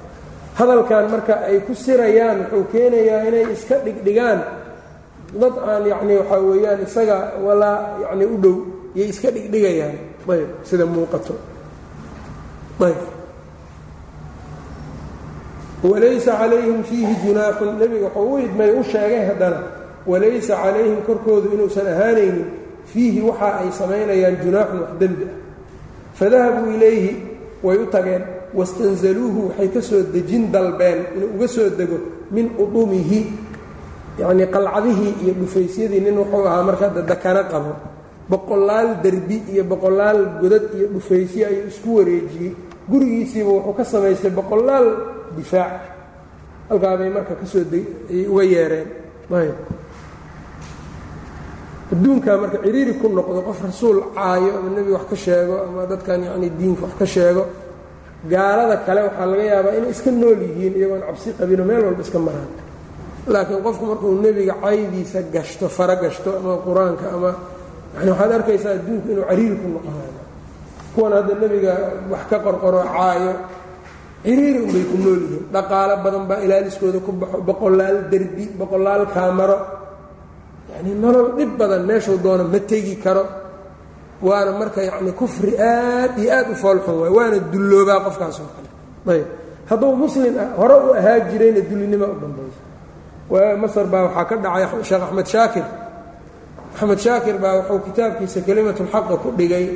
hadalkan 0.55 1.11
marka 1.11 1.35
ay 1.51 1.59
ku 1.67 1.75
sirayaan 1.75 2.47
wuxuu 2.47 2.65
keenayaa 2.71 3.27
inay 3.29 3.47
iska 3.53 3.83
dhigdhigaan 3.83 4.39
dad 5.41 5.55
aan 5.59 5.87
yacni 5.87 6.17
waxaa 6.21 6.41
weeyaan 6.41 6.81
isaga 6.83 7.19
walaa 7.43 7.99
yacni 8.03 8.25
u 8.25 8.37
dhow 8.39 8.57
yay 8.95 9.09
iska 9.09 9.31
dhigdhigayaan. 9.31 9.97
Ayb 10.29 10.49
sida 10.65 10.87
muuqato. 10.87 11.35
Ayb 12.81 13.15
walaysa 15.85 16.33
calayhim 16.41 16.81
fiihi 16.83 17.15
junaaxun 17.27 17.77
nebiga 17.79 18.09
wuxuu 18.09 18.35
u 18.35 18.39
idmay 18.41 18.71
u 18.73 18.83
sheegay 18.85 19.27
haddana 19.29 19.61
walaysa 20.07 20.57
calayhim 20.57 21.03
korkoodu 21.07 21.53
inuusan 21.53 21.87
ahaanaynin 21.87 22.47
fiihi 22.89 23.21
waxa 23.21 23.61
ay 23.61 23.69
samaynayaan 23.69 24.37
junaaxun 24.45 24.81
wax 24.81 24.93
dembi 25.01 25.25
ah. 25.29 25.37
Fadahabuu 26.15 26.71
ilayhi 26.77 27.13
way 27.63 27.77
u 27.77 27.87
tageen 27.93 28.25
wastanzaluuhu 28.55 29.49
waxay 29.49 29.69
ka 29.69 29.83
soo 29.83 30.03
dejin 30.15 30.49
dalbeen 30.53 31.05
inuu 31.17 31.31
uga 31.37 31.49
soo 31.49 31.69
dego 31.69 31.99
min 32.31 32.49
udumihi 32.59 33.21
yacnii 34.21 34.47
qalcadihii 34.55 35.13
iyo 35.25 35.33
dhufaysyadii 35.41 36.01
nin 36.05 36.17
wuxuu 36.21 36.45
ahaa 36.49 36.63
marka 36.69 36.85
hadda 36.89 37.03
dakana 37.13 37.43
qabo 37.53 37.73
boqolaal 38.31 38.89
derbi 39.05 39.37
iyo 39.53 39.65
boqolaal 39.73 40.21
godad 40.41 40.65
iyo 40.77 40.87
dhufaysyo 40.95 41.45
ayuu 41.51 41.67
isku 41.73 41.89
wareejiyey. 41.99 42.53
Gurigiisiiba 42.91 43.51
wuxuu 43.57 43.75
ka 43.79 43.85
samaystay 43.85 44.31
boqolaal 44.39 44.87
difaac. 45.37 45.73
Halkaabay 46.69 47.11
marka 47.17 47.35
ka 47.41 47.47
soo 47.47 47.65
uga 48.33 48.43
yeereen. 48.53 48.89
Ayb. 49.41 49.57
Adduunkaa 51.93 52.37
marka 52.41 52.59
ciriiri 52.65 52.95
ku 53.01 53.07
noqdo 53.09 53.41
qof 53.49 53.59
rasuul 53.67 53.99
caayo 54.17 54.51
ama 54.59 54.69
nebi 54.77 54.91
wax 54.97 55.05
ka 55.11 55.17
sheego 55.17 55.55
ama 55.69 55.81
dadkan 55.91 56.21
yacnii 56.27 56.51
diinka 56.59 56.83
wax 56.87 56.95
ka 56.99 57.07
sheego 57.07 57.43
gaalada 58.31 58.77
kale 58.87 59.01
waxaa 59.07 59.27
laga 59.31 59.45
yaabaa 59.53 59.75
inay 59.79 59.91
iska 59.95 60.11
nool 60.11 60.39
yihiin 60.47 60.75
iyagoon 60.81 61.03
cabsi 61.07 61.29
qabinoo 61.39 61.67
meel 61.69 61.83
walba 61.87 62.03
iska 62.07 62.19
maraan 62.27 62.49
laakiin 63.33 63.63
qofku 63.67 63.85
markuu 63.91 64.13
nebiga 64.25 64.55
caydiisa 64.65 65.19
gashto 65.35 65.67
fara 65.77 65.95
gashto 66.03 66.31
ama 66.39 66.53
qur'aanka 66.67 67.07
ama 67.17 67.31
yani 67.97 68.11
waxaad 68.13 68.33
arkaysaa 68.39 68.73
adduunku 68.79 69.07
inuu 69.13 69.25
cariiri 69.31 69.57
ku 69.63 69.67
noqonayo 69.75 70.13
kuwan 70.95 71.13
hadda 71.19 71.33
nebiga 71.43 71.73
wax 72.13 72.23
ka 72.31 72.37
qorqoro 72.47 72.81
caayo 72.95 73.33
ciriiri 74.25 74.59
unbay 74.67 74.85
ku 74.91 74.97
nool 75.05 75.21
yihiin. 75.25 75.45
Dhaqaalo 75.55 75.95
badan 76.05 76.25
baa 76.31 76.41
ilaaliskooda 76.47 76.99
ku 77.07 77.13
baxo. 77.21 77.37
Boqolaal 77.49 77.97
derbi 78.11 78.45
boqolaal 78.61 79.03
kaamaro. 79.15 79.57
Yacnii 80.73 80.97
nolol 81.03 81.29
dhib 81.37 81.51
badan 81.61 81.83
meeshuu 81.89 82.17
doono 82.25 82.45
ma 82.53 82.59
tegi 82.71 82.95
karo. 83.05 83.25
Waana 84.27 84.53
marka 84.61 84.81
yacni 84.89 85.13
kufri 85.21 85.53
aad 85.61 86.13
iyo 86.23 86.31
aad 86.39 86.47
u 86.53 86.55
foolxun 86.63 86.97
waay 87.05 87.13
waana 87.19 87.39
dulloobaa 87.53 88.01
qofkaas 88.07 88.37
oo 88.43 88.49
kale. 88.57 88.69
Ayb 89.13 89.27
hadduu 89.71 89.93
muslim 90.05 90.35
hore 90.61 90.75
u 90.89 90.89
ahaa 90.99 91.19
jirayna 91.31 91.61
dullinimo 91.71 92.07
u 92.15 92.17
dambayso 92.23 92.61
masr 93.31 93.87
baa 93.93 94.03
waxaa 94.09 94.25
ka 94.31 94.37
dhacay 94.45 94.83
sheekh 94.89 95.03
axmed 95.07 95.27
shaakir. 95.35 95.65
Axmed 96.77 96.99
shaakir 97.05 97.37
baa 97.43 97.55
wuxuu 97.59 97.81
kitaabkiisa 97.87 98.41
kelimatulxaqa 98.47 99.15
ku 99.23 99.29
dhigay. 99.39 99.67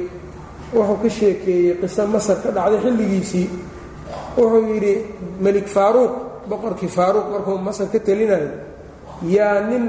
Wuxuu 0.74 0.96
ka 1.02 1.08
sheekeeyey 1.18 1.74
qiso 1.80 2.02
masar 2.14 2.36
ka 2.42 2.50
dhacday 2.56 2.80
xilligiisii. 2.84 3.48
Wuxuu 4.36 4.62
yidhi 4.72 4.94
melik 5.44 5.66
faaruuq 5.74 6.12
boqorkii 6.50 6.88
faaruuq 6.96 7.26
markuu 7.32 7.58
masar 7.66 7.86
ka 7.92 7.98
telinayo 8.06 8.50
yaa 9.36 9.60
nin 9.68 9.84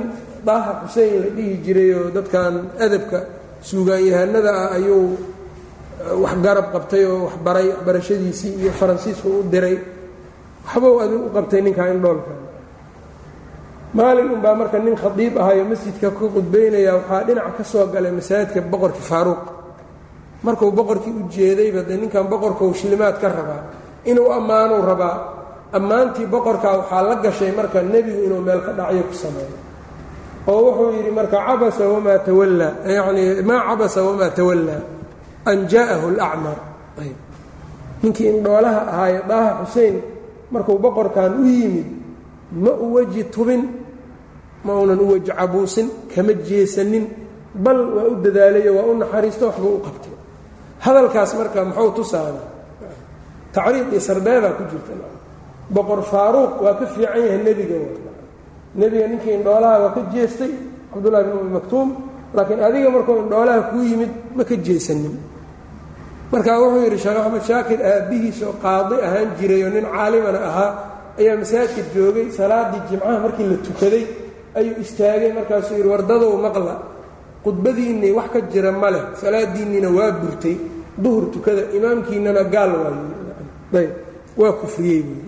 daaha 0.47 0.71
xuseyn 0.87 1.13
la 1.23 1.29
dhihi 1.37 1.53
jiray 1.65 1.89
oo 1.99 2.09
dadkan 2.15 2.53
adabka 2.85 3.19
suugaanyahanada 3.67 4.51
ah 4.63 4.75
ayuu 4.77 5.05
wax 6.23 6.35
garab 6.45 6.67
qabtay 6.73 7.03
oo 7.11 7.17
wax 7.27 7.35
baray 7.45 7.67
waxbarashadiisii 7.73 8.51
iyo 8.61 8.71
faransiisku 8.79 9.27
u 9.39 9.43
diray. 9.53 9.77
Waxbuu 10.65 10.99
adigu 11.03 11.23
u 11.27 11.31
qabtay 11.35 11.61
ninkaa 11.65 11.87
indhoolka 11.93 12.31
maalin 13.97 14.29
unbaa 14.35 14.55
marka 14.61 14.77
nin 14.79 14.95
khadiib 15.03 15.33
ahayo 15.41 15.63
masjidka 15.71 16.07
ka 16.17 16.25
qudbaynaya 16.35 16.91
waxaa 16.97 17.23
dhinac 17.27 17.47
ka 17.57 17.63
soo 17.71 17.85
galay 17.93 18.11
masaajidka 18.19 18.61
boqorkii 18.71 19.05
faaruuq 19.11 19.43
markuu 20.45 20.71
boqorkii 20.79 21.13
u 21.19 21.21
jeedayba 21.33 21.81
dee 21.87 21.97
ninkan 22.01 22.25
boqorkau 22.31 22.69
shilimaad 22.79 23.15
ka 23.21 23.27
rabaa 23.37 23.61
inuu 24.09 24.29
ammaanuu 24.37 24.81
rabaa. 24.91 25.17
Ammaantii 25.77 26.25
boqorkaa 26.33 26.75
waxaa 26.81 27.01
la 27.09 27.15
gashay 27.23 27.51
marka 27.57 27.79
nebigu 27.93 28.21
inuu 28.27 28.41
meel 28.47 28.61
ka 28.65 28.71
dhacyo 28.77 29.03
ku 29.09 29.13
sameeyo. 29.23 29.57
Oo 30.49 30.59
wuxuu 30.65 30.91
yidhi 30.97 31.11
marka 31.19 31.37
cabasa 31.47 31.83
wamaa 31.93 32.17
tawallaa 32.25 32.73
yacnii 32.95 33.41
maa 33.49 33.61
cabasa 33.69 33.99
wamaa 34.07 34.29
tawallaa 34.37 34.81
an 35.49 35.57
jaa'ahu 35.71 36.05
alacmaa 36.13 36.57
ninkii 38.03 38.27
indhoolaha 38.33 38.81
ahaaye 38.91 39.19
daaha 39.29 39.51
xusein 39.65 39.95
markuu 40.53 40.77
boqorkan 40.83 41.31
u 41.41 41.45
yimid 41.45 41.87
ma 42.63 42.71
u 42.83 42.93
weji 42.97 43.23
tubin 43.33 43.61
ma 44.65 44.71
uunan 44.79 44.99
u 45.03 45.05
weji 45.11 45.31
cabuusin 45.39 45.87
kama 46.15 46.33
jeesanin 46.47 47.05
bal 47.63 47.79
waa 47.95 48.07
u 48.11 48.15
dadaalayo 48.23 48.71
waa 48.77 48.85
u 48.91 48.97
naxariisto 49.01 49.43
waxbuu 49.49 49.73
u 49.77 49.81
qabtay. 49.85 50.13
Hadalkaas 50.85 51.31
marka 51.39 51.59
muxuu 51.69 51.91
tusaana 51.97 52.41
tacriid 53.55 53.87
iyo 53.91 53.99
sarbeebaa 54.07 54.53
ku 54.57 54.63
jirta. 54.71 54.93
Boqor 55.75 56.01
faaruuq 56.11 56.53
waa 56.63 56.73
ka 56.79 56.85
fiican 56.93 57.21
yahay 57.25 57.39
nebiga 57.47 57.77
nebiga 58.79 59.05
ninkii 59.11 59.33
indhoolaha 59.37 59.77
waa 59.83 59.93
ka 59.95 60.01
jeestay 60.13 60.51
cabdullahi 60.93 61.23
bin 61.27 61.33
umi 61.41 61.51
maktuum 61.57 61.89
laakiin 62.35 62.61
adiga 62.67 62.89
markuu 62.95 63.15
indhoolaha 63.23 63.61
kuu 63.71 63.83
yimid 63.89 64.11
ma 64.37 64.43
ka 64.49 64.55
jeesanin. 64.67 65.15
Marka 66.31 66.51
wuxuu 66.61 66.83
yidhi 66.85 66.97
sheekh 67.03 67.19
axmed 67.25 67.43
shaakir 67.49 67.79
aabbihiisoo 67.91 68.53
qaadi 68.63 68.95
ahaan 69.07 69.29
jiray 69.39 69.61
oo 69.65 69.71
nin 69.75 69.85
caalimana 69.95 70.39
ahaa 70.49 70.71
ayaa 71.19 71.35
masaajidka 71.41 71.81
joogay 71.95 72.27
salaaddii 72.37 72.81
jimcaha 72.89 73.17
markii 73.25 73.47
la 73.51 73.57
tukaday 73.67 74.03
ayuu 74.55 74.75
istaagay 74.83 75.31
markaasuu 75.33 75.75
yidhi 75.77 75.89
wardadow 75.93 76.33
maqla. 76.45 76.75
Khudbadiinnii 77.43 78.11
wax 78.17 78.29
ka 78.33 78.39
jira 78.51 78.71
ma 78.71 78.89
leh. 78.91 79.03
Salaadiinniina 79.21 79.89
waa 79.97 80.11
burtay. 80.11 80.57
Duhur 80.97 81.31
tukada. 81.33 81.63
Imaamkiinnana 81.77 82.43
gaal 82.53 82.71
waayayb 82.81 83.91
waa 84.37 84.53
kufriyey 84.61 85.01
buu 85.03 85.21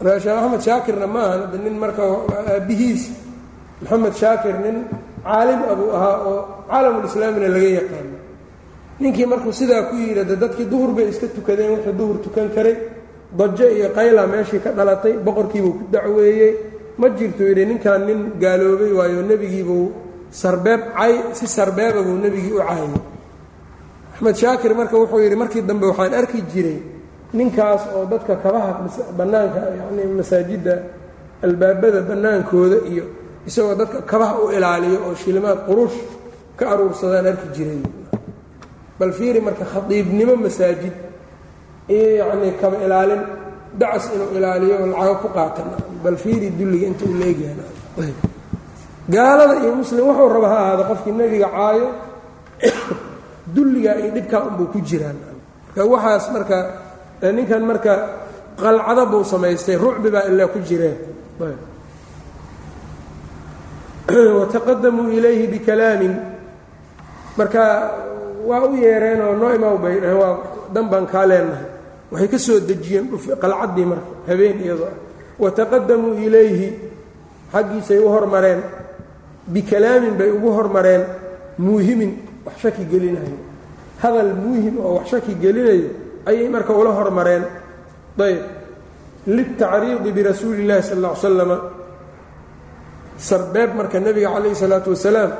markaa 0.00 0.20
sheekh 0.20 0.38
axmed 0.42 0.60
shaakirna 0.66 1.06
ma 1.06 1.20
ahan 1.26 1.40
hadda 1.44 1.58
nin 1.64 1.76
marka 1.82 2.02
aabbihiis 2.52 3.02
maxamed 3.82 4.14
shaakir 4.20 4.54
nin 4.64 4.76
caalim 5.24 5.60
abuu 5.72 5.90
ahaa 5.96 6.16
oo 6.30 6.38
caalamulislaamina 6.70 7.48
laga 7.54 7.70
yaqaano 7.78 8.16
ninkii 9.00 9.26
markuu 9.32 9.52
sidaa 9.52 9.82
ku 9.88 9.94
yidhi 9.96 10.24
de 10.30 10.36
dadkii 10.42 10.66
duhur 10.72 10.90
bay 10.96 11.06
iska 11.12 11.26
tukadeen 11.36 11.70
wuxuu 11.76 11.92
duhur 11.98 12.16
tukan 12.24 12.48
karay. 12.54 12.76
Dajo 13.38 13.66
iyo 13.76 13.88
qayla 13.96 14.26
meeshii 14.32 14.60
ka 14.64 14.70
dhalatay 14.78 15.12
boqorkiibuu 15.26 15.72
ku 15.78 15.82
dacweeyey 15.92 16.52
ma 16.98 17.06
jirtu 17.18 17.42
yidhi 17.48 17.64
ninkan 17.70 18.00
nin 18.06 18.20
gaaloobay 18.42 18.92
waayo 18.98 19.20
nebigiibuu 19.30 19.86
sarbeeb 20.30 20.80
cay 20.98 21.14
si 21.38 21.46
sarbeeba 21.56 22.00
buu 22.06 22.16
nebigii 22.24 22.52
u 22.58 22.60
caayay 22.62 22.90
axmed 24.14 24.36
shaakir 24.42 24.72
marka 24.78 24.96
wuxuu 25.00 25.20
yidhi 25.24 25.36
markii 25.42 25.62
dambe 25.68 25.86
waxaan 25.90 26.14
arki 26.20 26.38
jiray 26.52 26.78
ninkaas 27.38 27.82
oo 27.96 28.04
dadka 28.12 28.34
kabaha 28.44 28.70
bannaanka 29.18 29.60
yani 29.80 30.02
masaajidda 30.18 30.74
albaabada 31.46 32.00
bannaankooda 32.08 32.76
iyo 32.92 33.04
isagoo 33.48 33.74
dadka 33.80 33.98
kabaha 34.10 34.34
u 34.44 34.50
ilaaliyo 34.56 34.98
oo 35.06 35.14
shilimaad 35.22 35.58
qurush 35.68 35.96
ka 36.58 36.64
aruursadaan 36.72 37.26
arki 37.32 37.48
jiray. 37.56 37.80
Bal 38.98 39.12
fiiri 39.18 39.40
marka 39.46 39.64
khadiibnimo 39.72 40.34
masaajid 40.44 40.94
iyo 41.96 42.08
yacnii 42.20 42.52
kaba 42.60 42.76
ilaalin 42.86 43.22
dacas 43.78 44.10
inuu 44.14 44.30
ilaaliyo 44.36 44.86
lacago 44.86 45.14
ku 45.22 45.28
qaatan 45.34 45.66
bal 46.02 46.16
fiiri 46.16 46.50
dulliga 46.50 46.86
inta 46.86 47.04
uu 47.04 47.16
leegyahay 47.18 48.14
gaalada 49.08 49.60
iyo 49.60 49.74
muslim 49.74 50.08
wuxuu 50.08 50.28
raba 50.28 50.48
ha 50.48 50.58
ahaada 50.64 50.84
qofkii 50.88 51.12
nebiga 51.12 51.48
caayo 51.52 51.88
dulligaa 53.54 54.00
iyo 54.00 54.10
dhibkaa 54.16 54.42
unbuu 54.48 54.72
ku 54.72 54.80
jiraan. 54.80 55.16
Marka 55.68 55.82
waxaas 55.84 56.24
marka 56.32 56.58
ninkan 57.20 57.62
marka 57.66 57.92
qalcado 58.56 59.06
buu 59.06 59.24
samaystay 59.24 59.76
rucbi 59.76 60.10
baa 60.10 60.24
ilaa 60.30 60.48
ku 60.48 60.58
jireen 60.58 60.98
wataqadamuu 64.38 65.10
ilayhi 65.10 65.48
bikalaamin 65.48 66.14
marka 67.36 67.62
waa 68.44 68.60
u 68.68 68.76
yeereen 68.76 69.20
oo 69.22 69.34
noo 69.34 69.78
bay 69.78 70.00
dhaheen 70.00 70.18
waa 70.20 70.38
dan 70.74 70.88
baan 70.88 71.06
kaa 71.06 71.26
leenahay 71.26 71.73
waxay 72.14 72.28
ka 72.32 72.38
soo 72.38 72.58
dejiyeen 72.68 73.06
qalcaddii 73.42 73.86
marka 73.90 74.10
habeen 74.28 74.56
iyadoo 74.64 74.86
ah. 74.86 74.96
Wataqadamuu 75.42 76.14
ilayhi 76.26 76.68
xaggiisay 77.52 77.98
u 77.98 78.08
hormareen. 78.08 78.60
Bikalaamin 79.50 80.14
bay 80.18 80.30
ugu 80.30 80.50
hormareen 80.58 81.02
muuhimin 81.58 82.12
wax 82.46 82.56
shaki 82.62 82.84
gelinayo. 82.92 83.38
Hadal 84.02 84.30
muuhim 84.44 84.78
oo 84.78 84.94
wax 84.98 85.06
shaki 85.10 85.34
gelinayo 85.42 85.90
ayay 86.26 86.48
marka 86.48 86.72
ula 86.72 86.90
hormareen. 86.94 87.44
Ayb 88.18 88.42
liltacriidi 89.26 90.10
birasuuli 90.12 90.62
illahi 90.62 90.82
sal 90.82 90.98
lla 91.02 91.10
ly 91.12 91.16
slama 91.20 91.56
sarbeeb 93.18 93.70
marka 93.74 93.98
nebiga 94.00 94.28
calayhi 94.34 94.54
salaatu 94.54 94.90
wasalaam 94.94 95.32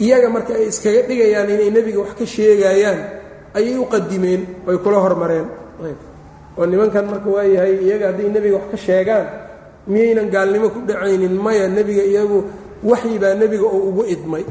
iyaga 0.00 0.28
marka 0.30 0.52
ay 0.54 0.66
iskaga 0.72 1.02
dhigayaan 1.08 1.48
inay 1.54 1.70
nebiga 1.70 1.98
wax 2.00 2.12
ka 2.18 2.24
sheegayaan 2.26 3.00
ayay 3.58 3.76
u 3.82 3.84
qadimeen 3.92 4.42
ay 4.68 4.76
kula 4.84 4.98
hormareen. 5.04 5.46
Oo 6.58 6.64
nimankan 6.66 7.04
marka 7.10 7.28
waayahay 7.36 7.72
iyaga 7.86 8.06
hadday 8.10 8.28
nebiga 8.34 8.56
wax 8.58 8.66
ka 8.72 8.76
sheegaan 8.86 9.26
miyaynan 9.90 10.28
gaalnimo 10.34 10.68
ku 10.74 10.78
dhacaynin 10.88 11.34
maya 11.44 11.64
nebiga 11.68 12.02
iyagu 12.12 12.38
waxyi 12.90 13.16
baa 13.22 13.34
nebiga 13.34 13.66
oo 13.66 13.80
ugu 13.90 14.02
idmay. 14.14 14.44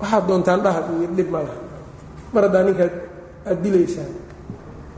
Waxaad 0.00 0.24
doontaan 0.28 0.60
dhaha 0.64 0.80
yidhi 1.02 1.14
dhib 1.18 1.28
ma 1.34 1.40
mar 2.32 2.42
haddaa 2.46 2.62
ninkaad 2.66 2.92
aad 3.50 3.58
dilaysaan. 3.64 4.12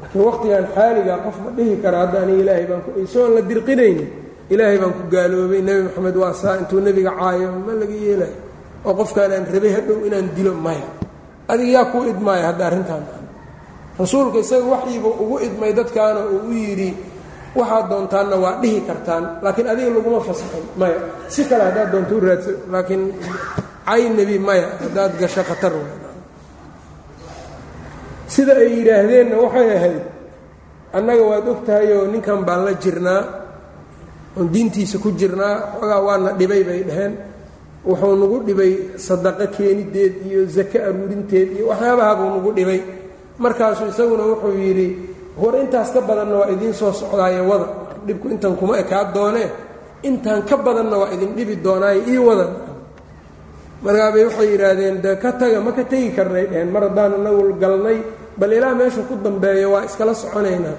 Laakiin 0.02 0.22
waqtigan 0.28 0.64
xaaliga 0.74 1.14
qof 1.24 1.36
ma 1.44 1.50
dhihi 1.56 1.74
kara 1.82 1.96
hadda 2.06 2.16
aniga 2.24 2.40
ilaahay 2.44 2.66
baan 2.70 2.80
isagoon 3.04 3.32
la 3.36 3.40
dirqinaynin. 3.50 4.08
Ilaahay 4.52 4.78
baan 4.82 4.92
ku 4.98 5.02
gaaloobay 5.14 5.60
nebi 5.68 5.80
moxamed 5.88 6.16
waa 6.22 6.34
saa 6.42 6.54
intuu 6.60 6.80
nebiga 6.86 7.12
caayo 7.18 7.48
ma 7.66 7.72
laga 7.80 7.96
yeelayo 8.04 8.36
oo 8.86 8.94
qofkaan 9.00 9.30
aan 9.36 9.44
rabay 9.54 9.72
hadhow 9.76 9.98
inaan 10.06 10.26
dilo 10.36 10.52
maya 10.66 10.86
adiga 11.52 11.70
yaa 11.76 11.86
kuu 11.92 12.04
idmaaya 12.12 12.44
hadda 12.50 12.62
arrintaan 12.70 13.04
rasuulka 14.00 14.38
isaga 14.44 14.66
waxyiiba 14.74 15.08
ugu 15.22 15.36
idmay 15.46 15.72
dadkaana 15.78 16.20
uu 16.34 16.40
u 16.48 16.52
yidhi 16.64 16.90
waxaad 17.58 17.84
doontaanna 17.92 18.36
waa 18.44 18.54
dhihi 18.62 18.80
kartaan 18.88 19.24
laakiin 19.44 19.68
adiga 19.72 19.90
laguma 19.96 20.20
fasaxin. 20.28 20.64
Maya. 20.80 20.98
Si 21.34 21.40
kale 21.48 21.62
haddaad 21.68 21.88
doonto 21.92 22.12
u 22.16 22.20
raadsa 22.26 22.50
laakiin 22.72 23.02
cay 23.88 24.02
nebi 24.16 24.36
maya 24.48 24.66
haddaad 24.82 25.12
gasho 25.20 25.42
khatar 25.48 25.72
sida 28.32 28.52
ay 28.56 28.70
yidhaahdeenna 28.80 29.36
waxay 29.44 29.68
ahayd 29.76 30.02
annaga 30.96 31.22
waad 31.30 31.46
og 31.52 31.60
tahayoo 31.68 32.04
ninkan 32.12 32.40
baan 32.48 32.62
la 32.66 32.72
jirnaa 32.82 33.22
oon 34.36 34.48
diintiisa 34.54 34.96
ku 35.04 35.08
jirnaa 35.20 35.54
xoogaa 35.76 36.00
waana 36.06 36.30
dhibay 36.38 36.62
bay 36.68 36.80
dhaheen 36.88 37.12
wuxuu 37.86 38.14
nagu 38.20 38.36
dhibay 38.46 38.72
sadaqo 39.06 39.46
keenideed 39.56 40.14
iyo 40.28 40.40
zake 40.54 40.78
aruurinteed 40.88 41.48
iyo 41.56 41.64
waxyaabaha 41.70 42.12
buu 42.18 42.28
nagu 42.36 42.50
dhibay. 42.56 42.80
Markaasuu 43.42 43.88
isaguna 43.92 44.24
wuxuu 44.30 44.54
yidhi 44.64 44.88
war 45.40 45.54
intaas 45.62 45.90
ka 45.94 46.00
badanna 46.00 46.36
waa 46.46 46.48
idiin 46.54 46.74
soo 46.74 46.92
socdaaye 46.92 47.40
wada. 47.50 47.66
Dhibku 48.06 48.26
intan 48.34 48.54
kuma 48.58 48.78
ekaa 48.82 49.04
doonee? 49.14 49.48
Intaan 50.08 50.42
ka 50.48 50.56
badanna 50.56 50.96
waa 51.02 51.10
idin 51.14 51.32
dhibi 51.36 51.56
doonaaye 51.64 52.00
ii 52.12 52.18
wada. 52.28 52.46
Markaabay 53.82 54.24
waxay 54.30 54.48
yidhaahdeen 54.54 54.96
de 55.02 55.10
ka 55.22 55.30
taga 55.40 55.58
ma 55.60 55.72
ka 55.72 55.82
tegi 55.84 56.10
karnay 56.16 56.46
dheheen. 56.50 56.70
Mar 56.70 56.82
haddaan 56.86 57.12
inagu 57.18 57.54
galnay 57.62 57.98
bal 58.38 58.52
ilaa 58.52 58.74
meesha 58.78 59.02
ku 59.08 59.14
dambeeyo 59.24 59.72
waa 59.74 59.84
iskala 59.88 60.14
soconaynaa. 60.14 60.78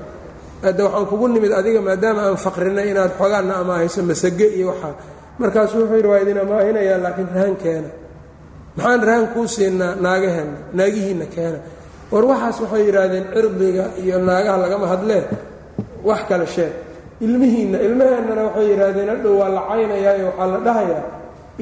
Hadde 0.64 0.82
waxaan 0.88 1.06
kugu 1.12 1.28
nimid 1.28 1.52
adiga 1.52 1.82
maadaama 1.84 2.22
aan 2.32 2.38
faqrinay 2.40 2.88
inaad 2.96 3.12
xoogaana 3.20 3.54
amaahayso 3.62 4.00
masage 4.08 4.48
iyo 4.56 4.68
waxaa 4.72 4.96
markaasuu 5.44 5.80
wuxuu 5.82 5.96
yidhi 5.98 6.10
waa 6.12 6.22
idin 6.24 6.38
amaahinayaa 6.44 6.98
laakiin 7.06 7.30
rahan 7.36 7.56
keena. 7.64 7.90
Maxaan 8.78 9.02
rahan 9.08 9.26
kuu 9.34 9.48
siinaa 9.56 9.94
naagaheenna 10.06 10.58
naagihiinna 10.78 11.26
keena. 11.36 11.60
War 12.12 12.24
waxaas 12.32 12.58
waxay 12.64 12.84
yidhaahdeen 12.88 13.26
cirdiga 13.34 13.84
iyo 14.04 14.18
naagaha 14.28 14.58
lagama 14.64 14.86
hadlee 14.94 15.24
wax 16.08 16.22
kale 16.30 16.46
sheeg. 16.56 16.74
Ilmihiinna 17.26 17.78
ilmaheennana 17.88 18.42
waxay 18.48 18.66
yidhaahdeen 18.72 19.10
hadhow 19.14 19.34
waa 19.42 19.50
la 19.58 19.62
caynayaayo 19.70 20.26
waxaa 20.30 20.48
la 20.54 20.60
dhahayaa. 20.68 21.04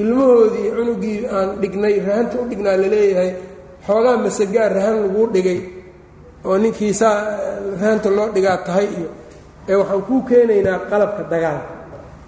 Ilmahoodii 0.02 0.70
cunugii 0.78 1.18
aan 1.36 1.50
dhignay 1.62 1.96
rahanta 2.08 2.36
u 2.42 2.46
dhignaa 2.50 2.78
la 2.84 2.88
leeyahay 2.94 3.32
xoogaa 3.88 4.18
masagaa 4.26 4.68
rahan 4.78 4.96
laguu 5.04 5.26
dhigay 5.36 5.60
oo 6.48 6.58
ninkii 6.64 6.94
saa 7.02 7.18
rahanta 7.82 8.10
loo 8.18 8.28
dhigaa 8.36 8.58
tahay 8.68 8.88
iyo 8.98 9.10
ee 9.70 9.76
waxaan 9.82 10.02
kuu 10.08 10.22
keenaynaa 10.30 10.78
qalabka 10.92 11.24
dagaalka 11.34 11.68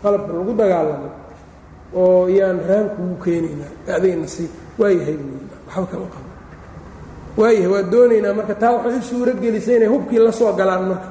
qalabka 0.03 0.31
lagu 0.37 0.53
dagaalamo 0.61 1.07
oo 2.01 2.27
yaan 2.37 2.57
rahan 2.67 2.87
kugu 2.95 3.15
keenaynaa 3.23 3.71
adayna 3.95 4.27
si 4.27 4.43
waayahay 4.79 5.17
waxba 5.67 5.85
kama 5.91 6.07
qabo. 6.13 6.29
Waayahay 7.39 7.69
waa 7.73 7.83
doonaynaa 7.91 8.33
marka 8.37 8.55
taa 8.61 8.71
waxay 8.77 8.97
u 8.99 9.01
suuro 9.09 9.31
inay 9.33 9.89
hubkii 9.93 10.19
la 10.25 10.31
soo 10.31 10.51
galaan 10.59 10.83
marka. 10.91 11.09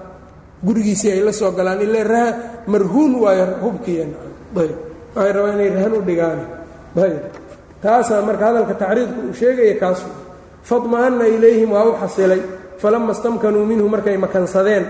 Gurigiisii 0.66 1.10
ay 1.16 1.22
la 1.26 1.32
soo 1.32 1.50
galaan 1.58 1.80
ilaa 1.86 2.04
rahan 2.12 2.34
marhuun 2.72 3.12
waayo 3.22 3.44
hubkiiayb 3.64 4.10
waxay 4.56 5.32
rabaan 5.36 5.54
inay 5.58 5.70
rahan 5.76 5.92
u 5.98 6.00
dhigaan. 6.08 6.40
Ayb 7.04 7.22
taasaa 7.82 8.22
marka 8.28 8.44
hadalka 8.48 8.74
tacriidku 8.82 9.18
uu 9.28 9.34
sheegaya 9.40 9.74
kaas 9.82 10.00
fadma'anna 10.68 11.24
ilayhim 11.36 11.70
waa 11.74 11.84
u 11.90 11.92
xasilay. 12.02 12.42
Falama 12.82 13.14
stamkanuu 13.14 13.66
minhu 13.70 13.86
markay 13.94 14.16
makansadeen. 14.24 14.84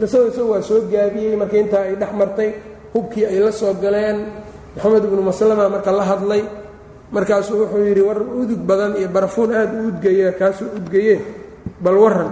Qisada 0.00 0.28
isagu 0.32 0.48
waa 0.52 0.62
soo 0.68 0.80
gaabiyey 0.92 1.36
marka 1.40 1.56
intaa 1.62 1.84
ay 1.88 1.94
dhex 2.00 2.12
martay 2.20 2.50
hubkii 2.94 3.24
ay 3.28 3.38
la 3.44 3.52
soo 3.52 3.72
galeen 3.82 4.18
moxamed 4.74 5.04
ibnu 5.08 5.22
maslama 5.30 5.64
marka 5.74 5.90
la 5.98 6.04
hadlay 6.10 6.42
markaasuu 7.14 7.56
wuxuu 7.62 7.82
yidhi 7.88 8.02
war 8.08 8.18
udug 8.40 8.60
badan 8.68 8.92
iyo 9.00 9.08
barafuun 9.14 9.50
aad 9.54 9.70
u 9.74 9.80
udgaya 9.90 10.32
kaasuu 10.40 10.68
udgaye 10.78 11.16
bal 11.84 11.96
waran 12.04 12.30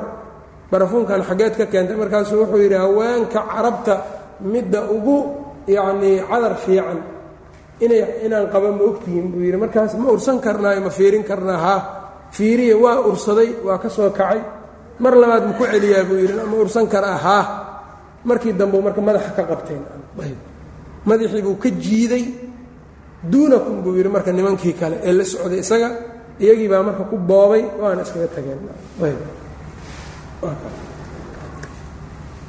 barafuunkan 0.73 1.21
xaggeed 1.29 1.55
ka 1.61 1.65
keentay 1.73 1.97
markaasuu 2.03 2.39
wuxuu 2.43 2.61
yidhi 2.65 2.77
haweenka 2.85 3.41
carabta 3.53 3.95
midda 4.53 4.81
ugu 4.97 5.17
yacnii 5.77 6.17
cadar 6.31 6.55
fiican 6.65 6.99
inay 7.85 8.03
inaan 8.27 8.47
qaba 8.53 8.69
ma 8.75 8.83
ogtihiin 8.91 9.27
buu 9.33 9.43
yidhi. 9.47 9.59
Markaas 9.63 9.93
ma 10.01 10.07
ursan 10.15 10.39
karnaayo 10.45 10.81
ma 10.87 10.91
fiirin 10.99 11.23
karnaa 11.31 11.59
haa 11.67 11.81
fiiriya 12.37 12.75
waa 12.85 12.99
ursaday 13.11 13.51
waa 13.67 13.79
ka 13.83 13.89
soo 13.91 14.11
kacay 14.11 14.41
mar 15.03 15.15
labaad 15.23 15.45
ma 15.51 15.53
ku 15.59 15.65
celiyaa 15.73 16.05
buu 16.09 16.19
yidhi. 16.23 16.35
Ma 16.51 16.57
ursan 16.65 16.87
karaa 16.91 17.19
haa. 17.27 17.45
Markii 18.29 18.53
dambe 18.55 18.79
marka 18.87 19.01
madaxa 19.03 19.31
ka 19.39 19.43
qabteen 19.51 19.83
madaxii 21.09 21.43
buu 21.47 21.57
ka 21.63 21.69
jiiday 21.85 22.25
duunakum 23.33 23.83
buu 23.85 23.95
yidhi 23.99 24.09
marka 24.17 24.33
nimankii 24.33 24.75
kale 24.81 24.97
ee 25.09 25.13
la 25.19 25.25
socday 25.25 25.59
isaga 25.65 25.89
iyagii 26.41 26.69
baa 26.73 26.83
marka 26.89 27.03
ku 27.11 27.17
boobay 27.17 27.63
waana 27.81 28.03
iskaga 28.03 28.29
tageen. 28.35 28.61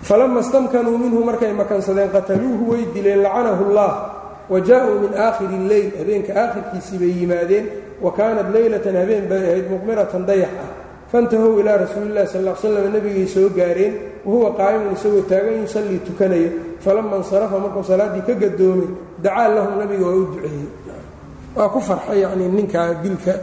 Falama 0.04 0.43
stamkanuu 0.43 0.97
minhu 0.97 1.24
markay 1.24 1.54
makansadeen 1.54 2.10
qataluuhu 2.12 2.72
way 2.72 2.84
dileen 2.93 3.22
lacanahu 3.24 3.62
اllah 3.70 3.91
wa 4.51 4.60
jaa-uu 4.60 4.99
min 4.99 5.12
aakhiri 5.16 5.56
اleyl 5.64 5.88
habeenka 5.99 6.32
aakhirkiisii 6.36 6.97
bay 6.99 7.12
yimaadeen 7.22 7.66
wa 8.01 8.12
kaanat 8.12 8.51
leylatan 8.56 8.95
habeen 9.01 9.26
bay 9.32 9.43
ahayd 9.49 9.66
muqmiratan 9.72 10.26
dayax 10.28 10.54
ah 10.64 10.70
faintahow 11.12 11.60
ilaa 11.62 11.78
rasuuli 11.86 12.10
illahi 12.12 12.28
sal 12.28 12.43
l 12.47 12.56
slam 12.62 12.91
nebigay 12.95 13.28
soo 13.36 13.47
gaareen 13.60 13.93
wahuwa 14.26 14.49
qaa'imun 14.59 14.93
isagoo 14.97 15.24
taagan 15.32 15.55
yusallii 15.63 15.99
tukanayo 16.07 16.49
falama 16.84 17.17
insarafa 17.21 17.55
markuu 17.63 17.84
salaaddii 17.91 18.24
ka 18.28 18.34
gadoomay 18.43 18.89
dacaa 19.24 19.47
lahum 19.55 19.74
nabiga 19.82 20.05
waa 20.07 20.15
u 20.21 20.26
duceeyey 20.32 20.67
waa 21.57 21.69
ku 21.74 21.80
farxay 21.88 22.19
yacnii 22.24 22.49
ninkaa 22.57 22.88
dilka 23.03 23.34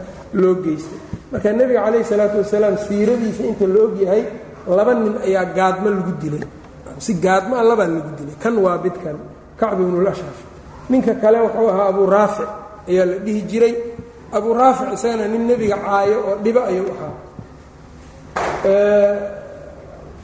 loo 0.41 0.55
geystay 0.63 0.99
marka 1.31 1.47
nebiga 1.59 1.81
calayhi 1.85 2.05
salaatu 2.11 2.37
wasalaam 2.43 2.75
siiradiisa 2.85 3.43
inta 3.51 3.65
la 3.73 3.79
ogyahay 3.87 4.23
laba 4.77 4.93
nin 4.93 5.15
ayaa 5.27 5.45
gaadmo 5.57 5.87
lagu 5.95 6.11
dilay 6.21 6.43
si 7.05 7.11
gaadmo 7.25 7.53
a 7.61 7.63
labaa 7.69 7.87
lagu 7.95 8.11
dilay 8.19 8.35
kan 8.43 8.55
waa 8.65 8.77
bidkan 8.83 9.17
kacbi 9.59 9.81
ibnulashraf 9.87 10.37
ninka 10.91 11.13
kale 11.21 11.37
wuxuu 11.45 11.67
ahaa 11.73 11.87
abuu 11.93 12.07
raafic 12.15 12.49
ayaa 12.89 13.05
la 13.11 13.15
dhihi 13.25 13.41
jiray 13.51 13.73
abuu 14.37 14.53
raafic 14.61 14.87
isagana 14.95 15.25
nin 15.33 15.43
nebiga 15.49 15.77
caayo 15.85 16.17
oo 16.29 16.35
dhibo 16.43 16.61
ayuu 16.69 16.89
ahaa 16.95 17.13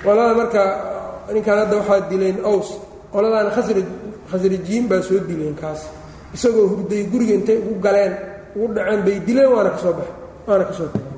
qolada 0.08 0.34
marka 0.40 0.62
ninkan 1.36 1.58
hadda 1.62 1.76
waxaa 1.84 2.08
dileen 2.12 2.38
aws. 2.52 2.70
Qoladaana 3.14 3.50
khasraj 3.56 3.88
khasrajiyiin 4.32 4.86
baa 4.90 5.02
soo 5.08 5.20
dileen 5.30 5.56
kaas. 5.62 5.82
Isagoo 6.36 6.66
hurday 6.72 7.02
guriga 7.12 7.34
intay 7.40 7.58
ugu 7.64 7.76
galeen 7.86 8.14
ugu 8.56 8.68
dhaceen 8.76 9.02
bay 9.06 9.18
dileen 9.28 9.50
waana 9.54 9.70
ka 9.76 9.80
soo 9.84 9.94
baxay 10.00 10.14
waana 10.48 10.64
ka 10.70 10.74
soo 10.80 10.88
tageen 10.94 11.16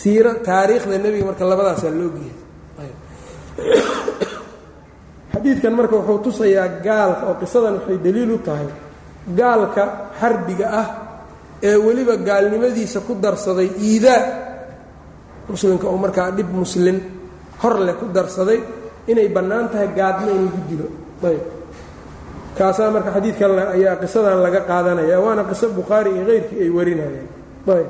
siira 0.00 0.30
taariikhda 0.48 0.96
nebiga 1.04 1.24
marka 1.30 1.44
labadaasaa 1.50 1.92
loo 2.00 2.10
geeyay. 2.16 2.36
Xadiidkan 5.32 5.72
marka 5.78 5.94
wuxuu 5.98 6.18
tusayaa 6.24 6.68
gaalka 6.86 7.22
oo 7.30 7.36
qisadan 7.42 7.74
waxay 7.78 7.98
daliil 8.04 8.30
u 8.36 8.38
tahay. 8.46 8.68
Gaalka 9.38 9.82
xarbiga 10.20 10.66
ah 10.80 10.88
ee 11.68 11.76
weliba 11.86 12.14
gaalnimadiisa 12.28 12.98
ku 13.06 13.12
darsaday 13.24 13.68
iidaa. 13.88 14.22
Muslimka 15.50 15.86
oo 15.92 15.98
markaa 16.04 16.30
dhib 16.36 16.50
muslim 16.62 16.96
hor 17.64 17.76
leh 17.86 17.94
ku 17.96 18.04
darsaday 18.12 18.60
inay 19.08 19.28
bannaan 19.32 19.66
tahay 19.72 19.88
gaadmo 19.96 20.28
in 20.36 20.42
lagu 20.46 20.60
dilo. 20.68 20.86
Ayb. 21.24 21.44
Kaasaa 22.58 22.90
marka 22.94 23.10
xadiidkan 23.16 23.50
ayaa 23.74 23.96
qisadan 24.02 24.38
laga 24.44 24.60
qaadanaya 24.68 25.16
waana 25.24 25.42
qiso 25.50 25.66
bukhaari 25.72 26.10
iyo 26.14 26.24
keyrkii 26.28 26.60
ay 26.64 26.70
warinayeen. 26.76 27.28
Ayb. 27.76 27.88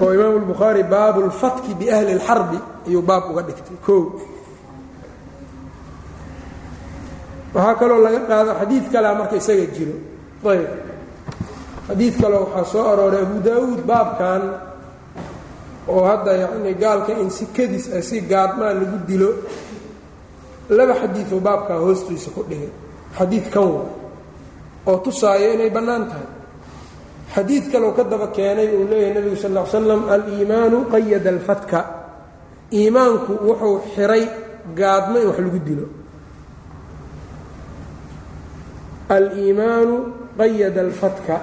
Oo 0.00 0.10
imaamu 0.16 0.38
lbukhaari 0.44 0.82
baabu 0.82 1.20
lfatki 1.30 1.74
biahli 1.80 2.12
اlxarbi 2.18 2.58
ayuu 2.88 3.02
baab 3.02 3.24
uga 3.30 3.42
dhigtay 3.48 3.76
o 3.94 3.96
waxaa 7.54 7.74
kaloo 7.80 8.00
laga 8.06 8.20
qaado 8.30 8.50
xadiid 8.60 8.84
kalea 8.92 9.14
marka 9.20 9.36
isaga 9.36 9.66
jiro. 9.76 9.94
Ayb. 10.50 10.68
Xadiid 11.88 12.14
kaleo 12.22 12.40
waxaa 12.46 12.64
soo 12.72 12.84
arooray 12.92 13.22
abu 13.22 13.36
daawuud 13.46 13.80
baabkan 13.90 14.42
oo 15.94 16.04
hadda 16.10 16.32
yacni 16.42 16.72
gaalka 16.82 17.12
in 17.22 17.30
si 17.36 17.44
kadis 17.56 17.84
ah 17.96 18.02
si 18.08 18.16
gaadmaa 18.30 18.72
lagu 18.78 18.98
dilo 19.08 19.30
laba 20.76 20.94
xadiidoo 21.02 21.40
baabkaa 21.46 21.78
hoostiisa 21.84 22.30
ku 22.36 22.42
dhigay. 22.50 22.70
Xadiid 23.18 23.46
kan 23.52 23.66
wa 23.74 23.82
oo 24.88 24.98
tusaayo 25.04 25.48
inay 25.54 25.70
bannaan 25.76 26.04
tahay. 26.10 26.28
Xadiid 27.34 27.64
kaloo 27.72 27.92
ka 27.96 28.02
daba 28.10 28.26
keenay 28.36 28.68
uu 28.76 28.84
leeyahay 28.90 29.12
nebigu 29.14 29.36
sal 29.42 29.52
ll 29.54 29.58
ly 29.62 29.70
slam 29.72 30.02
aliimaanu 30.14 30.78
qayada 30.92 31.28
alfatka. 31.34 31.78
Iimaanku 32.78 33.32
wuxuu 33.46 33.76
xiray 33.94 34.24
gaadmo 34.78 35.16
in 35.18 35.26
wax 35.30 35.38
lagu 35.44 35.60
dilo. 35.68 35.86
Aliimaanu 39.10 39.96
qayada 40.38 40.80
alfatka 40.86 41.34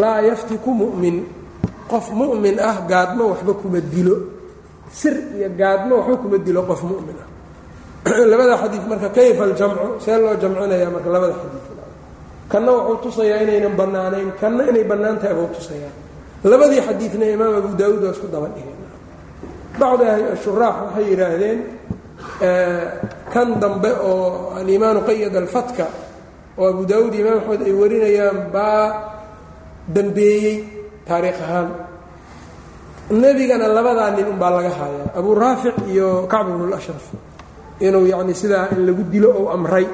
laa 0.00 0.20
yaftiku 0.28 0.70
mu'min 0.70 1.16
qof 1.90 2.06
mu'min 2.12 2.56
ah 2.60 2.76
gaadmo 2.90 3.24
waxba 3.32 3.52
kuma 3.54 3.80
dilo. 3.80 4.16
Sir 4.90 5.14
iyo 5.36 5.48
gaadmo 5.56 5.96
waxba 5.98 6.16
kuma 6.22 6.36
dilo 6.38 6.62
qof 6.62 6.82
mu'min 6.82 7.16
ah. 7.22 7.28
Labada 8.30 8.54
xadiid 8.62 8.84
marka 8.86 9.08
kayfa 9.10 9.42
aljamcu? 9.44 9.86
See 10.04 10.16
loo 10.18 10.34
jamcinaya 10.40 10.90
marka 10.90 11.08
labada 11.10 11.34
xadiid 11.42 11.64
kanna 12.48 12.70
wuxuu 12.72 12.96
tusayaa 13.02 13.42
inaynan 13.42 13.74
bannaanayn 13.74 14.30
kanna 14.40 14.62
inay 14.70 14.84
bannaan 14.84 15.18
tahay 15.18 15.34
buu 15.34 15.50
tusayaa. 15.54 15.92
Labadii 16.44 16.80
xadiidna 16.86 17.26
imaam 17.34 17.54
abu 17.58 17.68
daawuud 17.74 18.02
waa 18.06 18.14
isku 18.14 18.28
daba 18.30 18.48
dhigeen. 18.54 18.80
Bacdi 19.78 20.06
shuraax 20.44 20.74
waxay 20.84 21.04
yidhaahdeen 21.10 21.58
kan 23.32 23.48
dambe 23.60 23.90
oo 24.00 24.54
aliimaanu 24.58 25.00
qayada 25.08 25.38
alfatka 25.38 25.86
oo 26.58 26.68
abu 26.70 26.86
daawuud 26.86 27.14
iyo 27.14 27.26
imaam 27.26 27.38
axmed 27.42 27.60
ay 27.66 27.72
warinayaan 27.72 28.38
baa 28.54 28.84
dambeeyey 29.88 30.75
taariikh 31.08 31.40
ahaan 31.46 31.68
nebigana 33.22 33.66
labadaa 33.76 34.10
nin 34.16 34.26
unbaa 34.32 34.50
laga 34.56 34.70
hayaa 34.80 35.08
abu 35.18 35.30
raafic 35.34 35.76
iyo 35.92 36.26
kacb 36.32 36.48
ibnu 36.52 36.66
lashraf 36.74 37.04
inuu 37.86 38.06
yacni 38.12 38.34
sidaa 38.34 38.68
in 38.74 38.86
lagu 38.86 39.02
dilo 39.12 39.30
ou 39.38 39.46
amray. 39.54 39.86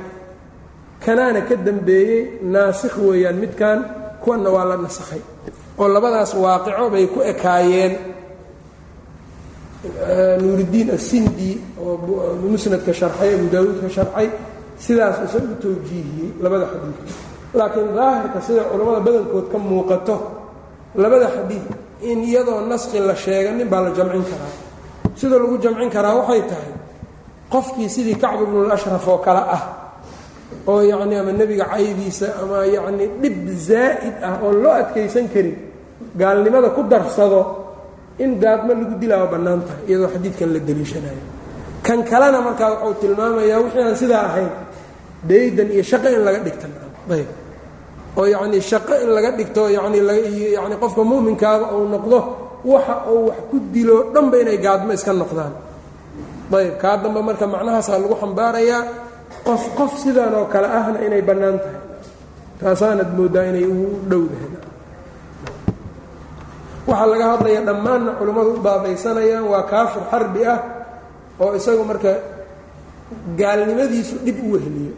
Kanaana 1.04 1.40
ka 1.48 1.54
dambeeyey 1.66 2.38
naasikh 2.52 2.96
weeyaan 3.06 3.36
midkan 3.42 3.78
kuwanna 4.22 4.48
waa 4.54 4.64
la 4.70 4.76
nasakhay 4.76 5.20
oo 5.78 5.88
labadaas 5.94 6.32
waaqico 6.34 6.86
bay 6.94 7.06
ku 7.12 7.20
ekaayeen. 7.32 7.92
Nuuridiin 10.42 10.90
asindi 10.94 11.50
oo 11.82 11.98
musnadka 12.50 12.92
sharxay 12.94 13.30
abu 13.34 13.46
daawuudka 13.52 13.88
sharxay 13.96 14.28
sidaas 14.84 15.16
isaga 15.26 15.48
u 15.52 15.56
towjiihiyey 15.62 16.30
labada 16.42 16.66
xadiid. 16.72 16.98
Laakiin 17.58 17.90
daahirka 17.98 18.38
sida 18.46 18.62
culammada 18.70 19.00
badankood 19.06 19.46
ka 19.52 19.58
muuqato 19.58 20.16
labada 20.94 21.28
xadiid 21.36 21.64
in 22.10 22.18
iyadoo 22.24 22.60
naski 22.70 22.98
la 22.98 23.14
sheega 23.14 23.50
nin 23.52 23.68
baa 23.68 23.80
la 23.86 23.90
jamcin 23.96 24.24
karaa. 24.30 24.52
Sida 25.18 25.36
lagu 25.38 25.56
jamcin 25.64 25.90
karaa 25.90 26.14
waxay 26.20 26.42
tahay 26.50 26.72
qofkii 27.52 27.88
sidii 27.94 28.16
kacb 28.22 28.40
ibnulashraf 28.46 29.06
oo 29.08 29.18
kale 29.26 29.42
ah 29.56 29.62
oo 30.66 30.80
yacni 30.90 31.14
ama 31.20 31.32
nebiga 31.32 31.64
caydiisa 31.72 32.26
ama 32.42 32.58
yacni 32.74 33.04
dhib 33.22 33.36
zaa'id 33.68 34.14
ah 34.28 34.34
oon 34.44 34.56
loo 34.62 34.72
adkaysan 34.82 35.26
karin 35.34 35.56
gaalnimada 36.20 36.68
ku 36.76 36.82
darsado 36.92 37.40
in 38.18 38.30
gaadmo 38.42 38.72
lagu 38.80 38.94
dilaa 39.02 39.26
bannaan 39.32 39.60
tahay 39.68 39.82
iyadoo 39.88 40.08
xadiidkan 40.14 40.48
la 40.54 40.60
deliishanayo 40.68 41.22
kan 41.86 41.98
kalena 42.10 42.38
markaa 42.46 42.70
wuxuu 42.72 42.94
tilmaamayaa 43.02 43.58
wixii 43.64 43.82
aan 43.88 43.96
sidaa 44.02 44.22
ahayn 44.28 44.50
daydan 45.30 45.68
iyo 45.74 45.82
shaqo 45.90 46.08
in 46.16 46.22
laga 46.26 46.38
dhigta 46.46 46.66
ayb 47.16 47.28
oo 48.18 48.26
yacni 48.34 48.58
shaqo 48.70 48.94
in 49.04 49.10
laga 49.16 49.30
dhigto 49.38 49.62
yani 49.72 50.76
qofka 50.82 51.02
mu'minkaaba 51.10 51.66
uu 51.76 51.86
noqdo 51.94 52.18
waxa 52.72 52.94
uu 53.12 53.26
wax 53.28 53.38
ku 53.50 53.56
dilo 53.74 53.96
dhanba 54.14 54.36
inay 54.42 54.58
gaadmo 54.64 54.92
iska 54.96 55.12
noqdaan. 55.22 55.52
Ayb 56.52 56.74
kaa 56.82 56.96
dambe 57.02 57.20
marka 57.28 57.46
macnahaasaa 57.54 57.98
lagu 58.02 58.14
xambaarayaa 58.22 58.82
qof 59.46 59.62
qof 59.78 59.92
sidan 60.02 60.32
oo 60.38 60.46
kale 60.52 60.68
ahna 60.78 60.98
inay 61.06 61.22
bannaan 61.28 61.56
tahay. 61.62 61.80
Taasaanad 62.60 63.10
mooddaa 63.16 63.44
inay 63.50 63.64
ugu 63.72 63.86
dhowdahay 64.10 64.50
waxaa 66.88 67.08
laga 67.12 67.24
hadlaya 67.32 67.60
dhammaanna 67.68 68.10
culimmadu 68.18 68.50
u 68.58 68.60
baabaysanayaan 68.66 69.44
waa 69.52 69.64
kaafir 69.72 70.02
xarbi 70.12 70.40
ah 70.52 70.58
oo 71.42 71.50
isagu 71.58 71.82
marka 71.90 72.12
gaalnimadiisu 73.40 74.14
dhib 74.26 74.38
u 74.44 74.48
weheliyo 74.54 74.94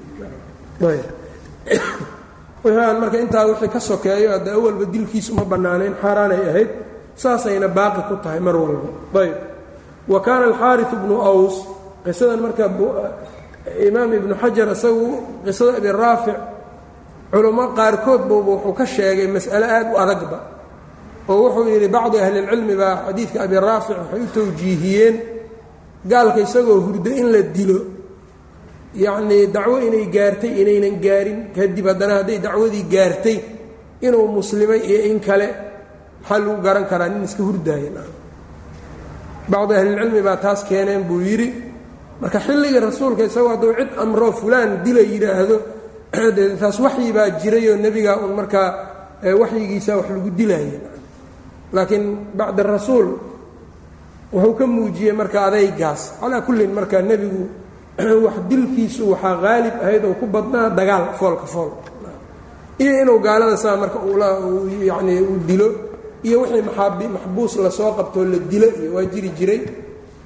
wixii 2.64 2.80
aan 2.88 2.98
marka 3.02 3.18
intaa 3.24 3.44
wixii 3.50 3.68
ka 3.74 3.80
sokeeyo 3.90 4.28
hadda 4.34 4.50
awalba 4.58 4.84
dilkiisu 4.94 5.30
ma 5.38 5.44
bannaanayn 5.52 5.94
xaaraanay 6.02 6.42
ahayd 6.50 6.70
saasayna 7.22 7.68
baaqi 7.78 8.00
ku 8.08 8.14
tahay 8.24 8.40
mar 8.46 8.56
walba. 8.62 8.88
Ayb 9.22 9.34
wa 10.12 10.18
kaana 10.26 10.44
alxaari 10.50 10.84
bnu 11.02 11.16
aws 11.30 11.56
qisadan 12.04 12.40
marka 12.44 12.64
imaam 13.88 14.10
ibnu 14.18 14.34
xajar 14.42 14.68
isagu 14.76 15.08
qisada 15.44 15.72
abi 15.80 15.88
raafic 16.02 16.38
culummo 17.32 17.64
qaarkood 17.78 18.22
buuba 18.28 18.50
wuxuu 18.56 18.74
ka 18.78 18.84
sheegay 18.94 19.28
mas'ale 19.34 19.66
aad 19.76 19.86
u 19.92 19.96
adagba 20.02 20.38
oo 21.28 21.38
wuxuu 21.44 21.68
yidhi 21.72 21.88
bacdi 21.94 22.16
ahlilcilmi 22.24 22.74
baa 22.80 22.94
xadiidka 23.06 23.38
abi 23.46 23.56
raafic 23.68 23.96
waxay 24.00 24.20
u 24.20 24.28
tawjiihiyeen 24.36 25.14
gaalka 26.10 26.38
isagoo 26.46 26.78
hurdo 26.86 27.10
in 27.20 27.26
la 27.34 27.40
dilo 27.56 27.78
yacnii 28.95 29.47
dacwo 29.55 29.78
inay 29.86 30.07
gaartay 30.07 30.53
inaynan 30.61 31.01
gaarin. 31.01 31.38
Kadib 31.55 31.86
haddana 31.86 32.14
hadday 32.18 32.38
dacwadii 32.38 32.84
gaartay 32.95 33.38
inuu 34.07 34.26
muslimay 34.28 34.80
iyo 34.84 34.99
in 35.11 35.20
kale 35.20 35.49
maxaa 36.20 36.38
lagu 36.38 36.62
garan 36.62 36.84
karaa 36.88 37.09
nin 37.09 37.24
iska 37.24 37.42
hurdaayan 37.42 37.97
bacdi 39.49 39.74
ahlilcilmi 39.74 40.22
baa 40.22 40.36
taas 40.36 40.64
keeneen 40.64 41.05
buu 41.05 41.20
yidhi 41.20 41.49
marka 42.20 42.38
xilligii 42.40 42.80
rasuulka 42.80 43.22
isagoo 43.24 43.49
hadduu 43.49 43.72
cid 43.78 43.90
amroo 43.99 44.32
fulaan 44.32 44.70
dila 44.84 45.01
yidhaahdo 45.01 45.57
taas 46.61 46.80
waxyi 46.80 47.12
baa 47.12 47.28
jirayoo 47.40 47.76
nebigaa 47.76 48.16
un 48.24 48.32
markaa 48.38 48.68
waxyigiisa 49.40 49.97
wax 49.97 50.09
lagu 50.11 50.30
dilaaya 50.30 50.78
laakiin 51.72 52.05
bacda 52.34 52.62
rasuul 52.62 53.09
wuxuu 54.32 54.55
ka 54.59 54.64
muujiyey 54.66 55.12
marka 55.12 55.47
adaygaas 55.49 56.03
calaa 56.20 56.40
kullin 56.47 56.70
marka 56.72 57.03
nebigu 57.03 57.49
wax 58.24 58.36
dilkiisu 58.51 59.14
waxaa 59.14 59.38
qaalib 59.38 59.74
ahayd 59.82 60.05
oo 60.05 60.14
ku 60.18 60.26
badnaa 60.26 60.70
dagaal 60.70 61.14
foolka 61.18 61.47
fool. 61.47 61.70
Iyo 62.78 62.92
inuu 63.03 63.18
gaalada 63.22 63.57
saa 63.57 63.76
marka 63.76 63.99
yani 64.90 65.22
uu 65.22 65.38
dilo 65.47 65.68
iyo 66.26 66.42
wixii 66.42 67.09
maxbuus 67.14 67.57
la 67.62 67.70
soo 67.70 67.95
qabtoo 67.95 68.24
la 68.24 68.38
dilo 68.51 68.66
iyo 68.66 68.95
waa 68.99 69.07
jiri 69.07 69.30
jiray. 69.38 69.61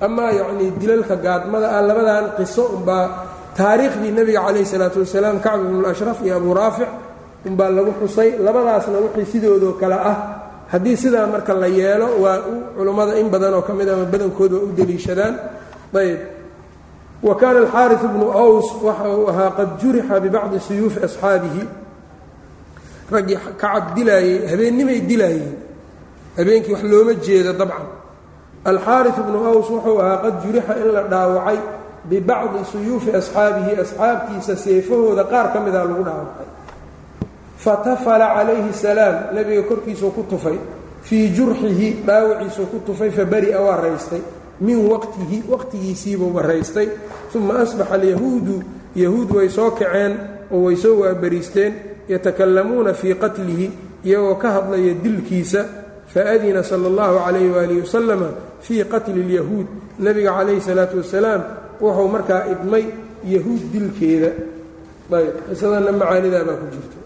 Amaa 0.01 0.31
yacnii 0.33 0.71
dilalka 0.81 1.17
gaadmada 1.17 1.77
ah 1.77 1.83
labadan 1.83 2.25
qiso 2.39 2.65
unbaa 2.77 3.05
taariikhdii 3.53 4.13
nebiga 4.17 4.41
calayh 4.47 4.63
isalaatu 4.63 5.01
wasalaam 5.05 5.41
kacb 5.41 5.61
ibnulashraf 5.69 6.19
iyo 6.25 6.37
abuu 6.37 6.55
raafic 6.55 6.89
unbaa 7.45 7.69
lagu 7.69 7.93
xusay. 8.01 8.39
Labadaasna 8.41 8.99
wixii 9.05 9.27
sidoodoo 9.33 9.77
kale 9.77 9.95
ah 9.95 10.17
haddii 10.73 10.97
sidaa 10.97 11.27
marka 11.27 11.53
la 11.53 11.69
yeelo 11.69 12.17
waa 12.23 12.39
culummada 12.77 13.13
in 13.21 13.29
badan 13.29 13.55
oo 13.55 13.63
ka 13.63 13.75
mid 13.75 13.89
ama 13.89 14.05
badankooda 14.09 14.57
waa 14.57 14.65
u 14.65 14.73
deliishadaan. 14.73 15.35
Ayb 15.93 16.38
wa 17.23 17.35
kaana 17.35 17.59
alxaariث 17.61 18.03
bnu 18.15 18.27
aws 18.33 18.69
waxa 18.83 19.09
uu 19.17 19.29
ahaa 19.29 19.51
qad 19.51 19.69
jurixa 19.83 20.21
bibacdi 20.21 20.61
suyuufi 20.61 21.01
asxaabihi. 21.05 21.63
Raggii 23.11 23.39
kacab 23.59 23.95
dilaayey 23.97 24.47
habeennimay 24.51 25.01
dilaayeen. 25.01 25.57
Habeenkii 26.37 26.73
wax 26.73 26.83
looma 26.83 27.15
jeedo 27.15 27.53
dabcan. 27.53 27.87
Alxaari 28.65 29.11
bnu 29.27 29.39
aws 29.51 29.69
wuxuu 29.71 29.99
ahaa 30.01 30.23
qad 30.25 30.35
jurixa 30.45 30.75
in 30.83 30.89
la 30.95 31.03
dhaawacay 31.03 31.59
bibacdi 32.05 32.59
suyuufi 32.73 33.11
asxaabihi 33.21 33.81
asxaabtiisa 33.85 34.57
seefahooda 34.57 35.25
qaar 35.25 35.53
ka 35.53 35.61
mida 35.61 35.85
lagu 35.85 36.05
dhaawacay. 36.05 36.49
Fatafala 37.59 38.27
calayhi 38.37 38.73
salaam 38.73 39.35
nebiga 39.35 39.63
korkiisuu 39.63 40.11
ku 40.11 40.23
tufay. 40.31 40.59
Fii 41.03 41.29
jurxihi 41.35 42.03
dhaawaciisuu 42.07 42.67
ku 42.67 42.79
tufay 42.87 43.11
fabari'a 43.11 43.61
waa 43.61 43.77
raystay 43.83 44.23
min 44.61 44.79
waqtihi 44.91 45.43
waqtigiisiibuu 45.49 46.31
baraystay 46.31 46.89
uma 47.35 47.59
asbaxa 47.65 47.95
alyahuudu 47.95 48.63
yahuud 48.97 49.31
way 49.37 49.49
soo 49.49 49.71
kaceen 49.71 50.17
oo 50.51 50.65
way 50.67 50.77
soo 50.77 51.01
waabariisteen 51.01 51.73
yatakallamuuna 52.09 52.95
fii 52.95 53.15
qatlihi 53.15 53.67
iyagoo 54.05 54.35
ka 54.35 54.49
hadlaya 54.51 54.95
dilkiisa 54.95 55.65
faadina 56.09 56.63
sala 56.63 56.89
allahu 56.89 57.19
calayh 57.25 57.53
waalihi 57.55 57.81
wasalama 57.81 58.29
fii 58.61 58.85
qatli 58.85 59.21
اlyahuud 59.25 59.67
nebiga 59.99 60.33
calayhi 60.39 60.61
salaatu 60.61 60.97
wasalaam 60.99 61.43
wuxuu 61.81 62.09
markaa 62.09 62.43
idmay 62.53 62.85
yahuud 63.25 63.63
dilkeeda. 63.73 64.31
Ayb 65.13 65.35
qisadana 65.49 65.93
macaanidaa 65.93 66.45
baa 66.49 66.57
ku 66.61 66.67
jirta. 66.73 66.99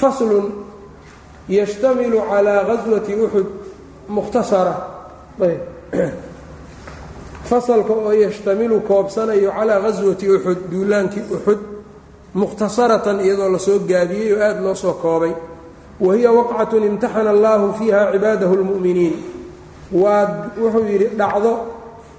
Faslun 0.00 0.46
yashtamilu 1.48 2.20
calaa 2.30 2.64
gaswati 2.68 3.12
uxud 3.24 3.48
mukhtasara. 4.08 4.74
Ayb 5.40 5.60
fasalka 7.48 7.92
oo 7.92 8.12
yashtamilu 8.12 8.80
koobsanayo 8.80 9.50
calaa 9.52 9.80
gaswati 9.80 10.28
uxud 10.28 10.58
duulaankii 10.70 11.24
uxud 11.36 11.60
mukhtasaratan 12.34 13.20
iyadoo 13.20 13.48
la 13.48 13.58
soo 13.58 13.78
gaabiyey 13.78 14.32
oo 14.34 14.42
aada 14.42 14.60
loo 14.60 14.74
soo 14.74 14.92
koobay. 14.92 15.32
Wa 16.00 16.14
hiya 16.14 16.32
waqcatun 16.32 16.84
imtaxana 16.84 17.30
allaahu 17.30 17.72
fiiha 17.78 18.12
cibaadahu 18.12 18.56
lmu'miniin. 18.56 19.14
Waa 19.92 20.50
wuxuu 20.58 20.84
yidhi 20.84 21.06
dhacdo 21.16 21.52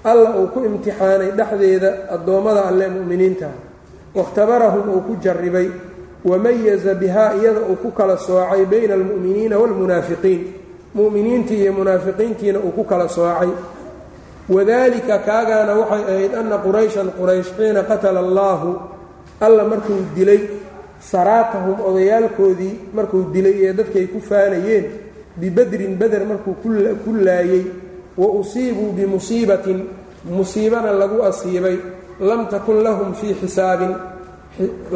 alla 0.04 0.30
uu 0.40 0.46
ku 0.46 0.64
imtixaanay 0.64 1.30
dhexdeeda 1.36 1.90
addoommada 2.10 2.64
alle 2.68 2.88
mu'miniinta. 2.88 3.48
Wakhtabarahum 4.14 4.88
uu 4.94 5.00
ku 5.00 5.16
jarribay. 5.20 5.70
Wamayaza 6.24 6.94
bihaa 6.94 7.34
iyada 7.34 7.60
uu 7.60 7.76
ku 7.76 7.90
kala 7.90 8.16
soocay 8.16 8.64
bayna 8.64 8.94
almu'miniina 8.94 9.58
waalmunaafiqiin 9.58 10.65
mu'miniintii 10.98 11.60
iyo 11.62 11.72
munaafiqiintiina 11.78 12.58
uu 12.66 12.72
ku 12.76 12.82
kala 12.90 13.08
soocay. 13.08 13.50
Wadalika 14.54 15.18
kaagaana 15.26 15.72
waxay 15.80 16.02
ahayd 16.12 16.32
anna 16.40 16.56
qurayshan 16.66 17.08
quraysh 17.18 17.50
xiina 17.58 17.82
qatala 17.90 18.20
allaahu 18.26 18.70
alla 19.46 19.62
markuu 19.72 20.00
dilay 20.16 20.40
saraatahum 21.10 21.76
odayaalkoodii 21.88 22.74
markuu 22.96 23.22
dilay 23.34 23.56
ee 23.66 23.72
dadkay 23.78 24.06
ku 24.12 24.18
faanayeen 24.28 24.84
bibadrin 25.40 25.94
beder 26.00 26.22
markuu 26.30 26.54
ku 27.04 27.10
laayey 27.26 27.64
wa 28.20 28.28
usiibuu 28.40 28.92
bimusiibatin 28.96 29.78
musiibana 30.38 30.92
lagu 30.92 31.18
asiibay. 31.22 31.76
Lam 32.20 32.48
takun 32.48 32.78
lahum 32.86 33.12
fii 33.12 33.34
xisaabin 33.40 33.92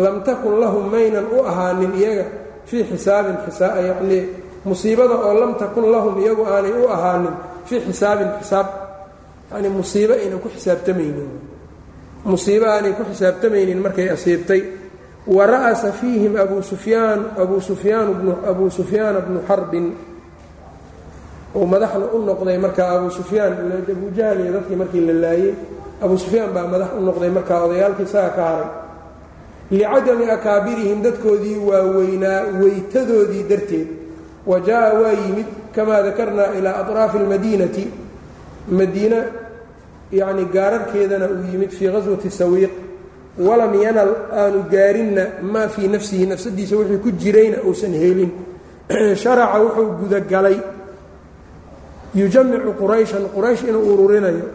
lam 0.04 0.16
takun 0.24 0.54
lahum 0.62 0.84
maynan 0.92 1.26
u 1.36 1.44
ahaanin 1.50 1.92
iyaga 2.00 2.24
fii 2.64 2.84
xisaabin 2.90 3.36
yacnii 3.88 4.22
musiibada 4.64 5.14
oo 5.26 5.34
lam 5.40 5.52
takun 5.60 5.86
lahum 5.92 6.14
iyagu 6.20 6.44
aanay 6.44 6.72
u 6.72 6.88
ahaanin 6.88 7.34
fii 7.64 7.80
xisaabin 7.86 8.28
xisaab. 8.40 8.66
Yani 9.52 9.68
musiibo 9.68 10.14
aynan 10.14 10.38
ku 10.42 10.48
xisaabtamaynin. 10.48 11.30
Musiibo 12.24 12.66
aanay 12.66 12.92
ku 12.92 13.02
xisaabtamaynin 13.10 13.78
markay 13.84 14.08
asiibtay. 14.14 14.62
Wa 15.26 15.46
ra'asa 15.46 15.92
fiihim 15.92 16.36
abuu 16.36 16.62
sufyaan 16.62 17.20
abuu 17.42 17.60
sufyaan 17.60 18.08
abuu 18.50 18.70
sufyaana 18.70 19.20
bnu 19.20 19.40
xarbin 19.48 19.86
uu 21.54 21.66
madaxna 21.66 22.06
u 22.14 22.18
noqday 22.28 22.58
markaa 22.58 22.90
abuu 22.96 23.10
sufyaan 23.18 23.52
abuu 23.92 24.10
jahl 24.16 24.38
iyo 24.40 24.52
dadkii 24.56 24.76
markii 24.80 25.02
la 25.08 25.12
laayey 25.24 25.54
abuu 26.02 26.18
sufyaan 26.18 26.50
baa 26.56 26.66
madax 26.72 26.90
u 26.98 27.00
noqday 27.08 27.30
markaa 27.36 27.60
odayaalkii 27.66 28.06
isaga 28.08 28.30
ka 28.36 28.42
haray. 28.48 28.68
Licadami 29.70 30.24
akaabirihim 30.36 30.98
dadkoodii 31.04 31.58
waaweynaa 31.68 32.40
weytadoodii 32.60 33.44
darteed 33.50 33.88
wa 34.46 34.60
jaa-a 34.60 34.94
waa 34.94 35.12
yimid 35.12 35.46
kamaa 35.74 36.02
dakarnaa 36.02 36.54
ilaa 36.58 36.76
aطraafi 36.82 37.18
اlmadiinati 37.18 37.90
madiina 38.70 39.16
yacni 40.12 40.44
gaararkeedana 40.44 41.28
uu 41.28 41.44
yimid 41.52 41.70
fii 41.70 41.88
qaswati 41.88 42.30
sawiiq 42.30 42.70
walam 43.38 43.74
yanal 43.82 44.14
aanu 44.32 44.64
gaarinna 44.70 45.26
maa 45.42 45.68
fii 45.68 45.88
nafsihi 45.88 46.26
nafsadiisa 46.26 46.76
wixii 46.76 46.98
ku 46.98 47.10
jirayna 47.10 47.62
uusan 47.66 47.92
helin. 47.92 48.32
Sharaca 49.22 49.60
wuxuu 49.62 49.92
gudagalay 50.00 50.58
yujamicu 52.14 52.74
qurayshan 52.78 53.30
quraysh 53.34 53.62
inuu 53.62 53.94
ururinayo 53.94 54.46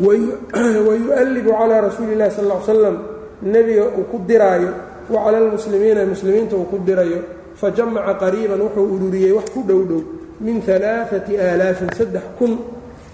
wayu'allibu 0.00 1.50
calaa 1.58 1.80
rasuuli 1.80 2.12
illahi 2.12 2.30
sal 2.30 2.46
l 2.48 2.64
slam 2.64 2.96
nebiga 3.42 3.84
uu 3.84 4.04
ku 4.10 4.24
diraayo 4.28 4.72
wa 5.10 5.24
cala 5.24 5.38
almuslimiina 5.38 6.06
muslimiinta 6.06 6.56
uu 6.56 6.64
ku 6.64 6.78
dirayo 6.78 7.35
fajamaca 7.60 8.14
qariiban 8.22 8.60
wuxuu 8.64 8.86
ururiyey 8.94 9.32
wax 9.38 9.46
ku 9.54 9.60
dhow 9.68 9.80
dhow 9.90 10.02
min 10.44 10.56
alaaati 10.76 11.32
aalaafin 11.46 11.90
saddex 11.98 12.24
kun 12.38 12.52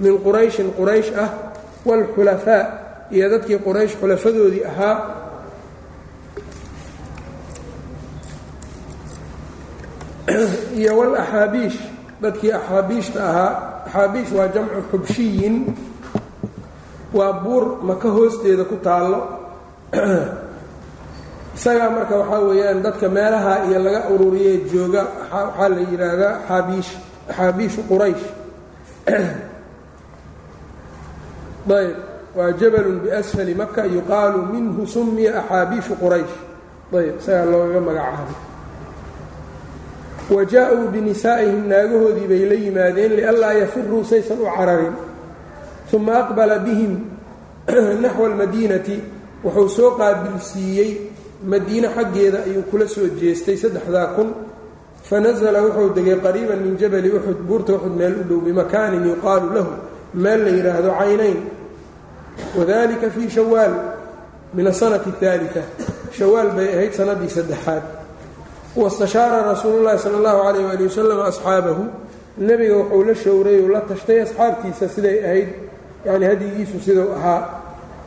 min 0.03 0.15
qurayshin 0.25 0.69
quraysh 0.79 1.11
ah 1.25 1.31
waalxulafaa 1.89 2.63
iyo 3.15 3.27
dadkii 3.33 3.59
quraysh 3.67 3.95
xulafadoodii 4.01 4.65
ahaa. 4.71 4.97
Iyo 10.79 10.93
walaxaabiish 10.99 11.79
dadkii 12.23 12.53
axaabiishta 12.59 13.21
ahaa. 13.31 13.53
Axaabiish 13.87 14.31
waa 14.37 14.49
jamcu 14.55 14.81
xubshiyin 14.91 15.57
waa 17.17 17.33
buur 17.43 17.65
maka 17.89 18.09
hoosteeda 18.17 18.65
ku 18.71 18.77
taallo 18.87 19.21
isagaa 21.55 21.91
marka 21.91 22.17
waxaa 22.17 22.41
weeyaan 22.41 22.83
dadka 22.83 23.09
meelaha 23.09 23.65
iyo 23.69 23.79
laga 23.79 24.09
ururiyee 24.09 24.59
jooga 24.73 25.05
waxaa 25.33 25.69
la 25.69 25.81
yidhaahdaa 25.81 26.35
axaabiish 26.37 26.91
axaabiishu 27.29 27.83
quraysh. 27.89 28.25
Ayb 31.73 31.97
waa 32.35 32.53
jabalun 32.57 33.01
biasfali 33.05 33.55
maka 33.55 33.85
yuqaalu 33.85 34.49
minhu 34.49 34.87
sumiya 34.87 35.45
axaabiishu 35.45 35.95
quraysh. 36.01 36.35
Ayb 36.97 37.21
isagaa 37.21 37.45
loogaga 37.45 37.81
magacaabay. 37.81 38.39
Wa 40.33 40.45
jaa-uu 40.49 40.89
binisaa'ihim 40.89 41.69
naagahoodii 41.69 42.27
bay 42.27 42.43
la 42.49 42.57
yimaadeen 42.57 43.13
lianlaa 43.21 43.53
yafiruu 43.53 44.05
saysan 44.05 44.41
u 44.41 44.49
cararin. 44.49 44.97
Uma 45.93 46.25
aqbala 46.25 46.65
bihim 46.65 47.05
naxwa 48.03 48.27
almadiinati 48.33 48.97
wuxuu 49.45 49.69
soo 49.69 49.91
qaabilsiiyey 50.01 51.12
madiine 51.45 51.89
xaggeeda 51.89 52.39
ayuu 52.47 52.63
kula 52.71 52.89
soo 52.89 53.07
jeestay 53.21 53.57
saddexdaa 53.57 54.07
kun. 54.17 54.29
Fanasala 55.03 55.63
wuxuu 55.63 55.95
degay 55.95 56.17
qariiban 56.21 56.61
min 56.65 56.77
jabali 56.79 57.11
uxud 57.11 57.39
buurta 57.49 57.73
uxud 57.75 57.95
meel 57.97 58.15
u 58.21 58.25
dhow 58.29 58.41
bimakaanin 58.41 59.05
yuqaalu 59.05 59.55
lahu 59.55 59.73
meel 60.15 60.41
la 60.45 60.51
yidhaahdo 60.51 60.91
caynayn. 60.99 61.39
Wadalika 62.57 63.11
fii 63.11 63.31
shawaal 63.31 63.75
min 64.55 64.67
asanati 64.67 65.11
اhaalita 65.11 65.63
shawaal 66.13 66.51
bay 66.57 66.69
ahayd 66.75 66.93
sanadii 66.93 67.29
saddexaad. 67.29 67.83
Wastashaara 68.77 69.43
rasuulu 69.53 69.85
llahi 69.85 69.99
sala 69.99 70.17
allahu 70.19 70.39
calayh 70.47 70.65
waali 70.65 70.85
wasalam 70.85 71.21
asxaabahu. 71.21 71.85
Nebiga 72.39 72.77
wuxuu 72.77 73.05
la 73.05 73.15
showray 73.15 73.61
uu 73.61 73.69
la 73.69 73.81
tashtay 73.81 74.23
asxaabtiisa 74.23 74.89
siday 74.89 75.19
ahayd 75.25 75.49
yacni 76.07 76.27
hadyigiisu 76.27 76.81
siduu 76.81 77.13
ahaa 77.13 77.41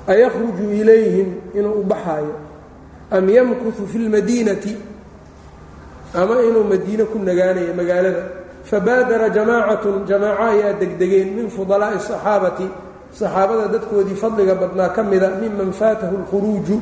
ayakhruju 0.07 0.71
ilayhim 0.81 1.29
inuu 1.53 1.79
u 1.81 1.83
baxaayo 1.83 2.33
am 3.17 3.27
yamkutu 3.37 3.83
fi 3.91 3.97
lmadiinati 4.05 4.73
ama 6.13 6.35
inuu 6.47 6.63
madiine 6.71 7.03
ku 7.11 7.17
nagaanayo 7.19 7.73
magaalada. 7.79 8.23
Fabaadara 8.69 9.29
jamaacatun 9.29 10.05
jamaaco 10.09 10.43
ayaa 10.51 10.73
degdegeen 10.81 11.29
min 11.37 11.47
fudalaa'i 11.55 11.97
asaxaabati 12.01 12.67
saxaabada 13.19 13.67
dadkoodii 13.73 14.15
fadliga 14.23 14.55
badnaa 14.61 14.89
ka 14.95 15.03
mida 15.03 15.29
miman 15.41 15.71
faatahu 15.79 16.15
lkhuruuju 16.23 16.77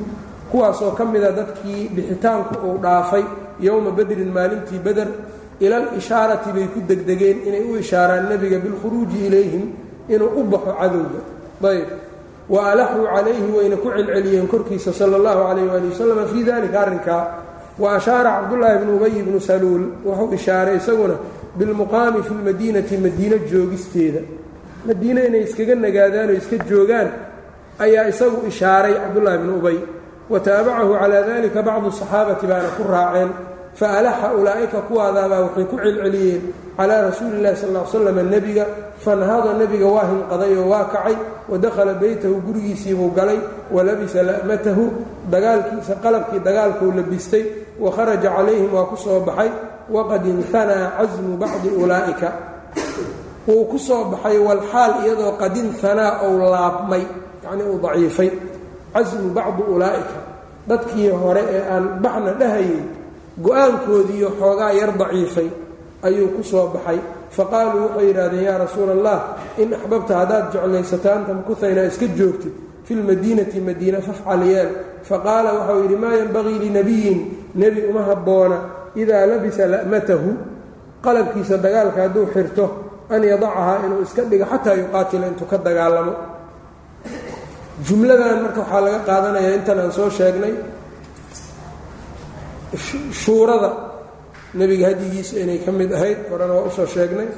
kuwaasoo 0.51 0.91
ka 0.97 1.03
mida 1.05 1.31
dadkii 1.39 1.89
bixitaanku 1.95 2.53
uu 2.67 2.77
dhaafay 2.83 3.23
yowma 3.59 3.91
bedrin 3.91 4.31
maalintii 4.37 4.79
beder 4.85 5.07
ila 5.59 5.75
alishaarati 5.77 6.49
bay 6.55 6.67
ku 6.73 6.79
degdegeen 6.89 7.37
inay 7.47 7.63
u 7.71 7.77
ishaaraan 7.83 8.29
nebiga 8.31 8.57
bilkhuruuji 8.63 9.17
ilayhim 9.27 9.65
inuu 10.09 10.31
u 10.39 10.43
baxo 10.51 10.71
cadowga. 10.79 11.19
Ayb 11.69 11.87
wa 12.49 12.71
alaxuu 12.71 13.05
calayhi 13.07 13.51
wayna 13.57 13.77
ku 13.77 13.89
celceliyeen 13.95 14.47
korkiisa 14.47 14.93
sala 14.93 15.15
allahu 15.17 15.41
calayh 15.47 15.67
waali 15.71 15.87
wasalam 15.91 16.27
fii 16.27 16.43
dalika 16.43 16.79
arrinkaa 16.81 17.23
wa 17.79 17.95
ashaara 17.95 18.29
cabdullaahi 18.41 18.77
bnu 18.83 18.95
ubay 18.97 19.23
bnu 19.23 19.39
saluul 19.41 19.83
wuxuu 20.05 20.33
ishaaray 20.33 20.77
isaguna 20.77 21.15
bilmuqaami 21.57 22.23
fi 22.23 22.33
lmadiinati 22.33 22.97
madiino 22.97 23.37
joogisteeda. 23.37 24.19
Madiine 24.87 25.25
inay 25.27 25.43
iskaga 25.47 25.75
nagaadaan 25.75 26.29
oo 26.29 26.37
iska 26.41 26.57
joogaan 26.69 27.09
ayaa 27.79 28.07
isagu 28.11 28.47
ishaaray 28.47 28.93
cabdullaahi 28.93 29.37
bnu 29.37 29.53
ubay 29.57 29.77
wa 30.29 30.39
taabacahu 30.39 30.93
calaa 30.99 31.21
dalika 31.27 31.61
bacdu 31.63 31.91
saxaabati 31.91 32.45
baana 32.47 32.69
ku 32.77 32.83
raaceen 32.91 33.29
fa 33.79 33.87
alaxa 33.99 34.27
ulaa'ika 34.39 34.79
kuwaadaabaa 34.87 35.41
waxay 35.45 35.65
ku 35.71 35.75
celceliyeen 35.83 36.41
calaa 36.77 37.01
rasuuli 37.09 37.35
illahi 37.39 37.55
sal 37.61 37.71
l 37.75 37.85
slam 37.91 38.17
nebiga 38.33 38.65
fanahada 39.03 39.51
nebiga 39.61 39.87
waa 39.95 40.05
hinqaday 40.11 40.53
oo 40.61 40.67
waa 40.73 40.85
kacay 40.93 41.15
wadakhala 41.51 41.93
beytahu 42.01 42.35
gurigiisiibuu 42.45 43.09
galay 43.17 43.39
walabisa 43.75 44.19
la'matahu 44.29 44.83
dagaalkiisa 45.33 45.93
qalabkii 46.03 46.39
dagaalkuu 46.47 46.91
labistay 46.97 47.43
wa 47.83 47.89
kharaja 47.95 48.29
calayhim 48.35 48.69
waa 48.75 48.85
ku 48.91 48.97
soo 48.97 49.19
baxay 49.27 49.49
waqad 49.95 50.23
inhanaa 50.33 50.85
casmu 50.97 51.33
bacdi 51.41 51.69
ulaa'ika 51.83 52.29
wuu 53.47 53.65
ku 53.71 53.77
soo 53.79 54.03
baxay 54.13 54.37
walxaal 54.47 54.91
iyadoo 55.05 55.33
qad 55.41 55.53
inhanaa 55.63 56.11
ou 56.25 56.33
laabmay 56.53 57.03
yacnii 57.43 57.65
uu 57.71 57.79
daciifay 57.83 58.29
casmu 58.93 59.27
bacdi 59.37 59.61
ulaa'ika 59.75 60.17
dadkii 60.69 61.09
hore 61.21 61.43
ee 61.55 61.61
aan 61.73 61.85
baxna 62.03 62.31
dhahayay 62.39 62.79
go'aankoodiiyo 63.45 64.29
xoogaa 64.39 64.71
yar 64.79 64.91
daciifay 64.97 65.49
ayuu 66.03 66.27
ku 66.35 66.43
soo 66.43 66.67
baxay. 66.73 66.99
Faqaaluu 67.33 67.81
waxay 67.89 68.05
yidhahdeen 68.07 68.43
yaa 68.43 68.57
rasuula 68.57 68.91
allah 68.97 69.19
in 69.57 69.73
axbabta 69.73 70.13
haddaad 70.21 70.45
jeclaysato 70.53 71.09
anta 71.11 71.33
mkuha 71.33 71.67
inaa 71.73 71.87
iska 71.91 72.05
joogtid 72.17 72.53
fi 72.85 72.93
lmadiinati 72.95 73.59
madiina 73.59 73.99
fafcal 74.01 74.41
yeel 74.45 74.69
faqaala 75.09 75.49
waxau 75.57 75.77
yidhi 75.83 75.95
maa 76.03 76.13
yenbagii 76.19 76.59
linabiyin 76.65 77.19
nebi 77.55 77.81
uma 77.89 78.03
habboona 78.09 78.57
idaa 78.95 79.25
labisa 79.25 79.65
la'matahu. 79.73 80.29
Qalabkiisa 81.03 81.57
dagaalka 81.57 82.01
hadduu 82.05 82.25
xirto 82.33 82.65
an 83.09 83.23
yadacahaa 83.23 83.77
inuu 83.85 84.01
iska 84.05 84.21
dhigo 84.29 84.45
xataa 84.51 84.75
yuqaatila 84.81 85.25
intuu 85.27 85.47
ka 85.51 85.57
dagaalamo. 85.57 86.13
Jumladan 87.87 88.37
marka 88.43 88.61
waxaa 88.61 88.81
laga 88.85 88.99
qaadanayaa 89.07 89.55
intan 89.57 89.79
aan 89.79 89.91
soo 89.91 90.09
sheegnay 90.09 90.53
shuurada 93.11 93.71
nebiga 94.53 94.93
hadigiisa 94.93 95.41
inay 95.41 95.59
ka 95.65 95.71
mid 95.71 95.93
ahayd 95.93 96.29
horena 96.29 96.53
waa 96.53 96.67
u 96.67 96.71
soo 96.71 96.85
sheegnay. 96.85 97.29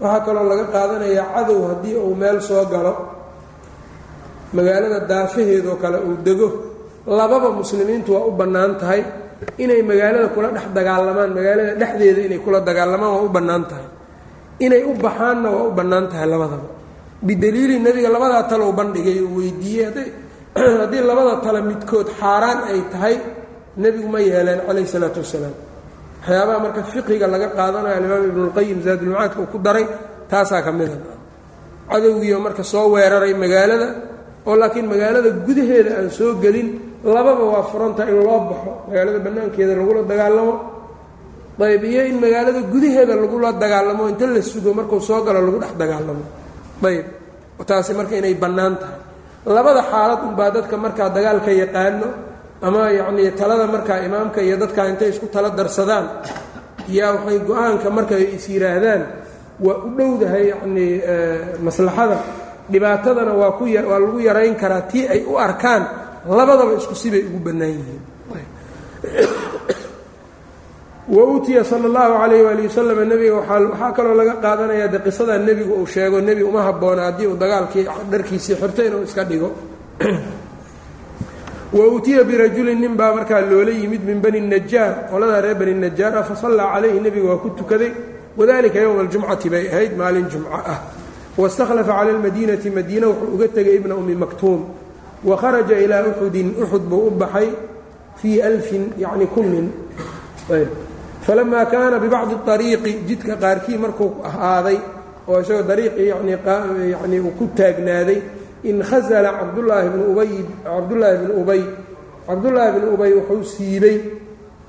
Waxaa 0.00 0.24
kaloo 0.26 0.46
laga 0.46 0.64
qaadanayaa 0.70 1.32
cadow 1.34 1.60
haddii 1.70 1.96
uu 1.96 2.14
meel 2.14 2.40
soo 2.40 2.64
galo. 2.66 2.92
Magaalada 4.52 5.06
daafaheedoo 5.06 5.76
kale 5.76 5.98
uu 6.02 6.16
dego. 6.22 6.48
Lababa 7.06 7.50
muslimiintu 7.50 8.14
waa 8.14 8.26
u 8.26 8.30
bannaan 8.30 8.78
tahay. 8.78 9.02
Inay 9.58 9.82
magaalada 9.82 10.28
kula 10.34 10.48
dhex 10.50 10.66
dagaalamaan 10.74 11.30
magaalada 11.34 11.74
dhexdeeda 11.74 12.20
inay 12.26 12.38
kula 12.38 12.60
dagaalamaan 12.60 13.12
waa 13.14 13.22
u 13.22 13.28
bannaan 13.28 13.64
tahay. 13.70 13.88
Inay 14.60 14.82
u 14.84 14.94
baxaanna 14.94 15.48
waa 15.50 15.66
u 15.68 15.72
bannaan 15.72 16.06
tahay 16.08 16.26
labadaba. 16.26 16.68
Bidaliili 17.22 17.78
nebiga 17.80 18.08
labadaa 18.10 18.42
talow 18.50 18.72
bandhigay 18.72 19.22
uu 19.22 19.38
weydiiyey 19.38 19.90
haddii 20.54 21.02
labada 21.10 21.40
tale 21.44 21.60
midkood 21.62 22.08
xaaraan 22.18 22.60
ay 22.70 22.80
tahay 22.92 23.16
nebigu 23.82 24.08
ma 24.14 24.18
yeeleen 24.20 24.60
calayh 24.66 24.86
salaatu 24.94 25.18
wasalaam. 25.24 25.54
Waxyaabaha 26.22 26.58
marka 26.64 26.80
fiqiga 26.92 27.26
laga 27.34 27.48
qaadanayo 27.58 27.94
alimaam 28.00 28.22
ibnulqayim 28.30 28.78
zaadulmacaadka 28.86 29.38
uu 29.42 29.48
ku 29.52 29.58
daray 29.66 29.86
taasaa 30.30 30.62
ka 30.66 30.72
mida 30.78 30.96
cadowgiio 31.90 32.38
marka 32.46 32.62
soo 32.72 32.86
weeraray 32.94 33.34
magaalada 33.42 33.88
oo 34.48 34.54
laakiin 34.60 34.86
magaalada 34.92 35.30
gudaheeda 35.46 35.90
aan 35.98 36.08
soo 36.18 36.30
gelin 36.42 36.68
lababa 37.14 37.42
waa 37.52 37.62
furanta 37.70 38.02
in 38.10 38.16
loo 38.26 38.40
baxo. 38.50 38.70
Magaalada 38.88 39.18
bannaankeeda 39.26 39.72
lagula 39.78 40.02
dagaalamo. 40.10 40.54
Ayb 41.66 41.84
iyo 41.84 42.02
in 42.10 42.16
magaalada 42.24 42.60
gudaheeda 42.72 43.14
lagula 43.22 43.48
dagaalamo 43.62 44.02
inta 44.10 44.26
la 44.26 44.40
sugo 44.42 44.70
markuu 44.78 45.00
soo 45.08 45.20
galo 45.26 45.40
lagu 45.46 45.58
dhex 45.62 45.72
dagaalamo. 45.82 46.24
Ayb 46.88 47.06
taasi 47.68 47.92
marka 47.98 48.14
inay 48.20 48.34
bannaan 48.34 48.74
tahay. 48.80 48.98
Labada 49.56 49.82
xaalad 49.90 50.20
unbaa 50.28 50.50
dadka 50.56 50.76
markaa 50.84 51.08
dagaalka 51.16 51.50
yaqaano 51.62 52.08
ama 52.62 52.90
yacnii 52.98 53.30
talada 53.38 53.66
markaa 53.66 53.98
imaamka 54.08 54.40
iyo 54.46 54.56
dadkaa 54.56 54.86
intay 54.92 55.08
isku 55.12 55.26
tala 55.34 55.50
darsadaan 55.58 56.06
yaa 56.88 57.12
waxay 57.14 57.38
go'aanka 57.48 57.88
marka 57.96 58.14
ay 58.20 58.26
is 58.36 58.44
yidhaahdaan 58.48 59.02
waa 59.64 59.76
u 59.86 59.88
dhowdahay 59.96 60.44
yacnii 60.52 60.92
maslaxada. 61.64 62.18
Dhibaatadana 62.72 63.32
waa 63.40 63.52
ku 63.58 63.64
waa 63.90 63.98
lagu 64.02 64.18
yarayn 64.28 64.54
karaa 64.62 64.82
tii 64.90 65.04
ay 65.14 65.20
u 65.22 65.38
arkaan 65.46 65.82
labadaba 66.38 66.72
isku 66.80 66.94
sibay 67.02 67.22
ugu 67.28 67.38
bannaan 67.46 67.70
yihiin. 67.78 68.02
Wa 71.06 71.22
uutiya 71.22 71.62
sala 71.64 71.86
allahu 71.86 72.12
calayh 72.18 72.42
waali 72.46 72.62
wasalam 72.66 72.98
nebiga 73.10 73.34
waxaa 73.38 73.92
kaloo 73.96 74.14
laga 74.18 74.34
qaadanayaa 74.44 74.88
de 74.94 74.98
qisadaa 75.06 75.38
nebigu 75.38 75.74
uu 75.80 75.86
sheego 75.86 76.18
nebi 76.20 76.42
uma 76.42 76.62
habboona 76.66 77.02
haddii 77.08 77.26
uu 77.30 77.38
dagaalkii 77.42 77.84
dharkiisii 78.10 78.56
xirto 78.60 78.80
inuu 78.88 79.02
iska 79.06 79.22
dhigo 79.30 79.48
wa 81.76 81.84
uutiya 81.92 82.24
birajulin 82.24 82.80
nin 82.80 82.94
baa 82.96 83.12
markaa 83.16 83.40
loola 83.40 83.70
yimid 83.70 84.02
min 84.08 84.20
bani 84.24 84.40
najaar. 84.40 84.92
Qoladaa 85.10 85.40
reer 85.44 85.56
bani 85.60 85.74
najaar 85.74 86.12
ah 86.18 86.24
fasallaa 86.30 86.72
calayhi 86.74 87.00
nebiga 87.00 87.28
waa 87.30 87.42
ku 87.44 87.50
tukaday. 87.58 87.92
Wadalika 88.38 88.78
yowma 88.80 89.00
aljumcati 89.04 89.50
bay 89.50 89.68
ahayd 89.68 89.92
maalin 89.96 90.26
jumco 90.32 90.50
ah. 90.52 90.80
Waistakhlafa 91.36 91.92
cala 91.98 92.10
almadiinati 92.16 92.70
madiina 92.70 93.06
wuxuu 93.08 93.34
uga 93.34 93.48
tegay 93.48 93.76
ibna 93.80 93.94
ummi 94.00 94.14
maktuum. 94.14 94.60
Wa 95.24 95.36
kharaja 95.36 95.78
ilaa 95.84 96.02
uxudin 96.10 96.48
uxud 96.62 96.82
buu 96.90 97.06
u 97.08 97.10
baxay 97.10 97.48
fii 98.20 98.40
alfin 98.40 98.84
yacni 98.98 99.26
kunnin 99.26 99.68
falamaa 101.26 101.66
kaana 101.66 101.98
bibacdi 101.98 102.34
ariiqi 102.54 102.92
jidka 103.08 103.34
qaarkii 103.42 103.78
markuu 103.84 104.10
ahaaday 104.28 104.78
oo 105.28 105.40
isagoo 105.40 105.66
dariiqii 105.70 106.08
yani 106.92 107.20
uu 107.20 107.32
ku 107.38 107.44
taagnaaday 107.58 108.18
inkhasala 108.64 109.30
cabdulaahi 109.40 109.88
bnu 109.92 110.04
ubay 110.12 110.30
cabdullaahi 110.64 111.16
bnu 111.24 111.32
ubay 111.42 111.62
cabdullaahi 112.26 112.70
bnu 112.80 112.86
ubay 112.94 113.10
wuxuu 113.18 113.44
siibay 113.44 113.96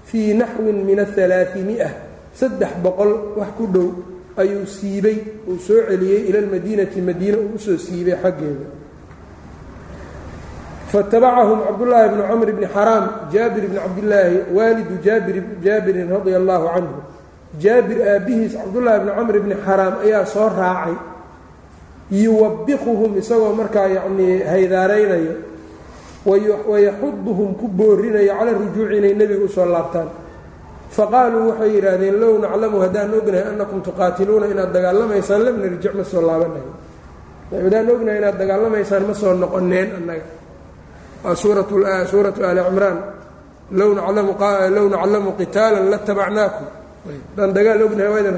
fii 0.10 0.34
naxwin 0.40 0.78
min 0.88 1.00
ahalaaثimia 1.00 1.90
saddex 2.34 2.72
boqol 2.84 3.12
wax 3.40 3.50
ku 3.58 3.66
dhow 3.74 3.90
ayuu 4.38 4.66
siibay 4.66 5.18
uu 5.50 5.58
soo 5.60 5.82
celiyey 5.90 6.30
ila 6.30 6.40
lmadiinati 6.46 7.02
madiina 7.02 7.38
uu 7.38 7.56
u 7.56 7.60
soo 7.60 7.78
siibay 7.78 8.16
xaggeeda. 8.24 8.68
Fatabacahum 10.92 11.60
cabdullaahi 11.68 12.10
bnu 12.16 12.24
camr 12.30 12.48
bni 12.56 12.68
xaraam 12.76 13.06
jaabir 13.34 13.64
bni 13.68 13.80
cabdillaahi 13.84 14.38
waalidu 14.56 14.94
jaabirin 15.66 16.08
radia 16.16 16.38
allaahu 16.42 16.66
canhu 16.76 16.96
jaabir 17.60 17.98
aabbihiis 18.08 18.54
cabdullaahi 18.56 19.00
bni 19.04 19.12
camr 19.18 19.36
bni 19.44 19.56
xaraam 19.66 19.94
ayaa 20.06 20.26
soo 20.34 20.48
raacay 20.60 20.96
yuwabiquhum 22.12 23.12
isagoo 23.22 23.53
markaa 23.60 23.88
yacnii 23.97 24.43
haydaaraynayo 24.51 25.36
wayaxuduhum 26.72 27.55
ku 27.60 27.66
boorinayo 27.68 28.34
cala 28.38 28.51
rujuuci 28.51 28.97
inay 28.99 29.14
nebiga 29.16 29.45
u 29.45 29.49
soo 29.49 29.66
laabtaan. 29.66 30.10
Faqaaluu 30.95 31.49
waxay 31.51 31.70
yidhaahdeen 31.76 32.16
low 32.22 32.34
naclamu 32.43 32.78
haddaan 32.84 33.14
ognahay 33.14 33.45
annakum 33.51 33.80
tuqaatiluuna 33.88 34.45
inaad 34.53 34.72
dagaalamaysaan 34.76 35.41
lam 35.45 35.55
narjic 35.62 35.93
ma 35.99 36.03
soo 36.03 36.22
laabanayo. 36.28 36.72
Haddaan 37.51 37.88
ognahay 37.93 38.18
inaad 38.22 38.38
dagaalamaysaan 38.41 39.03
ma 39.08 39.14
soo 39.14 39.34
noqoneen 39.43 39.89
annaga. 39.99 40.28
Waa 41.24 41.36
suuratu 41.36 41.76
aali 42.47 42.62
cimraan. 42.68 42.97
Low 43.80 43.91
naclamu 43.95 45.32
qitaalan 45.39 45.86
latabacnaakum 45.91 46.68
haddaan 47.08 47.51
dagaal 47.58 47.82
ognahay 47.88 48.10
waa 48.14 48.22
idin 48.24 48.36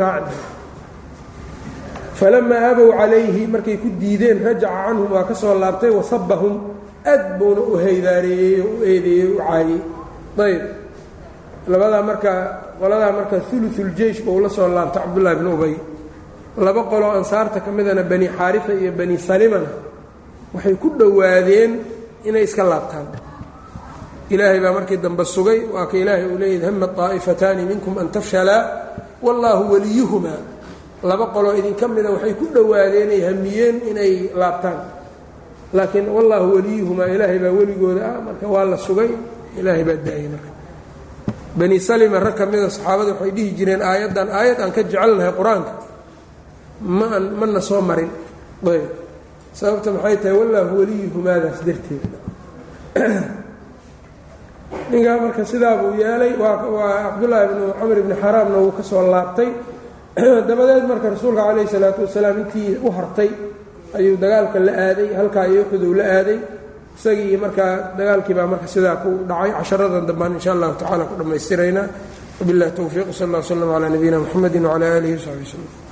falamaa 2.20 2.64
abow 2.72 2.90
calayhi 3.00 3.44
markay 3.54 3.78
ku 3.84 3.88
diideen 4.02 4.40
rajaca 4.48 4.70
canhum 4.86 5.10
waa 5.16 5.24
ka 5.30 5.36
soo 5.42 5.54
laabtay 5.64 5.92
wasabahum 6.00 6.54
aad 7.14 7.24
buuna 7.40 7.62
u 7.72 7.74
haydaareeyey 7.84 8.60
u 8.62 8.72
eedeeyey 8.92 9.28
u 9.34 9.38
caayey 9.40 9.80
ayb 10.46 10.64
labadaa 11.72 12.04
marka 12.10 12.32
qoladaa 12.80 13.12
marka 13.20 13.36
uluuljeish 13.56 14.20
buu 14.26 14.40
la 14.44 14.50
soo 14.58 14.68
laabtay 14.78 15.02
cabdullahi 15.04 15.36
bnu 15.40 15.50
ubay 15.58 15.74
laba 16.66 16.82
qoloo 16.92 17.12
ansaarta 17.20 17.60
ka 17.66 17.70
midana 17.78 18.04
bani 18.12 18.28
xaarifa 18.38 18.72
iyo 18.82 18.92
bani 19.00 19.16
salimana 19.28 19.70
waxay 20.54 20.76
ku 20.82 20.88
dhowaadeen 21.00 21.72
inay 22.28 22.44
iska 22.48 22.64
laabtaan 22.72 23.08
ilaahay 24.34 24.60
baa 24.64 24.74
markii 24.78 24.98
dambe 25.06 25.24
sugay 25.36 25.60
waa 25.74 25.86
ka 25.92 25.96
ilaahay 26.04 26.26
uu 26.32 26.38
leeyahy 26.42 26.66
hama 26.68 26.88
طaa'ifataani 27.00 27.62
minkum 27.72 27.94
an 28.02 28.08
tafshalaa 28.16 28.62
wallaahu 29.26 29.64
waliyuhumaa 29.74 30.42
laba 31.04 31.32
qoloo 31.32 31.56
idinka 31.56 31.88
mida 31.88 32.12
waxay 32.12 32.34
ku 32.36 32.46
dhowaadeen 32.52 33.10
ay 33.10 33.22
hamiyeen 33.24 33.76
inay 33.88 34.14
laabtaan. 34.36 34.80
Laakiin 35.74 36.10
wallaahu 36.12 36.56
waliyuhumaa 36.60 37.08
ilaahay 37.08 37.40
baa 37.40 37.54
weligooda 37.56 38.02
ah. 38.04 38.22
Marka 38.22 38.48
waa 38.48 38.66
la 38.66 38.78
sugay 38.78 39.12
ilaahay 39.56 39.84
baa 39.84 39.96
daayay 39.96 40.28
marka. 40.28 40.50
Bani 41.56 41.80
salima 41.80 42.20
rag 42.20 42.36
ka 42.36 42.46
mida 42.46 42.70
saxaabada 42.70 43.16
waxay 43.16 43.32
dhihi 43.32 43.52
jireen 43.56 43.82
aayaddan 43.82 44.28
aayad 44.30 44.60
aan 44.60 44.72
ka 44.72 44.84
jecelnahay 44.84 45.32
qur'aanka. 45.40 45.72
Maan 46.82 47.24
mana 47.40 47.62
soo 47.62 47.82
marin. 47.82 48.12
Ayb. 48.66 48.92
Sababta 49.54 49.92
maxay 49.96 50.18
tahay? 50.20 50.36
Wallaahu 50.36 50.74
waliyuhumaadaas 50.84 51.60
darteed. 51.64 52.04
Ninkaa 54.92 55.18
marka 55.22 55.46
sidaa 55.48 55.80
buu 55.80 55.96
yeelay. 55.96 56.36
Waa 56.36 56.60
cabdullaahi 57.08 57.48
bnu 57.56 57.66
camr 57.80 57.98
bni 58.04 58.16
xaraamna 58.20 58.58
wuu 58.60 58.74
ka 58.76 58.84
soo 58.84 59.06
laabtay 59.08 59.50
dabadeed 60.50 60.86
marka 60.92 61.08
rasuulka 61.16 61.42
calayhi 61.48 61.70
salaatu 61.76 62.02
wasalaam 62.06 62.38
intii 62.44 62.78
u 62.84 62.90
hartay 62.98 63.30
ayuu 63.98 64.16
dagaalka 64.24 64.60
la 64.60 64.74
aaday 64.88 65.10
halkaa 65.20 65.46
iyo 65.52 65.62
uxudow 65.66 65.94
la 66.00 66.06
aaday. 66.18 66.40
Isagii 66.98 67.38
markaa 67.38 67.74
dagaalkii 67.98 68.36
baa 68.40 68.48
marka 68.54 68.68
sidaa 68.68 68.96
ku 69.04 69.10
dhacay 69.30 69.52
casharadan 69.58 70.04
dambaan 70.10 70.34
insha 70.38 70.52
allahu 70.56 70.74
tacala 70.82 71.04
ku 71.10 71.16
dhammaystiraynaa 71.20 71.88
wabilah 72.40 72.72
towfiiq 72.80 73.08
sal 73.12 73.28
alla 73.30 73.44
slam 73.44 73.70
calaa 73.74 73.90
nabiyina 73.96 74.20
mxamedi 74.20 74.60
wcalaa 74.60 74.92
aalihi 74.96 75.14
wasaxbi 75.18 75.44
wslm 75.48 75.89